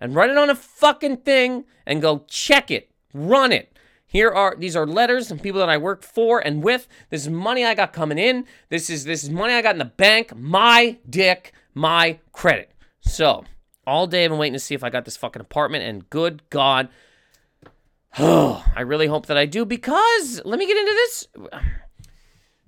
and 0.00 0.14
write 0.14 0.30
it 0.30 0.38
on 0.38 0.50
a 0.50 0.54
fucking 0.54 1.18
thing 1.18 1.64
and 1.86 2.02
go 2.02 2.24
check 2.28 2.70
it, 2.70 2.90
run 3.12 3.52
it. 3.52 3.78
Here 4.06 4.30
are 4.30 4.56
these 4.58 4.74
are 4.74 4.88
letters 4.88 5.30
and 5.30 5.40
people 5.40 5.60
that 5.60 5.68
I 5.68 5.78
work 5.78 6.02
for 6.02 6.40
and 6.40 6.64
with. 6.64 6.88
This 7.10 7.22
is 7.22 7.30
money 7.30 7.64
I 7.64 7.74
got 7.74 7.92
coming 7.92 8.18
in. 8.18 8.44
This 8.68 8.90
is 8.90 9.04
this 9.04 9.22
is 9.22 9.30
money 9.30 9.54
I 9.54 9.62
got 9.62 9.76
in 9.76 9.78
the 9.78 9.84
bank. 9.84 10.34
My 10.34 10.98
dick, 11.08 11.52
my 11.74 12.18
credit. 12.32 12.72
So 13.00 13.44
all 13.86 14.08
day 14.08 14.24
I've 14.24 14.30
been 14.30 14.38
waiting 14.38 14.54
to 14.54 14.58
see 14.58 14.74
if 14.74 14.82
I 14.82 14.90
got 14.90 15.04
this 15.04 15.16
fucking 15.16 15.40
apartment, 15.40 15.84
and 15.84 16.10
good 16.10 16.42
God, 16.50 16.88
oh, 18.18 18.64
I 18.76 18.82
really 18.82 19.06
hope 19.06 19.26
that 19.26 19.36
I 19.36 19.46
do 19.46 19.64
because 19.64 20.40
let 20.44 20.58
me 20.58 20.66
get 20.66 20.76
into 20.76 20.92
this. 20.92 21.28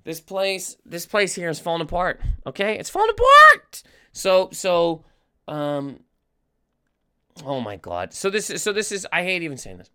This 0.05 0.19
place, 0.19 0.75
this 0.85 1.05
place 1.05 1.33
here 1.33 1.47
is 1.47 1.61
falling 1.61 1.81
apart. 1.81 2.19
Okay, 2.45 2.77
it's 2.77 2.89
falling 2.89 3.11
apart. 3.11 3.83
So 4.11 4.49
so, 4.51 5.05
um, 5.47 6.01
oh 7.45 7.61
my 7.61 7.77
God. 7.77 8.13
So 8.13 8.29
this 8.29 8.49
is 8.49 8.61
so 8.61 8.73
this 8.73 8.91
is 8.91 9.07
I 9.13 9.23
hate 9.23 9.43
even 9.43 9.55
saying 9.55 9.77
this. 9.77 9.89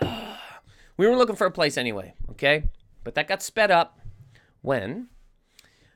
we 0.96 1.06
were 1.06 1.14
looking 1.14 1.36
for 1.36 1.46
a 1.46 1.50
place 1.50 1.76
anyway, 1.76 2.14
okay? 2.30 2.70
But 3.04 3.16
that 3.16 3.28
got 3.28 3.42
sped 3.42 3.70
up 3.70 4.00
when 4.62 5.08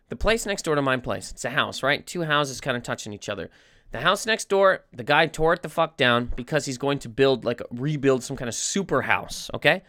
the 0.08 0.16
place 0.16 0.46
next 0.46 0.62
door 0.62 0.74
to 0.74 0.82
my 0.82 0.96
place, 0.96 1.30
it's 1.30 1.44
a 1.44 1.50
house, 1.50 1.82
right? 1.82 2.06
Two 2.06 2.22
houses 2.22 2.60
kind 2.60 2.76
of 2.76 2.82
touching 2.82 3.12
each 3.12 3.28
other. 3.28 3.50
The 3.94 4.00
house 4.00 4.26
next 4.26 4.48
door, 4.48 4.82
the 4.92 5.04
guy 5.04 5.28
tore 5.28 5.52
it 5.52 5.62
the 5.62 5.68
fuck 5.68 5.96
down 5.96 6.32
because 6.34 6.66
he's 6.66 6.78
going 6.78 6.98
to 6.98 7.08
build, 7.08 7.44
like, 7.44 7.62
rebuild 7.70 8.24
some 8.24 8.36
kind 8.36 8.48
of 8.48 8.54
super 8.56 9.02
house, 9.02 9.48
okay? 9.54 9.84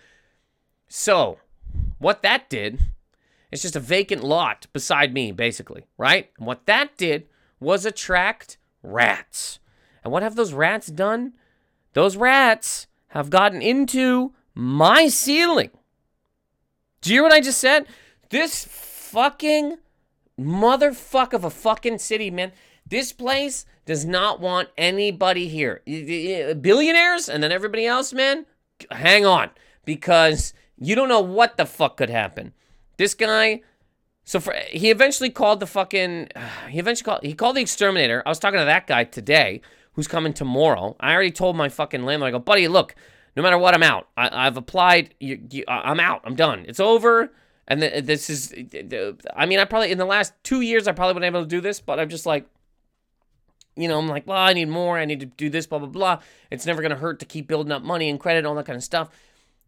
So, 0.88 1.39
what 1.97 2.22
that 2.22 2.47
did, 2.47 2.80
it's 3.51 3.64
just 3.64 3.76
a 3.76 3.80
vacant 3.80 4.24
lot 4.24 4.68
beside 4.74 5.12
me, 5.12 5.32
basically, 5.32 5.88
right? 5.97 6.30
And 6.38 6.45
what 6.45 6.68
that 6.68 6.95
did 6.97 7.26
was 7.60 7.84
attract 7.84 8.58
rats. 8.84 9.58
And 10.03 10.14
what 10.14 10.22
have 10.22 10.36
those 10.36 10.53
rats 10.53 10.86
done? 10.86 11.34
Those 11.93 12.16
rats 12.16 12.86
have 13.08 13.32
gotten 13.32 13.64
into 13.64 14.34
my 14.53 15.08
ceiling. 15.08 15.72
Do 17.01 17.10
you 17.10 17.16
hear 17.16 17.24
what 17.24 17.34
I 17.34 17.41
just 17.41 17.60
said? 17.60 17.88
This 18.30 18.66
fucking 18.66 19.80
motherfucker 20.39 21.34
of 21.34 21.43
a 21.43 21.49
fucking 21.49 21.97
city, 21.97 22.30
man. 22.30 22.51
This 22.88 23.11
place 23.11 23.65
does 23.86 24.05
not 24.05 24.39
want 24.39 24.69
anybody 24.77 25.47
here. 25.47 25.81
Billionaires 25.86 27.29
and 27.29 27.41
then 27.41 27.51
everybody 27.51 27.86
else, 27.86 28.13
man, 28.13 28.45
hang 28.91 29.25
on 29.25 29.49
because 29.86 30.53
you 30.77 30.95
don't 30.95 31.09
know 31.09 31.21
what 31.21 31.57
the 31.57 31.65
fuck 31.65 31.97
could 31.97 32.09
happen. 32.09 32.53
This 32.97 33.13
guy, 33.13 33.61
so 34.23 34.39
for, 34.39 34.53
he 34.69 34.89
eventually 34.89 35.29
called 35.29 35.59
the 35.59 35.67
fucking, 35.67 36.29
he 36.69 36.79
eventually 36.79 37.05
called, 37.05 37.23
he 37.23 37.33
called 37.33 37.55
the 37.55 37.61
exterminator. 37.61 38.23
I 38.25 38.29
was 38.29 38.39
talking 38.39 38.59
to 38.59 38.65
that 38.65 38.88
guy 38.88 39.03
today 39.03 39.61
who's 39.93 40.07
coming 40.07 40.33
tomorrow. 40.33 40.95
I 40.99 41.13
already 41.13 41.31
told 41.31 41.55
my 41.55 41.69
fucking 41.69 42.03
landlord, 42.03 42.29
I 42.29 42.31
go, 42.31 42.39
buddy, 42.39 42.67
look, 42.67 42.95
no 43.36 43.43
matter 43.43 43.57
what, 43.57 43.73
I'm 43.73 43.83
out. 43.83 44.07
I, 44.15 44.45
have 44.45 44.57
applied. 44.57 45.13
You, 45.19 45.41
you, 45.51 45.65
I'm 45.67 45.99
out. 45.99 46.21
I'm 46.23 46.36
done. 46.36 46.65
It's 46.67 46.79
over. 46.79 47.33
And 47.67 47.81
this 47.81 48.29
is, 48.29 48.53
I 49.36 49.45
mean, 49.45 49.59
I 49.59 49.65
probably, 49.65 49.91
in 49.91 49.97
the 49.97 50.05
last 50.05 50.33
two 50.43 50.61
years, 50.61 50.88
I 50.88 50.91
probably 50.91 51.15
wouldn't 51.15 51.36
able 51.36 51.43
to 51.43 51.49
do 51.49 51.59
this, 51.59 51.81
but 51.81 51.99
I'm 51.99 52.09
just 52.09 52.25
like, 52.25 52.47
you 53.76 53.88
know, 53.88 53.99
I'm 53.99 54.07
like, 54.07 54.26
well, 54.28 54.38
I 54.38 54.53
need 54.53 54.69
more. 54.69 54.97
I 54.97 55.05
need 55.05 55.19
to 55.19 55.26
do 55.26 55.49
this, 55.49 55.67
blah, 55.67 55.80
blah, 55.80 55.88
blah. 55.88 56.19
It's 56.49 56.65
never 56.65 56.82
going 56.82 56.91
to 56.91 56.97
hurt 56.97 57.19
to 57.19 57.26
keep 57.26 57.47
building 57.47 57.71
up 57.71 57.84
money 57.84 58.09
and 58.09 58.19
credit, 58.19 58.45
all 58.45 58.55
that 58.55 58.65
kind 58.65 58.78
of 58.78 58.84
stuff. 58.84 59.09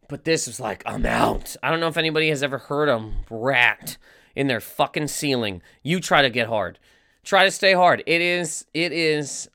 But 0.08 0.24
this 0.24 0.48
is 0.48 0.60
like, 0.60 0.84
I'm 0.86 1.06
out. 1.06 1.56
I 1.62 1.70
don't 1.70 1.80
know 1.80 1.88
if 1.88 1.98
anybody 1.98 2.30
has 2.30 2.42
ever 2.42 2.58
heard 2.58 2.88
a 2.88 3.12
rat 3.30 3.98
in 4.36 4.48
their 4.48 4.62
fucking 4.62 5.08
ceiling. 5.08 5.62
You 5.84 6.00
try 6.00 6.22
to 6.22 6.30
get 6.30 6.48
hard. 6.48 6.80
Try 7.24 7.44
to 7.44 7.52
stay 7.52 7.74
hard. 7.74 8.04
It 8.06 8.22
is, 8.22 8.66
it 8.74 8.94
is 8.94 9.50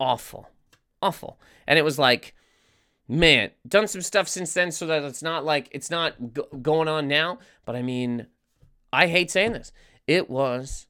awful. 0.00 0.48
Awful. 1.00 1.38
And 1.68 1.78
it 1.78 1.82
was 1.82 1.98
like, 1.98 2.34
man, 3.06 3.50
done 3.68 3.86
some 3.86 4.02
stuff 4.02 4.28
since 4.28 4.52
then 4.54 4.72
so 4.72 4.86
that 4.86 5.04
it's 5.04 5.22
not 5.22 5.44
like 5.44 5.68
it's 5.70 5.90
not 5.90 6.14
going 6.62 6.88
on 6.88 7.06
now. 7.06 7.38
But 7.64 7.76
I 7.76 7.82
mean, 7.82 8.26
I 8.92 9.06
hate 9.06 9.30
saying 9.30 9.52
this. 9.52 9.72
It 10.08 10.28
was 10.28 10.86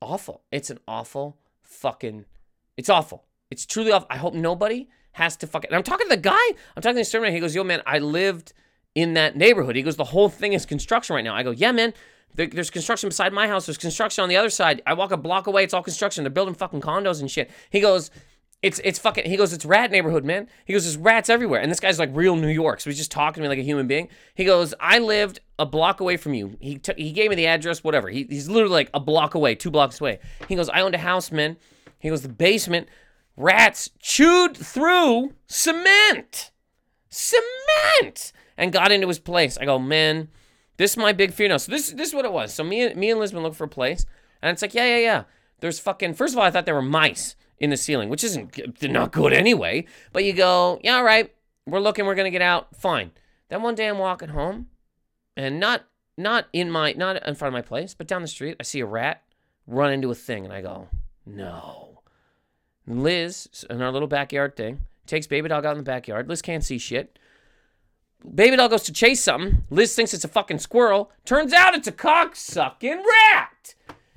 awful. 0.00 0.42
It's 0.50 0.70
an 0.70 0.78
awful 0.88 1.36
fucking. 1.62 2.24
It's 2.76 2.88
awful. 2.88 3.24
It's 3.50 3.66
truly 3.66 3.92
awful. 3.92 4.08
I 4.10 4.16
hope 4.16 4.34
nobody 4.34 4.88
has 5.12 5.36
to 5.38 5.46
fucking. 5.46 5.68
And 5.70 5.76
I'm 5.76 5.82
talking 5.82 6.08
to 6.08 6.16
the 6.16 6.20
guy. 6.20 6.46
I'm 6.76 6.82
talking 6.82 6.94
to 6.94 6.94
the 6.94 7.00
exterminator. 7.00 7.34
He 7.34 7.40
goes, 7.40 7.54
"Yo, 7.54 7.64
man, 7.64 7.82
I 7.86 7.98
lived 7.98 8.52
in 8.94 9.14
that 9.14 9.36
neighborhood." 9.36 9.76
He 9.76 9.82
goes, 9.82 9.96
"The 9.96 10.04
whole 10.04 10.28
thing 10.28 10.52
is 10.52 10.66
construction 10.66 11.14
right 11.14 11.24
now." 11.24 11.34
I 11.34 11.42
go, 11.42 11.50
"Yeah, 11.50 11.72
man." 11.72 11.94
There's 12.36 12.70
construction 12.70 13.08
beside 13.08 13.32
my 13.32 13.46
house. 13.46 13.66
There's 13.66 13.78
construction 13.78 14.24
on 14.24 14.28
the 14.28 14.36
other 14.36 14.50
side. 14.50 14.82
I 14.88 14.94
walk 14.94 15.12
a 15.12 15.16
block 15.16 15.46
away. 15.46 15.62
It's 15.62 15.72
all 15.72 15.84
construction. 15.84 16.24
They're 16.24 16.32
building 16.32 16.54
fucking 16.54 16.80
condos 16.80 17.20
and 17.20 17.30
shit. 17.30 17.48
He 17.70 17.78
goes, 17.78 18.10
it's 18.64 18.80
it's 18.82 18.98
fucking. 18.98 19.26
He 19.26 19.36
goes, 19.36 19.52
it's 19.52 19.66
rat 19.66 19.90
neighborhood, 19.90 20.24
man. 20.24 20.48
He 20.64 20.72
goes, 20.72 20.84
there's 20.84 20.96
rats 20.96 21.28
everywhere, 21.28 21.60
and 21.60 21.70
this 21.70 21.80
guy's 21.80 21.98
like 21.98 22.08
real 22.12 22.34
New 22.34 22.48
York, 22.48 22.80
so 22.80 22.88
he's 22.88 22.96
just 22.96 23.10
talking 23.10 23.34
to 23.34 23.42
me 23.42 23.48
like 23.48 23.58
a 23.58 23.62
human 23.62 23.86
being. 23.86 24.08
He 24.34 24.44
goes, 24.44 24.72
I 24.80 25.00
lived 25.00 25.40
a 25.58 25.66
block 25.66 26.00
away 26.00 26.16
from 26.16 26.32
you. 26.32 26.56
He 26.60 26.80
he 26.96 27.12
gave 27.12 27.28
me 27.28 27.36
the 27.36 27.46
address, 27.46 27.84
whatever. 27.84 28.08
He, 28.08 28.26
he's 28.28 28.48
literally 28.48 28.72
like 28.72 28.90
a 28.94 29.00
block 29.00 29.34
away, 29.34 29.54
two 29.54 29.70
blocks 29.70 30.00
away. 30.00 30.18
He 30.48 30.56
goes, 30.56 30.70
I 30.70 30.80
owned 30.80 30.94
a 30.94 30.98
house, 30.98 31.30
man. 31.30 31.58
He 32.04 32.10
goes, 32.10 32.20
the 32.20 32.28
basement, 32.28 32.86
rats 33.34 33.88
chewed 33.98 34.54
through 34.54 35.32
cement, 35.46 36.50
cement, 37.08 38.30
and 38.58 38.74
got 38.74 38.92
into 38.92 39.08
his 39.08 39.18
place. 39.18 39.56
I 39.56 39.64
go, 39.64 39.78
man, 39.78 40.28
this 40.76 40.90
is 40.90 40.96
my 40.98 41.14
big 41.14 41.32
fear 41.32 41.48
now. 41.48 41.56
So 41.56 41.72
this 41.72 41.92
this 41.92 42.08
is 42.08 42.14
what 42.14 42.26
it 42.26 42.32
was. 42.32 42.52
So 42.52 42.62
me 42.62 42.92
me 42.92 43.10
and 43.10 43.18
Liz 43.18 43.32
been 43.32 43.42
look 43.42 43.54
for 43.54 43.64
a 43.64 43.68
place, 43.68 44.04
and 44.42 44.52
it's 44.52 44.60
like, 44.60 44.74
yeah, 44.74 44.84
yeah, 44.84 44.98
yeah. 44.98 45.24
There's 45.60 45.78
fucking. 45.78 46.12
First 46.12 46.34
of 46.34 46.38
all, 46.38 46.44
I 46.44 46.50
thought 46.50 46.66
there 46.66 46.74
were 46.74 46.82
mice 46.82 47.36
in 47.58 47.70
the 47.70 47.76
ceiling, 47.78 48.10
which 48.10 48.22
isn't 48.22 48.82
not 48.82 49.10
good 49.10 49.32
anyway. 49.32 49.86
But 50.12 50.24
you 50.24 50.34
go, 50.34 50.78
yeah, 50.84 50.96
all 50.96 51.04
right, 51.04 51.34
we're 51.66 51.80
looking, 51.80 52.04
we're 52.04 52.16
gonna 52.16 52.30
get 52.30 52.42
out, 52.42 52.76
fine. 52.76 53.12
Then 53.48 53.62
one 53.62 53.76
day 53.76 53.88
I'm 53.88 53.96
walking 53.96 54.28
home, 54.28 54.66
and 55.38 55.58
not 55.58 55.86
not 56.18 56.48
in 56.52 56.70
my 56.70 56.92
not 56.92 57.26
in 57.26 57.34
front 57.34 57.48
of 57.48 57.54
my 57.54 57.62
place, 57.62 57.94
but 57.94 58.06
down 58.06 58.20
the 58.20 58.28
street, 58.28 58.56
I 58.60 58.62
see 58.62 58.80
a 58.80 58.86
rat 58.86 59.22
run 59.66 59.90
into 59.90 60.10
a 60.10 60.14
thing, 60.14 60.44
and 60.44 60.52
I 60.52 60.60
go, 60.60 60.88
no. 61.24 61.93
And 62.86 63.02
Liz, 63.02 63.64
in 63.70 63.82
our 63.82 63.90
little 63.90 64.08
backyard 64.08 64.56
thing, 64.56 64.80
takes 65.06 65.26
baby 65.26 65.48
dog 65.48 65.64
out 65.64 65.72
in 65.72 65.78
the 65.78 65.84
backyard. 65.84 66.28
Liz 66.28 66.42
can't 66.42 66.64
see 66.64 66.78
shit. 66.78 67.18
Baby 68.34 68.56
dog 68.56 68.70
goes 68.70 68.82
to 68.84 68.92
chase 68.92 69.22
something. 69.22 69.64
Liz 69.70 69.94
thinks 69.94 70.14
it's 70.14 70.24
a 70.24 70.28
fucking 70.28 70.58
squirrel. 70.58 71.10
Turns 71.24 71.52
out 71.52 71.74
it's 71.74 71.88
a 71.88 71.92
cock 71.92 72.36
sucking 72.36 73.02
rat. 73.28 73.74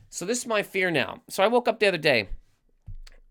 So 0.10 0.26
this 0.26 0.40
is 0.40 0.48
my 0.48 0.64
fear 0.64 0.90
now. 0.90 1.22
So 1.30 1.44
I 1.44 1.48
woke 1.48 1.68
up 1.68 1.80
the 1.80 1.88
other 1.88 1.98
day 1.98 2.30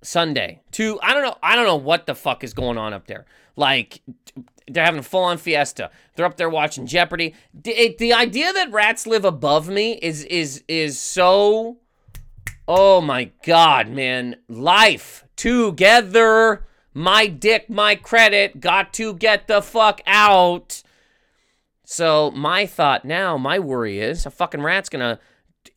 Sunday 0.03 0.61
to 0.73 1.01
I 1.03 1.15
don't 1.15 1.23
know 1.23 1.37
I 1.43 1.57
don't 1.57 1.67
know 1.67 1.77
what 1.77 2.07
the 2.07 2.15
fuck 2.15 2.45
is 2.45 2.53
going 2.55 2.79
on 2.79 2.93
up 2.93 3.07
there. 3.07 3.25
Like 3.57 4.03
they're 4.69 4.85
having 4.85 5.01
a 5.01 5.03
full 5.03 5.25
on 5.25 5.39
fiesta. 5.39 5.91
They're 6.15 6.27
up 6.27 6.37
there 6.37 6.51
watching 6.51 6.87
Jeopardy. 6.87 7.35
The, 7.55 7.97
the 7.99 8.13
idea 8.13 8.53
that 8.53 8.71
rats 8.71 9.07
live 9.07 9.25
above 9.25 9.69
me 9.69 9.95
is 9.95 10.25
is 10.25 10.63
is 10.69 11.01
so 11.01 11.79
Oh 12.69 13.01
my 13.01 13.31
god, 13.45 13.89
man. 13.89 14.37
Life 14.49 15.25
together. 15.37 16.67
My 16.93 17.27
dick, 17.27 17.69
my 17.71 17.95
credit. 17.95 18.61
Got 18.61 18.93
to 18.95 19.15
get 19.15 19.47
the 19.47 19.63
fuck 19.63 20.01
out. 20.07 20.83
So 21.85 22.33
my 22.33 22.67
thought 22.67 23.05
now, 23.05 23.37
my 23.37 23.59
worry 23.59 24.01
is 24.01 24.27
a 24.27 24.31
fucking 24.31 24.63
rat's 24.63 24.89
gonna 24.89 25.21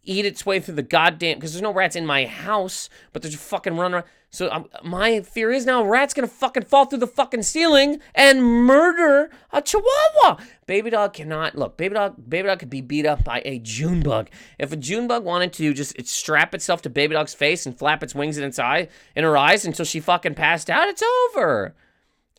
eat 0.03 0.25
its 0.25 0.45
way 0.45 0.59
through 0.59 0.75
the 0.75 0.83
goddamn 0.83 1.37
because 1.37 1.53
there's 1.53 1.61
no 1.61 1.73
rats 1.73 1.95
in 1.95 2.05
my 2.05 2.25
house, 2.25 2.89
but 3.13 3.21
there's 3.21 3.35
a 3.35 3.37
fucking 3.37 3.77
run 3.77 3.93
around. 3.93 4.05
So 4.31 4.49
um, 4.51 4.69
my 4.83 5.21
fear 5.21 5.51
is 5.51 5.65
now 5.65 5.83
rat's 5.83 6.13
gonna 6.13 6.27
fucking 6.27 6.65
fall 6.65 6.85
through 6.85 6.99
the 6.99 7.07
fucking 7.07 7.43
ceiling 7.43 7.99
and 8.13 8.43
murder 8.43 9.31
a 9.51 9.61
chihuahua. 9.61 10.41
Baby 10.67 10.91
dog 10.91 11.13
cannot 11.13 11.55
look. 11.55 11.77
Baby 11.77 11.95
dog, 11.95 12.15
baby 12.29 12.47
dog 12.47 12.59
could 12.59 12.69
be 12.69 12.81
beat 12.81 13.07
up 13.07 13.23
by 13.23 13.41
a 13.43 13.59
June 13.59 14.01
bug. 14.01 14.29
If 14.59 14.71
a 14.71 14.75
June 14.75 15.07
bug 15.07 15.23
wanted 15.23 15.53
to 15.53 15.73
just 15.73 15.97
it 15.97 16.07
strap 16.07 16.53
itself 16.53 16.83
to 16.83 16.89
baby 16.89 17.13
dog's 17.13 17.33
face 17.33 17.65
and 17.65 17.77
flap 17.77 18.03
its 18.03 18.13
wings 18.13 18.37
in 18.37 18.43
its 18.43 18.59
eye 18.59 18.89
in 19.15 19.23
her 19.23 19.35
eyes 19.35 19.65
until 19.65 19.85
she 19.85 19.99
fucking 19.99 20.35
passed 20.35 20.69
out, 20.69 20.87
it's 20.87 21.03
over. 21.03 21.73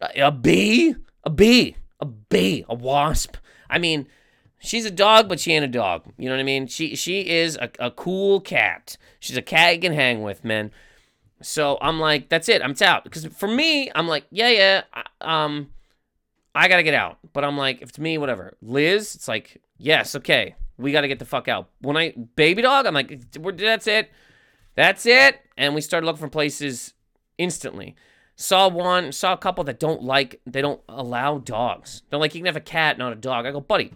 A, 0.00 0.26
a 0.26 0.30
bee, 0.30 0.94
a 1.24 1.30
bee, 1.30 1.76
a 1.98 2.06
bee, 2.06 2.64
a 2.68 2.74
wasp. 2.74 3.36
I 3.68 3.78
mean 3.78 4.06
She's 4.62 4.84
a 4.84 4.90
dog, 4.90 5.28
but 5.28 5.40
she 5.40 5.52
ain't 5.52 5.64
a 5.64 5.68
dog. 5.68 6.04
You 6.18 6.26
know 6.26 6.34
what 6.34 6.40
I 6.40 6.44
mean? 6.44 6.66
She 6.66 6.94
she 6.94 7.28
is 7.28 7.56
a, 7.56 7.70
a 7.78 7.90
cool 7.90 8.40
cat. 8.40 8.98
She's 9.18 9.36
a 9.36 9.42
cat 9.42 9.74
you 9.74 9.80
can 9.80 9.94
hang 9.94 10.22
with, 10.22 10.44
man. 10.44 10.70
So 11.42 11.78
I'm 11.80 11.98
like, 11.98 12.28
that's 12.28 12.48
it. 12.50 12.62
I'm 12.62 12.74
out. 12.82 13.02
Because 13.02 13.24
for 13.24 13.48
me, 13.48 13.90
I'm 13.94 14.06
like, 14.06 14.26
yeah, 14.30 14.50
yeah. 14.50 14.82
Um, 15.22 15.70
I 16.54 16.68
gotta 16.68 16.82
get 16.82 16.92
out. 16.92 17.18
But 17.32 17.42
I'm 17.42 17.56
like, 17.56 17.80
if 17.80 17.88
it's 17.88 17.98
me, 17.98 18.18
whatever. 18.18 18.56
Liz, 18.60 19.14
it's 19.14 19.28
like, 19.28 19.62
yes, 19.78 20.14
okay, 20.14 20.54
we 20.76 20.92
gotta 20.92 21.08
get 21.08 21.18
the 21.18 21.24
fuck 21.24 21.48
out. 21.48 21.70
When 21.80 21.96
I 21.96 22.14
baby 22.36 22.60
dog, 22.60 22.84
I'm 22.84 22.94
like, 22.94 23.32
that's 23.32 23.86
it, 23.86 24.10
that's 24.74 25.06
it. 25.06 25.40
And 25.56 25.74
we 25.74 25.80
started 25.80 26.06
looking 26.06 26.20
for 26.20 26.28
places 26.28 26.92
instantly. 27.38 27.96
Saw 28.36 28.68
one, 28.68 29.12
saw 29.12 29.32
a 29.32 29.38
couple 29.38 29.64
that 29.64 29.80
don't 29.80 30.02
like, 30.02 30.40
they 30.46 30.62
don't 30.62 30.80
allow 30.88 31.38
dogs. 31.38 32.02
They're 32.10 32.18
like, 32.18 32.34
you 32.34 32.40
can 32.40 32.46
have 32.46 32.56
a 32.56 32.60
cat, 32.60 32.98
not 32.98 33.12
a 33.12 33.16
dog. 33.16 33.46
I 33.46 33.52
go, 33.52 33.60
buddy, 33.60 33.92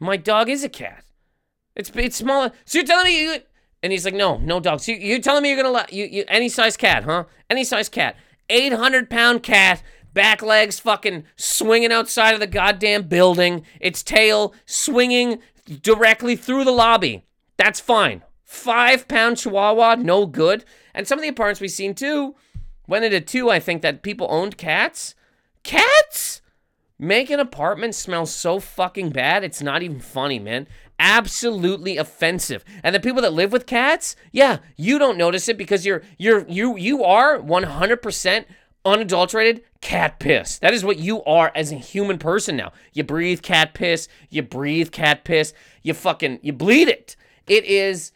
my 0.00 0.16
dog 0.16 0.48
is 0.48 0.64
a 0.64 0.68
cat. 0.68 1.04
It's 1.76 1.90
it's 1.94 2.16
smaller. 2.16 2.52
So 2.64 2.78
you're 2.78 2.86
telling 2.86 3.04
me 3.04 3.22
you? 3.22 3.38
And 3.82 3.92
he's 3.92 4.04
like, 4.04 4.14
no, 4.14 4.36
no 4.38 4.60
dogs. 4.60 4.88
You, 4.88 4.96
you're 4.96 5.20
telling 5.20 5.42
me 5.42 5.50
you're 5.50 5.62
gonna 5.62 5.70
let 5.70 5.92
you, 5.92 6.04
you 6.06 6.24
any 6.28 6.48
size 6.48 6.76
cat, 6.76 7.04
huh? 7.04 7.24
Any 7.48 7.64
size 7.64 7.88
cat. 7.88 8.16
800 8.48 9.08
pound 9.08 9.42
cat, 9.42 9.82
back 10.12 10.42
legs 10.42 10.80
fucking 10.80 11.24
swinging 11.36 11.92
outside 11.92 12.34
of 12.34 12.40
the 12.40 12.46
goddamn 12.46 13.04
building, 13.04 13.64
its 13.80 14.02
tail 14.02 14.54
swinging 14.66 15.40
directly 15.82 16.34
through 16.36 16.64
the 16.64 16.72
lobby. 16.72 17.24
That's 17.56 17.80
fine. 17.80 18.22
Five 18.44 19.06
pound 19.06 19.38
chihuahua, 19.38 19.96
no 19.96 20.26
good. 20.26 20.64
And 20.94 21.06
some 21.06 21.18
of 21.18 21.22
the 21.22 21.28
apartments 21.28 21.60
we've 21.60 21.70
seen 21.70 21.94
too 21.94 22.34
went 22.88 23.04
into 23.04 23.20
two, 23.20 23.50
I 23.50 23.60
think, 23.60 23.82
that 23.82 24.02
people 24.02 24.26
owned 24.28 24.56
cats. 24.56 25.14
Cats? 25.62 26.39
Make 27.02 27.30
an 27.30 27.40
apartment 27.40 27.94
smell 27.94 28.26
so 28.26 28.60
fucking 28.60 29.08
bad, 29.08 29.42
it's 29.42 29.62
not 29.62 29.82
even 29.82 30.00
funny, 30.00 30.38
man. 30.38 30.68
Absolutely 30.98 31.96
offensive. 31.96 32.62
And 32.82 32.94
the 32.94 33.00
people 33.00 33.22
that 33.22 33.32
live 33.32 33.52
with 33.52 33.64
cats, 33.64 34.16
yeah, 34.32 34.58
you 34.76 34.98
don't 34.98 35.16
notice 35.16 35.48
it 35.48 35.56
because 35.56 35.86
you're 35.86 36.02
you're 36.18 36.46
you 36.46 36.76
you 36.76 37.02
are 37.02 37.38
100% 37.38 38.44
unadulterated 38.84 39.62
cat 39.80 40.18
piss. 40.18 40.58
That 40.58 40.74
is 40.74 40.84
what 40.84 40.98
you 40.98 41.24
are 41.24 41.50
as 41.54 41.72
a 41.72 41.76
human 41.76 42.18
person 42.18 42.54
now. 42.54 42.72
You 42.92 43.02
breathe 43.02 43.40
cat 43.40 43.72
piss, 43.72 44.06
you 44.28 44.42
breathe 44.42 44.90
cat 44.90 45.24
piss, 45.24 45.54
you 45.82 45.94
fucking 45.94 46.40
you 46.42 46.52
bleed 46.52 46.88
it. 46.88 47.16
It 47.46 47.64
is 47.64 48.12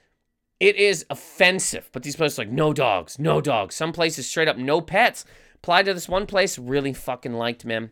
it 0.60 0.76
is 0.76 1.06
offensive. 1.08 1.88
But 1.90 2.02
these 2.02 2.16
places 2.16 2.36
like 2.36 2.50
no 2.50 2.74
dogs, 2.74 3.18
no 3.18 3.40
dogs. 3.40 3.76
Some 3.76 3.94
places 3.94 4.28
straight 4.28 4.46
up 4.46 4.58
no 4.58 4.82
pets. 4.82 5.24
Applied 5.54 5.86
to 5.86 5.94
this 5.94 6.06
one 6.06 6.26
place, 6.26 6.58
really 6.58 6.92
fucking 6.92 7.32
liked, 7.32 7.64
man. 7.64 7.90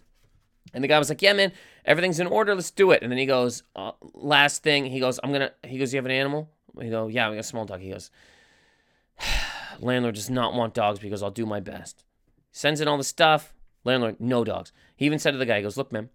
And 0.74 0.82
the 0.82 0.88
guy 0.88 0.98
was 0.98 1.08
like, 1.08 1.22
"Yeah, 1.22 1.32
man, 1.32 1.52
everything's 1.84 2.20
in 2.20 2.26
order. 2.26 2.54
Let's 2.54 2.70
do 2.70 2.90
it." 2.92 3.02
And 3.02 3.10
then 3.10 3.18
he 3.18 3.26
goes, 3.26 3.62
uh, 3.76 3.92
"Last 4.14 4.62
thing." 4.62 4.86
He 4.86 5.00
goes, 5.00 5.20
"I'm 5.22 5.32
gonna." 5.32 5.52
He 5.64 5.78
goes, 5.78 5.92
"You 5.92 5.98
have 5.98 6.06
an 6.06 6.12
animal?" 6.12 6.50
We 6.74 6.88
go, 6.88 7.08
"Yeah, 7.08 7.28
we 7.28 7.36
got 7.36 7.40
a 7.40 7.44
small 7.44 7.64
dog." 7.64 7.80
He 7.80 7.90
goes, 7.90 8.10
"Landlord 9.80 10.14
does 10.14 10.30
not 10.30 10.54
want 10.54 10.74
dogs 10.74 10.98
because 10.98 11.22
I'll 11.22 11.30
do 11.30 11.46
my 11.46 11.60
best." 11.60 12.04
Sends 12.50 12.80
in 12.80 12.88
all 12.88 12.98
the 12.98 13.04
stuff. 13.04 13.54
Landlord, 13.84 14.20
no 14.20 14.44
dogs. 14.44 14.72
He 14.96 15.06
even 15.06 15.18
said 15.18 15.32
to 15.32 15.38
the 15.38 15.46
guy, 15.46 15.56
he 15.56 15.62
goes, 15.62 15.76
"Look, 15.76 15.92
man, 15.92 16.10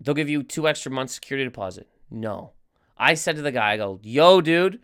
they'll 0.00 0.14
give 0.14 0.28
you 0.28 0.42
two 0.42 0.68
extra 0.68 0.90
months 0.90 1.14
security 1.14 1.44
deposit." 1.44 1.88
No. 2.10 2.52
I 2.96 3.14
said 3.14 3.36
to 3.36 3.42
the 3.42 3.52
guy, 3.52 3.72
I 3.72 3.76
go, 3.76 3.98
"Yo, 4.02 4.40
dude." 4.40 4.80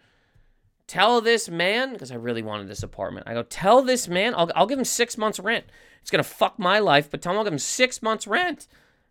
Tell 0.89 1.21
this 1.21 1.51
man, 1.51 1.93
because 1.93 2.11
I 2.11 2.17
really 2.17 2.43
wanted 2.43 2.67
this 2.67 2.83
apartment. 2.83 3.29
I 3.29 3.35
go, 3.35 3.43
tell 3.43 3.83
this 3.83 4.09
man, 4.09 4.35
I'll, 4.35 4.51
I'll 4.57 4.67
give 4.67 4.79
him 4.79 4.87
six 4.87 5.17
months 5.17 5.39
rent. 5.39 5.67
It's 6.01 6.11
gonna 6.11 6.25
fuck 6.25 6.59
my 6.59 6.79
life, 6.79 7.11
but 7.11 7.23
tell 7.23 7.33
him 7.33 7.39
I'll 7.39 7.45
give 7.45 7.53
him 7.53 7.59
six 7.59 8.03
months 8.03 8.27
rent. 8.27 8.67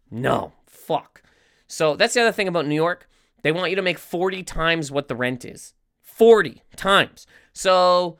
No, 0.09 0.53
fuck. 0.65 1.21
So 1.67 1.95
that's 1.95 2.15
the 2.15 2.21
other 2.21 2.31
thing 2.31 2.47
about 2.47 2.65
New 2.65 2.75
York. 2.75 3.07
They 3.43 3.51
want 3.51 3.69
you 3.69 3.75
to 3.75 3.81
make 3.81 3.99
40 3.99 4.41
times 4.43 4.91
what 4.91 5.07
the 5.07 5.15
rent 5.15 5.45
is. 5.45 5.75
40 6.01 6.63
times. 6.75 7.27
So, 7.53 8.17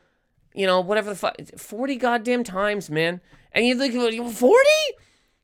you 0.53 0.67
know, 0.67 0.79
whatever 0.79 1.09
the 1.09 1.15
fuck, 1.15 1.35
40 1.57 1.95
goddamn 1.95 2.43
times, 2.43 2.91
man. 2.91 3.21
And 3.53 3.65
you 3.65 3.75
think, 3.75 3.93
40? 3.93 4.69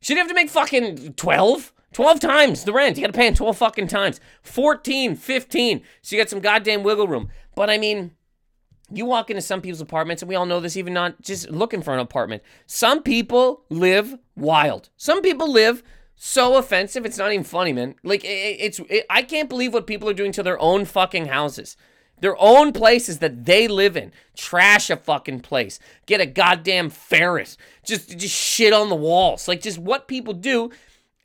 Should 0.00 0.14
you 0.14 0.18
have 0.18 0.28
to 0.28 0.34
make 0.34 0.50
fucking 0.50 1.14
12? 1.14 1.72
12 1.94 2.20
times 2.20 2.64
the 2.64 2.72
rent. 2.72 2.96
You 2.96 3.02
got 3.02 3.12
to 3.12 3.18
pay 3.18 3.26
him 3.26 3.34
12 3.34 3.56
fucking 3.56 3.88
times. 3.88 4.20
14, 4.42 5.16
15. 5.16 5.82
So 6.02 6.14
you 6.14 6.20
got 6.20 6.28
some 6.28 6.40
goddamn 6.40 6.82
wiggle 6.82 7.08
room. 7.08 7.30
But 7.54 7.70
I 7.70 7.78
mean, 7.78 8.10
you 8.92 9.06
walk 9.06 9.30
into 9.30 9.40
some 9.40 9.62
people's 9.62 9.80
apartments, 9.80 10.20
and 10.20 10.28
we 10.28 10.34
all 10.34 10.44
know 10.44 10.60
this, 10.60 10.76
even 10.76 10.92
not 10.92 11.22
just 11.22 11.48
looking 11.50 11.82
for 11.82 11.94
an 11.94 12.00
apartment. 12.00 12.42
Some 12.66 13.02
people 13.02 13.64
live 13.70 14.18
wild. 14.36 14.90
Some 14.96 15.22
people 15.22 15.50
live 15.50 15.82
so 16.16 16.56
offensive, 16.56 17.04
it's 17.04 17.18
not 17.18 17.32
even 17.32 17.44
funny, 17.44 17.72
man. 17.72 17.96
Like, 18.02 18.24
it, 18.24 18.28
it's, 18.28 18.78
it, 18.88 19.06
I 19.10 19.22
can't 19.22 19.48
believe 19.48 19.72
what 19.72 19.86
people 19.86 20.08
are 20.08 20.14
doing 20.14 20.32
to 20.32 20.42
their 20.42 20.60
own 20.60 20.84
fucking 20.84 21.26
houses. 21.26 21.76
Their 22.20 22.40
own 22.40 22.72
places 22.72 23.18
that 23.18 23.44
they 23.44 23.66
live 23.66 23.96
in. 23.96 24.12
Trash 24.36 24.90
a 24.90 24.96
fucking 24.96 25.40
place. 25.40 25.80
Get 26.06 26.20
a 26.20 26.26
goddamn 26.26 26.90
ferret. 26.90 27.56
Just, 27.84 28.16
just 28.16 28.34
shit 28.34 28.72
on 28.72 28.88
the 28.88 28.94
walls. 28.94 29.48
Like, 29.48 29.60
just 29.60 29.78
what 29.78 30.06
people 30.06 30.32
do 30.34 30.70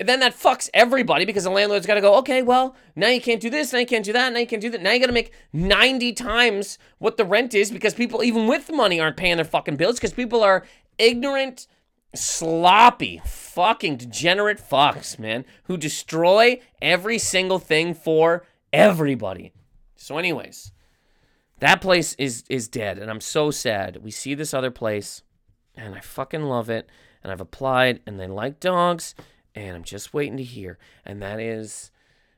then 0.08 0.22
that 0.22 0.34
fucks 0.34 0.70
everybody 0.74 1.26
because 1.26 1.44
the 1.44 1.50
landlord's 1.50 1.86
got 1.86 1.96
to 1.96 2.02
go, 2.02 2.16
okay, 2.16 2.42
well, 2.42 2.76
now 2.96 3.10
you 3.10 3.20
can't 3.20 3.42
do 3.42 3.50
this, 3.50 3.74
now 3.74 3.80
you 3.80 3.86
can't 3.86 4.06
do 4.06 4.14
that, 4.14 4.32
now 4.32 4.40
you 4.40 4.48
can't 4.48 4.62
do 4.62 4.70
that. 4.70 4.82
Now 4.82 4.92
you 4.92 5.00
got 5.00 5.08
to 5.08 5.12
make 5.12 5.34
90 5.52 6.14
times 6.14 6.78
what 7.00 7.18
the 7.18 7.26
rent 7.26 7.54
is 7.54 7.70
because 7.70 7.94
people, 7.94 8.24
even 8.24 8.48
with 8.48 8.72
money, 8.72 9.00
aren't 9.00 9.18
paying 9.18 9.36
their 9.36 9.46
fucking 9.46 9.76
bills 9.76 9.96
because 9.96 10.14
people 10.14 10.42
are 10.42 10.66
ignorant, 10.98 11.68
sloppy, 12.16 13.22
fucking 13.26 13.98
degenerate 13.98 14.60
fucks, 14.60 15.20
man, 15.20 15.44
who 15.64 15.76
destroy 15.76 16.62
every 16.82 17.18
single 17.18 17.60
thing 17.60 17.94
for 17.94 18.46
everybody. 18.72 19.52
So, 19.98 20.18
anyways, 20.18 20.72
that 21.60 21.82
place 21.82 22.16
is 22.18 22.46
is 22.50 22.70
dead, 22.70 23.00
and 23.00 23.12
I'm 23.12 23.20
so 23.20 23.52
sad. 23.52 23.98
We 23.98 24.12
see 24.12 24.34
this 24.34 24.54
other 24.54 24.72
place, 24.72 25.24
and 25.76 25.94
I 25.94 26.00
fucking 26.00 26.44
love 26.44 26.70
it, 26.70 26.90
and 27.22 27.34
I've 27.34 27.42
applied, 27.42 28.00
and 28.06 28.18
they 28.18 28.28
like 28.28 28.62
dogs 28.62 29.14
and 29.56 29.76
I'm 29.76 29.84
just 29.84 30.14
waiting 30.14 30.38
to 30.38 30.44
hear. 30.44 30.78
And 31.06 31.22
that 31.22 31.40
is 31.40 31.92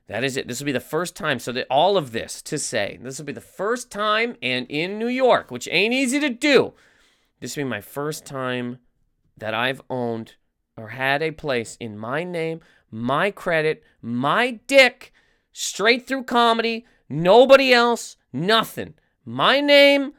that 0.08 0.24
is 0.24 0.36
it. 0.36 0.48
This 0.48 0.60
will 0.60 0.66
be 0.66 0.72
the 0.72 0.80
first 0.80 1.16
time. 1.16 1.38
So 1.38 1.52
that 1.52 1.66
all 1.70 1.96
of 1.96 2.12
this 2.12 2.42
to 2.42 2.58
say, 2.58 2.98
this 3.00 3.18
will 3.18 3.24
be 3.24 3.32
the 3.32 3.40
first 3.40 3.90
time 3.90 4.36
and 4.42 4.66
in 4.68 4.98
New 4.98 5.08
York, 5.08 5.50
which 5.50 5.68
ain't 5.70 5.94
easy 5.94 6.20
to 6.20 6.30
do. 6.30 6.74
This 7.40 7.56
will 7.56 7.64
be 7.64 7.70
my 7.70 7.80
first 7.80 8.26
time 8.26 8.78
that 9.36 9.54
I've 9.54 9.80
owned 9.88 10.34
or 10.76 10.88
had 10.88 11.22
a 11.22 11.30
place 11.30 11.76
in 11.80 11.98
my 11.98 12.24
name, 12.24 12.60
my 12.90 13.30
credit, 13.30 13.82
my 14.00 14.60
dick, 14.66 15.12
straight 15.52 16.06
through 16.06 16.24
comedy, 16.24 16.86
nobody 17.08 17.72
else, 17.72 18.16
nothing. 18.32 18.94
My 19.24 19.60
name, 19.60 20.12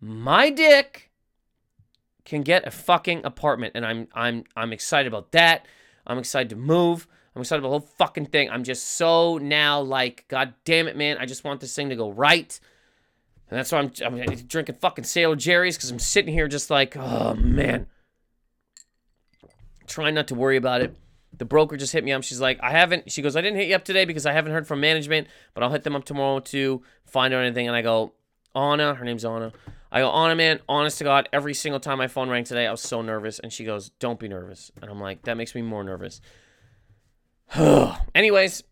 my 0.00 0.50
dick 0.50 1.10
can 2.24 2.42
get 2.42 2.66
a 2.66 2.70
fucking 2.70 3.24
apartment 3.24 3.72
and 3.74 3.86
I'm 3.86 4.08
I'm 4.14 4.44
I'm 4.54 4.72
excited 4.72 5.08
about 5.08 5.32
that. 5.32 5.66
I'm 6.08 6.18
excited 6.18 6.48
to 6.50 6.56
move. 6.56 7.06
I'm 7.36 7.42
excited 7.42 7.60
about 7.60 7.68
the 7.68 7.78
whole 7.78 7.88
fucking 7.98 8.26
thing. 8.26 8.50
I'm 8.50 8.64
just 8.64 8.96
so 8.96 9.38
now 9.38 9.80
like, 9.80 10.24
God 10.28 10.54
damn 10.64 10.88
it, 10.88 10.96
man. 10.96 11.18
I 11.18 11.26
just 11.26 11.44
want 11.44 11.60
this 11.60 11.74
thing 11.74 11.90
to 11.90 11.96
go 11.96 12.10
right. 12.10 12.58
And 13.50 13.58
that's 13.58 13.70
why 13.70 13.78
I'm, 13.78 13.92
I'm 14.04 14.34
drinking 14.46 14.76
fucking 14.76 15.04
Sailor 15.04 15.36
Jerry's 15.36 15.76
because 15.76 15.90
I'm 15.90 15.98
sitting 15.98 16.32
here 16.32 16.48
just 16.48 16.70
like, 16.70 16.96
oh, 16.96 17.34
man. 17.34 17.86
Trying 19.86 20.14
not 20.14 20.28
to 20.28 20.34
worry 20.34 20.56
about 20.56 20.80
it. 20.80 20.96
The 21.36 21.44
broker 21.44 21.76
just 21.76 21.92
hit 21.92 22.02
me 22.04 22.12
up. 22.12 22.24
She's 22.24 22.40
like, 22.40 22.58
I 22.62 22.72
haven't, 22.72 23.12
she 23.12 23.22
goes, 23.22 23.36
I 23.36 23.40
didn't 23.40 23.58
hit 23.58 23.68
you 23.68 23.76
up 23.76 23.84
today 23.84 24.04
because 24.04 24.26
I 24.26 24.32
haven't 24.32 24.52
heard 24.52 24.66
from 24.66 24.80
management, 24.80 25.28
but 25.54 25.62
I'll 25.62 25.70
hit 25.70 25.84
them 25.84 25.94
up 25.94 26.04
tomorrow 26.04 26.40
to 26.40 26.82
find 27.04 27.32
out 27.32 27.44
anything. 27.44 27.68
And 27.68 27.76
I 27.76 27.82
go, 27.82 28.12
Anna, 28.54 28.94
her 28.94 29.04
name's 29.04 29.24
Anna. 29.24 29.52
I 29.90 30.00
go, 30.00 30.10
Anna, 30.10 30.34
man, 30.34 30.60
honest 30.68 30.98
to 30.98 31.04
God, 31.04 31.28
every 31.32 31.54
single 31.54 31.80
time 31.80 31.98
my 31.98 32.08
phone 32.08 32.28
rang 32.28 32.44
today, 32.44 32.66
I 32.66 32.70
was 32.70 32.82
so 32.82 33.00
nervous. 33.00 33.38
And 33.38 33.52
she 33.52 33.64
goes, 33.64 33.90
Don't 33.98 34.20
be 34.20 34.28
nervous. 34.28 34.70
And 34.80 34.90
I'm 34.90 35.00
like, 35.00 35.22
That 35.22 35.36
makes 35.36 35.54
me 35.54 35.62
more 35.62 35.82
nervous. 35.82 36.20
Anyways, 38.14 38.62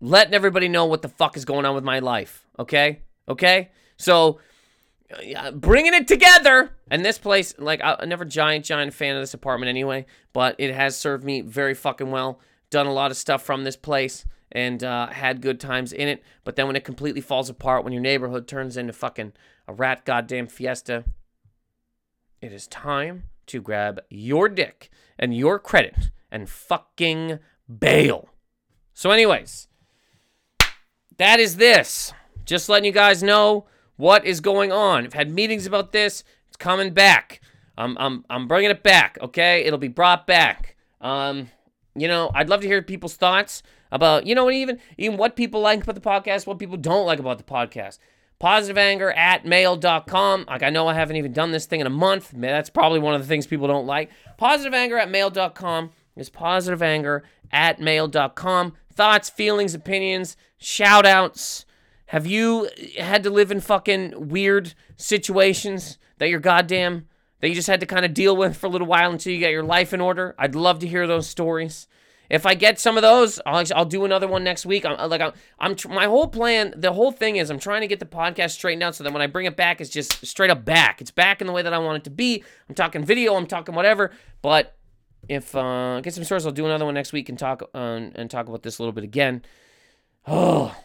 letting 0.00 0.34
everybody 0.34 0.68
know 0.68 0.86
what 0.86 1.02
the 1.02 1.08
fuck 1.08 1.36
is 1.36 1.44
going 1.44 1.66
on 1.66 1.74
with 1.74 1.84
my 1.84 1.98
life. 1.98 2.46
Okay? 2.58 3.02
Okay? 3.28 3.70
So, 3.96 4.40
bringing 5.52 5.94
it 5.94 6.08
together. 6.08 6.70
And 6.90 7.04
this 7.04 7.18
place, 7.18 7.54
like, 7.58 7.80
I'm 7.82 8.08
never 8.08 8.24
giant, 8.24 8.64
giant 8.64 8.94
fan 8.94 9.16
of 9.16 9.22
this 9.22 9.34
apartment 9.34 9.68
anyway, 9.68 10.06
but 10.32 10.56
it 10.58 10.74
has 10.74 10.96
served 10.96 11.24
me 11.24 11.40
very 11.40 11.74
fucking 11.74 12.10
well. 12.10 12.40
Done 12.70 12.86
a 12.86 12.92
lot 12.92 13.10
of 13.10 13.16
stuff 13.16 13.42
from 13.42 13.64
this 13.64 13.76
place 13.76 14.24
and 14.52 14.82
uh, 14.82 15.08
had 15.08 15.40
good 15.40 15.60
times 15.60 15.92
in 15.92 16.08
it. 16.08 16.22
But 16.44 16.56
then 16.56 16.66
when 16.66 16.76
it 16.76 16.84
completely 16.84 17.20
falls 17.20 17.48
apart, 17.48 17.84
when 17.84 17.92
your 17.92 18.02
neighborhood 18.02 18.48
turns 18.48 18.76
into 18.76 18.92
fucking 18.92 19.32
a 19.70 19.72
rat 19.72 20.04
goddamn 20.04 20.48
fiesta. 20.48 21.04
It 22.42 22.52
is 22.52 22.66
time 22.66 23.24
to 23.46 23.62
grab 23.62 24.00
your 24.10 24.48
dick 24.48 24.90
and 25.16 25.32
your 25.32 25.60
credit 25.60 26.10
and 26.28 26.48
fucking 26.48 27.38
bail. 27.78 28.30
So, 28.94 29.12
anyways, 29.12 29.68
that 31.18 31.38
is 31.38 31.56
this. 31.56 32.12
Just 32.44 32.68
letting 32.68 32.86
you 32.86 32.90
guys 32.90 33.22
know 33.22 33.66
what 33.94 34.24
is 34.24 34.40
going 34.40 34.72
on. 34.72 35.04
I've 35.04 35.12
had 35.12 35.30
meetings 35.30 35.66
about 35.66 35.92
this. 35.92 36.24
It's 36.48 36.56
coming 36.56 36.92
back. 36.92 37.40
I'm, 37.78 37.96
I'm, 37.98 38.24
I'm 38.28 38.48
bringing 38.48 38.72
it 38.72 38.82
back, 38.82 39.18
okay? 39.22 39.62
It'll 39.62 39.78
be 39.78 39.86
brought 39.86 40.26
back. 40.26 40.74
Um, 41.00 41.48
you 41.94 42.08
know, 42.08 42.32
I'd 42.34 42.48
love 42.48 42.62
to 42.62 42.66
hear 42.66 42.82
people's 42.82 43.14
thoughts 43.14 43.62
about, 43.92 44.26
you 44.26 44.34
know, 44.34 44.50
even 44.50 44.80
even 44.98 45.16
what 45.16 45.36
people 45.36 45.60
like 45.60 45.84
about 45.84 45.94
the 45.94 46.00
podcast, 46.00 46.46
what 46.46 46.58
people 46.58 46.76
don't 46.76 47.06
like 47.06 47.20
about 47.20 47.38
the 47.38 47.44
podcast 47.44 47.98
positiveanger 48.40 49.16
at 49.16 49.44
mail.com. 49.44 50.44
Like, 50.48 50.62
I 50.62 50.70
know 50.70 50.88
I 50.88 50.94
haven't 50.94 51.16
even 51.16 51.32
done 51.32 51.50
this 51.50 51.66
thing 51.66 51.80
in 51.80 51.86
a 51.86 51.90
month. 51.90 52.30
That's 52.34 52.70
probably 52.70 52.98
one 52.98 53.14
of 53.14 53.20
the 53.20 53.26
things 53.26 53.46
people 53.46 53.68
don't 53.68 53.86
like. 53.86 54.10
Positiveanger 54.40 55.00
at 55.00 55.10
mail.com 55.10 55.90
is 56.16 56.30
positiveanger 56.30 57.22
at 57.52 57.80
mail.com. 57.80 58.74
Thoughts, 58.92 59.30
feelings, 59.30 59.74
opinions, 59.74 60.36
shout 60.58 61.06
outs. 61.06 61.64
Have 62.06 62.26
you 62.26 62.68
had 62.98 63.22
to 63.22 63.30
live 63.30 63.50
in 63.50 63.60
fucking 63.60 64.28
weird 64.28 64.74
situations 64.96 65.98
that 66.18 66.28
you're 66.28 66.40
goddamn 66.40 67.06
that 67.40 67.48
you 67.48 67.54
just 67.54 67.68
had 67.68 67.80
to 67.80 67.86
kind 67.86 68.04
of 68.04 68.14
deal 68.14 68.36
with 68.36 68.56
for 68.56 68.66
a 68.66 68.70
little 68.70 68.86
while 68.86 69.10
until 69.10 69.32
you 69.32 69.38
get 69.38 69.50
your 69.50 69.62
life 69.62 69.92
in 69.92 70.00
order. 70.00 70.34
I'd 70.38 70.54
love 70.54 70.78
to 70.80 70.86
hear 70.86 71.06
those 71.06 71.26
stories. 71.26 71.88
If 72.30 72.46
I 72.46 72.54
get 72.54 72.78
some 72.78 72.96
of 72.96 73.02
those, 73.02 73.40
I'll, 73.44 73.64
I'll 73.74 73.84
do 73.84 74.04
another 74.04 74.28
one 74.28 74.44
next 74.44 74.64
week. 74.64 74.86
I'm 74.86 75.10
like 75.10 75.20
I'm, 75.20 75.32
I'm 75.58 75.74
my 75.88 76.06
whole 76.06 76.28
plan. 76.28 76.72
The 76.76 76.92
whole 76.92 77.10
thing 77.10 77.36
is 77.36 77.50
I'm 77.50 77.58
trying 77.58 77.80
to 77.80 77.88
get 77.88 77.98
the 77.98 78.06
podcast 78.06 78.50
straightened 78.50 78.84
out 78.84 78.94
so 78.94 79.02
that 79.02 79.12
when 79.12 79.20
I 79.20 79.26
bring 79.26 79.46
it 79.46 79.56
back, 79.56 79.80
it's 79.80 79.90
just 79.90 80.24
straight 80.24 80.48
up 80.48 80.64
back. 80.64 81.00
It's 81.00 81.10
back 81.10 81.40
in 81.40 81.48
the 81.48 81.52
way 81.52 81.62
that 81.62 81.74
I 81.74 81.78
want 81.78 81.98
it 81.98 82.04
to 82.04 82.10
be. 82.10 82.44
I'm 82.68 82.76
talking 82.76 83.04
video. 83.04 83.34
I'm 83.34 83.48
talking 83.48 83.74
whatever. 83.74 84.12
But 84.42 84.76
if 85.28 85.56
uh, 85.56 86.00
get 86.02 86.14
some 86.14 86.22
stories, 86.22 86.46
I'll 86.46 86.52
do 86.52 86.66
another 86.66 86.84
one 86.84 86.94
next 86.94 87.12
week 87.12 87.28
and 87.28 87.38
talk 87.38 87.68
uh, 87.74 87.78
and 88.14 88.30
talk 88.30 88.46
about 88.46 88.62
this 88.62 88.78
a 88.78 88.82
little 88.82 88.92
bit 88.92 89.04
again. 89.04 89.42
Oh, 90.26 90.76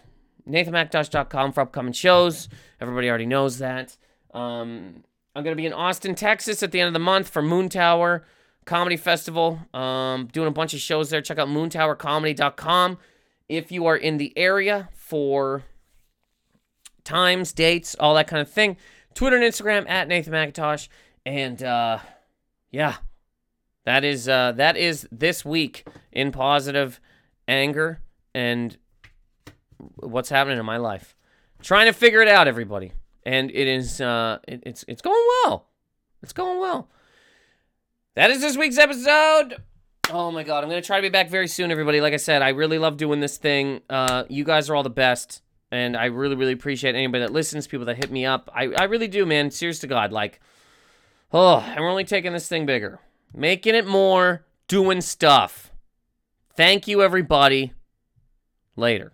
NathanMacIntosh.com 0.47 1.51
for 1.51 1.61
upcoming 1.61 1.91
shows. 1.91 2.47
Everybody 2.79 3.09
already 3.09 3.25
knows 3.25 3.57
that. 3.57 3.97
Um, 4.33 5.03
I'm 5.35 5.43
gonna 5.43 5.57
be 5.57 5.65
in 5.65 5.73
Austin, 5.73 6.15
Texas 6.15 6.63
at 6.63 6.71
the 6.71 6.79
end 6.79 6.87
of 6.87 6.93
the 6.93 6.99
month 6.99 7.27
for 7.27 7.43
Moontower 7.43 8.21
Comedy 8.65 8.97
Festival. 8.97 9.59
Um, 9.73 10.27
doing 10.27 10.47
a 10.47 10.51
bunch 10.51 10.73
of 10.73 10.79
shows 10.79 11.09
there. 11.09 11.21
Check 11.21 11.37
out 11.37 11.47
moontowercomedy.com 11.47 12.97
if 13.47 13.71
you 13.71 13.85
are 13.85 13.95
in 13.95 14.17
the 14.17 14.33
area 14.37 14.89
for 14.93 15.63
times, 17.03 17.53
dates, 17.53 17.95
all 17.99 18.15
that 18.15 18.27
kind 18.27 18.41
of 18.41 18.49
thing. 18.49 18.77
Twitter 19.13 19.37
and 19.37 19.45
Instagram 19.45 19.89
at 19.89 20.07
Nathan 20.07 20.31
Macintosh. 20.31 20.87
And 21.25 21.61
uh, 21.63 21.99
yeah, 22.71 22.95
that 23.85 24.03
is 24.03 24.27
uh, 24.27 24.51
that 24.53 24.77
is 24.77 25.07
this 25.11 25.45
week 25.45 25.87
in 26.11 26.31
positive 26.31 26.99
anger 27.47 28.01
and 28.33 28.77
what's 29.95 30.29
happening 30.29 30.57
in 30.57 30.65
my 30.65 30.77
life. 30.77 31.15
Trying 31.61 31.85
to 31.85 31.93
figure 31.93 32.21
it 32.21 32.27
out, 32.27 32.47
everybody, 32.47 32.91
and 33.23 33.49
it 33.49 33.67
is 33.67 34.01
uh, 34.01 34.39
it, 34.47 34.61
it's 34.65 34.85
it's 34.87 35.01
going 35.01 35.23
well. 35.43 35.67
It's 36.21 36.33
going 36.33 36.59
well. 36.59 36.89
That 38.15 38.31
is 38.31 38.39
this 38.39 38.55
week's 38.55 38.77
episode. 38.77 39.57
Oh 40.09 40.31
my 40.31 40.43
god, 40.43 40.63
I'm 40.63 40.69
gonna 40.69 40.81
try 40.81 40.97
to 40.97 41.01
be 41.01 41.09
back 41.09 41.29
very 41.29 41.49
soon, 41.49 41.69
everybody. 41.69 41.99
Like 41.99 42.13
I 42.13 42.17
said, 42.17 42.41
I 42.41 42.49
really 42.49 42.77
love 42.77 42.95
doing 42.95 43.19
this 43.19 43.37
thing. 43.37 43.81
Uh, 43.89 44.23
you 44.29 44.45
guys 44.45 44.69
are 44.69 44.75
all 44.75 44.83
the 44.83 44.89
best, 44.89 45.41
and 45.69 45.97
I 45.97 46.05
really, 46.05 46.35
really 46.35 46.53
appreciate 46.53 46.95
anybody 46.95 47.25
that 47.25 47.33
listens, 47.33 47.67
people 47.67 47.85
that 47.87 47.97
hit 47.97 48.11
me 48.11 48.25
up. 48.25 48.49
I, 48.55 48.67
I 48.67 48.83
really 48.85 49.09
do, 49.09 49.25
man. 49.25 49.51
Serious 49.51 49.79
to 49.79 49.87
God, 49.87 50.13
like, 50.13 50.39
oh, 51.33 51.59
and 51.59 51.81
we're 51.81 51.89
only 51.89 52.05
taking 52.05 52.31
this 52.31 52.47
thing 52.47 52.65
bigger 52.65 53.01
making 53.33 53.75
it 53.75 53.85
more, 53.85 54.45
doing 54.69 55.01
stuff. 55.01 55.73
Thank 56.55 56.87
you, 56.87 57.01
everybody. 57.03 57.73
Later. 58.77 59.11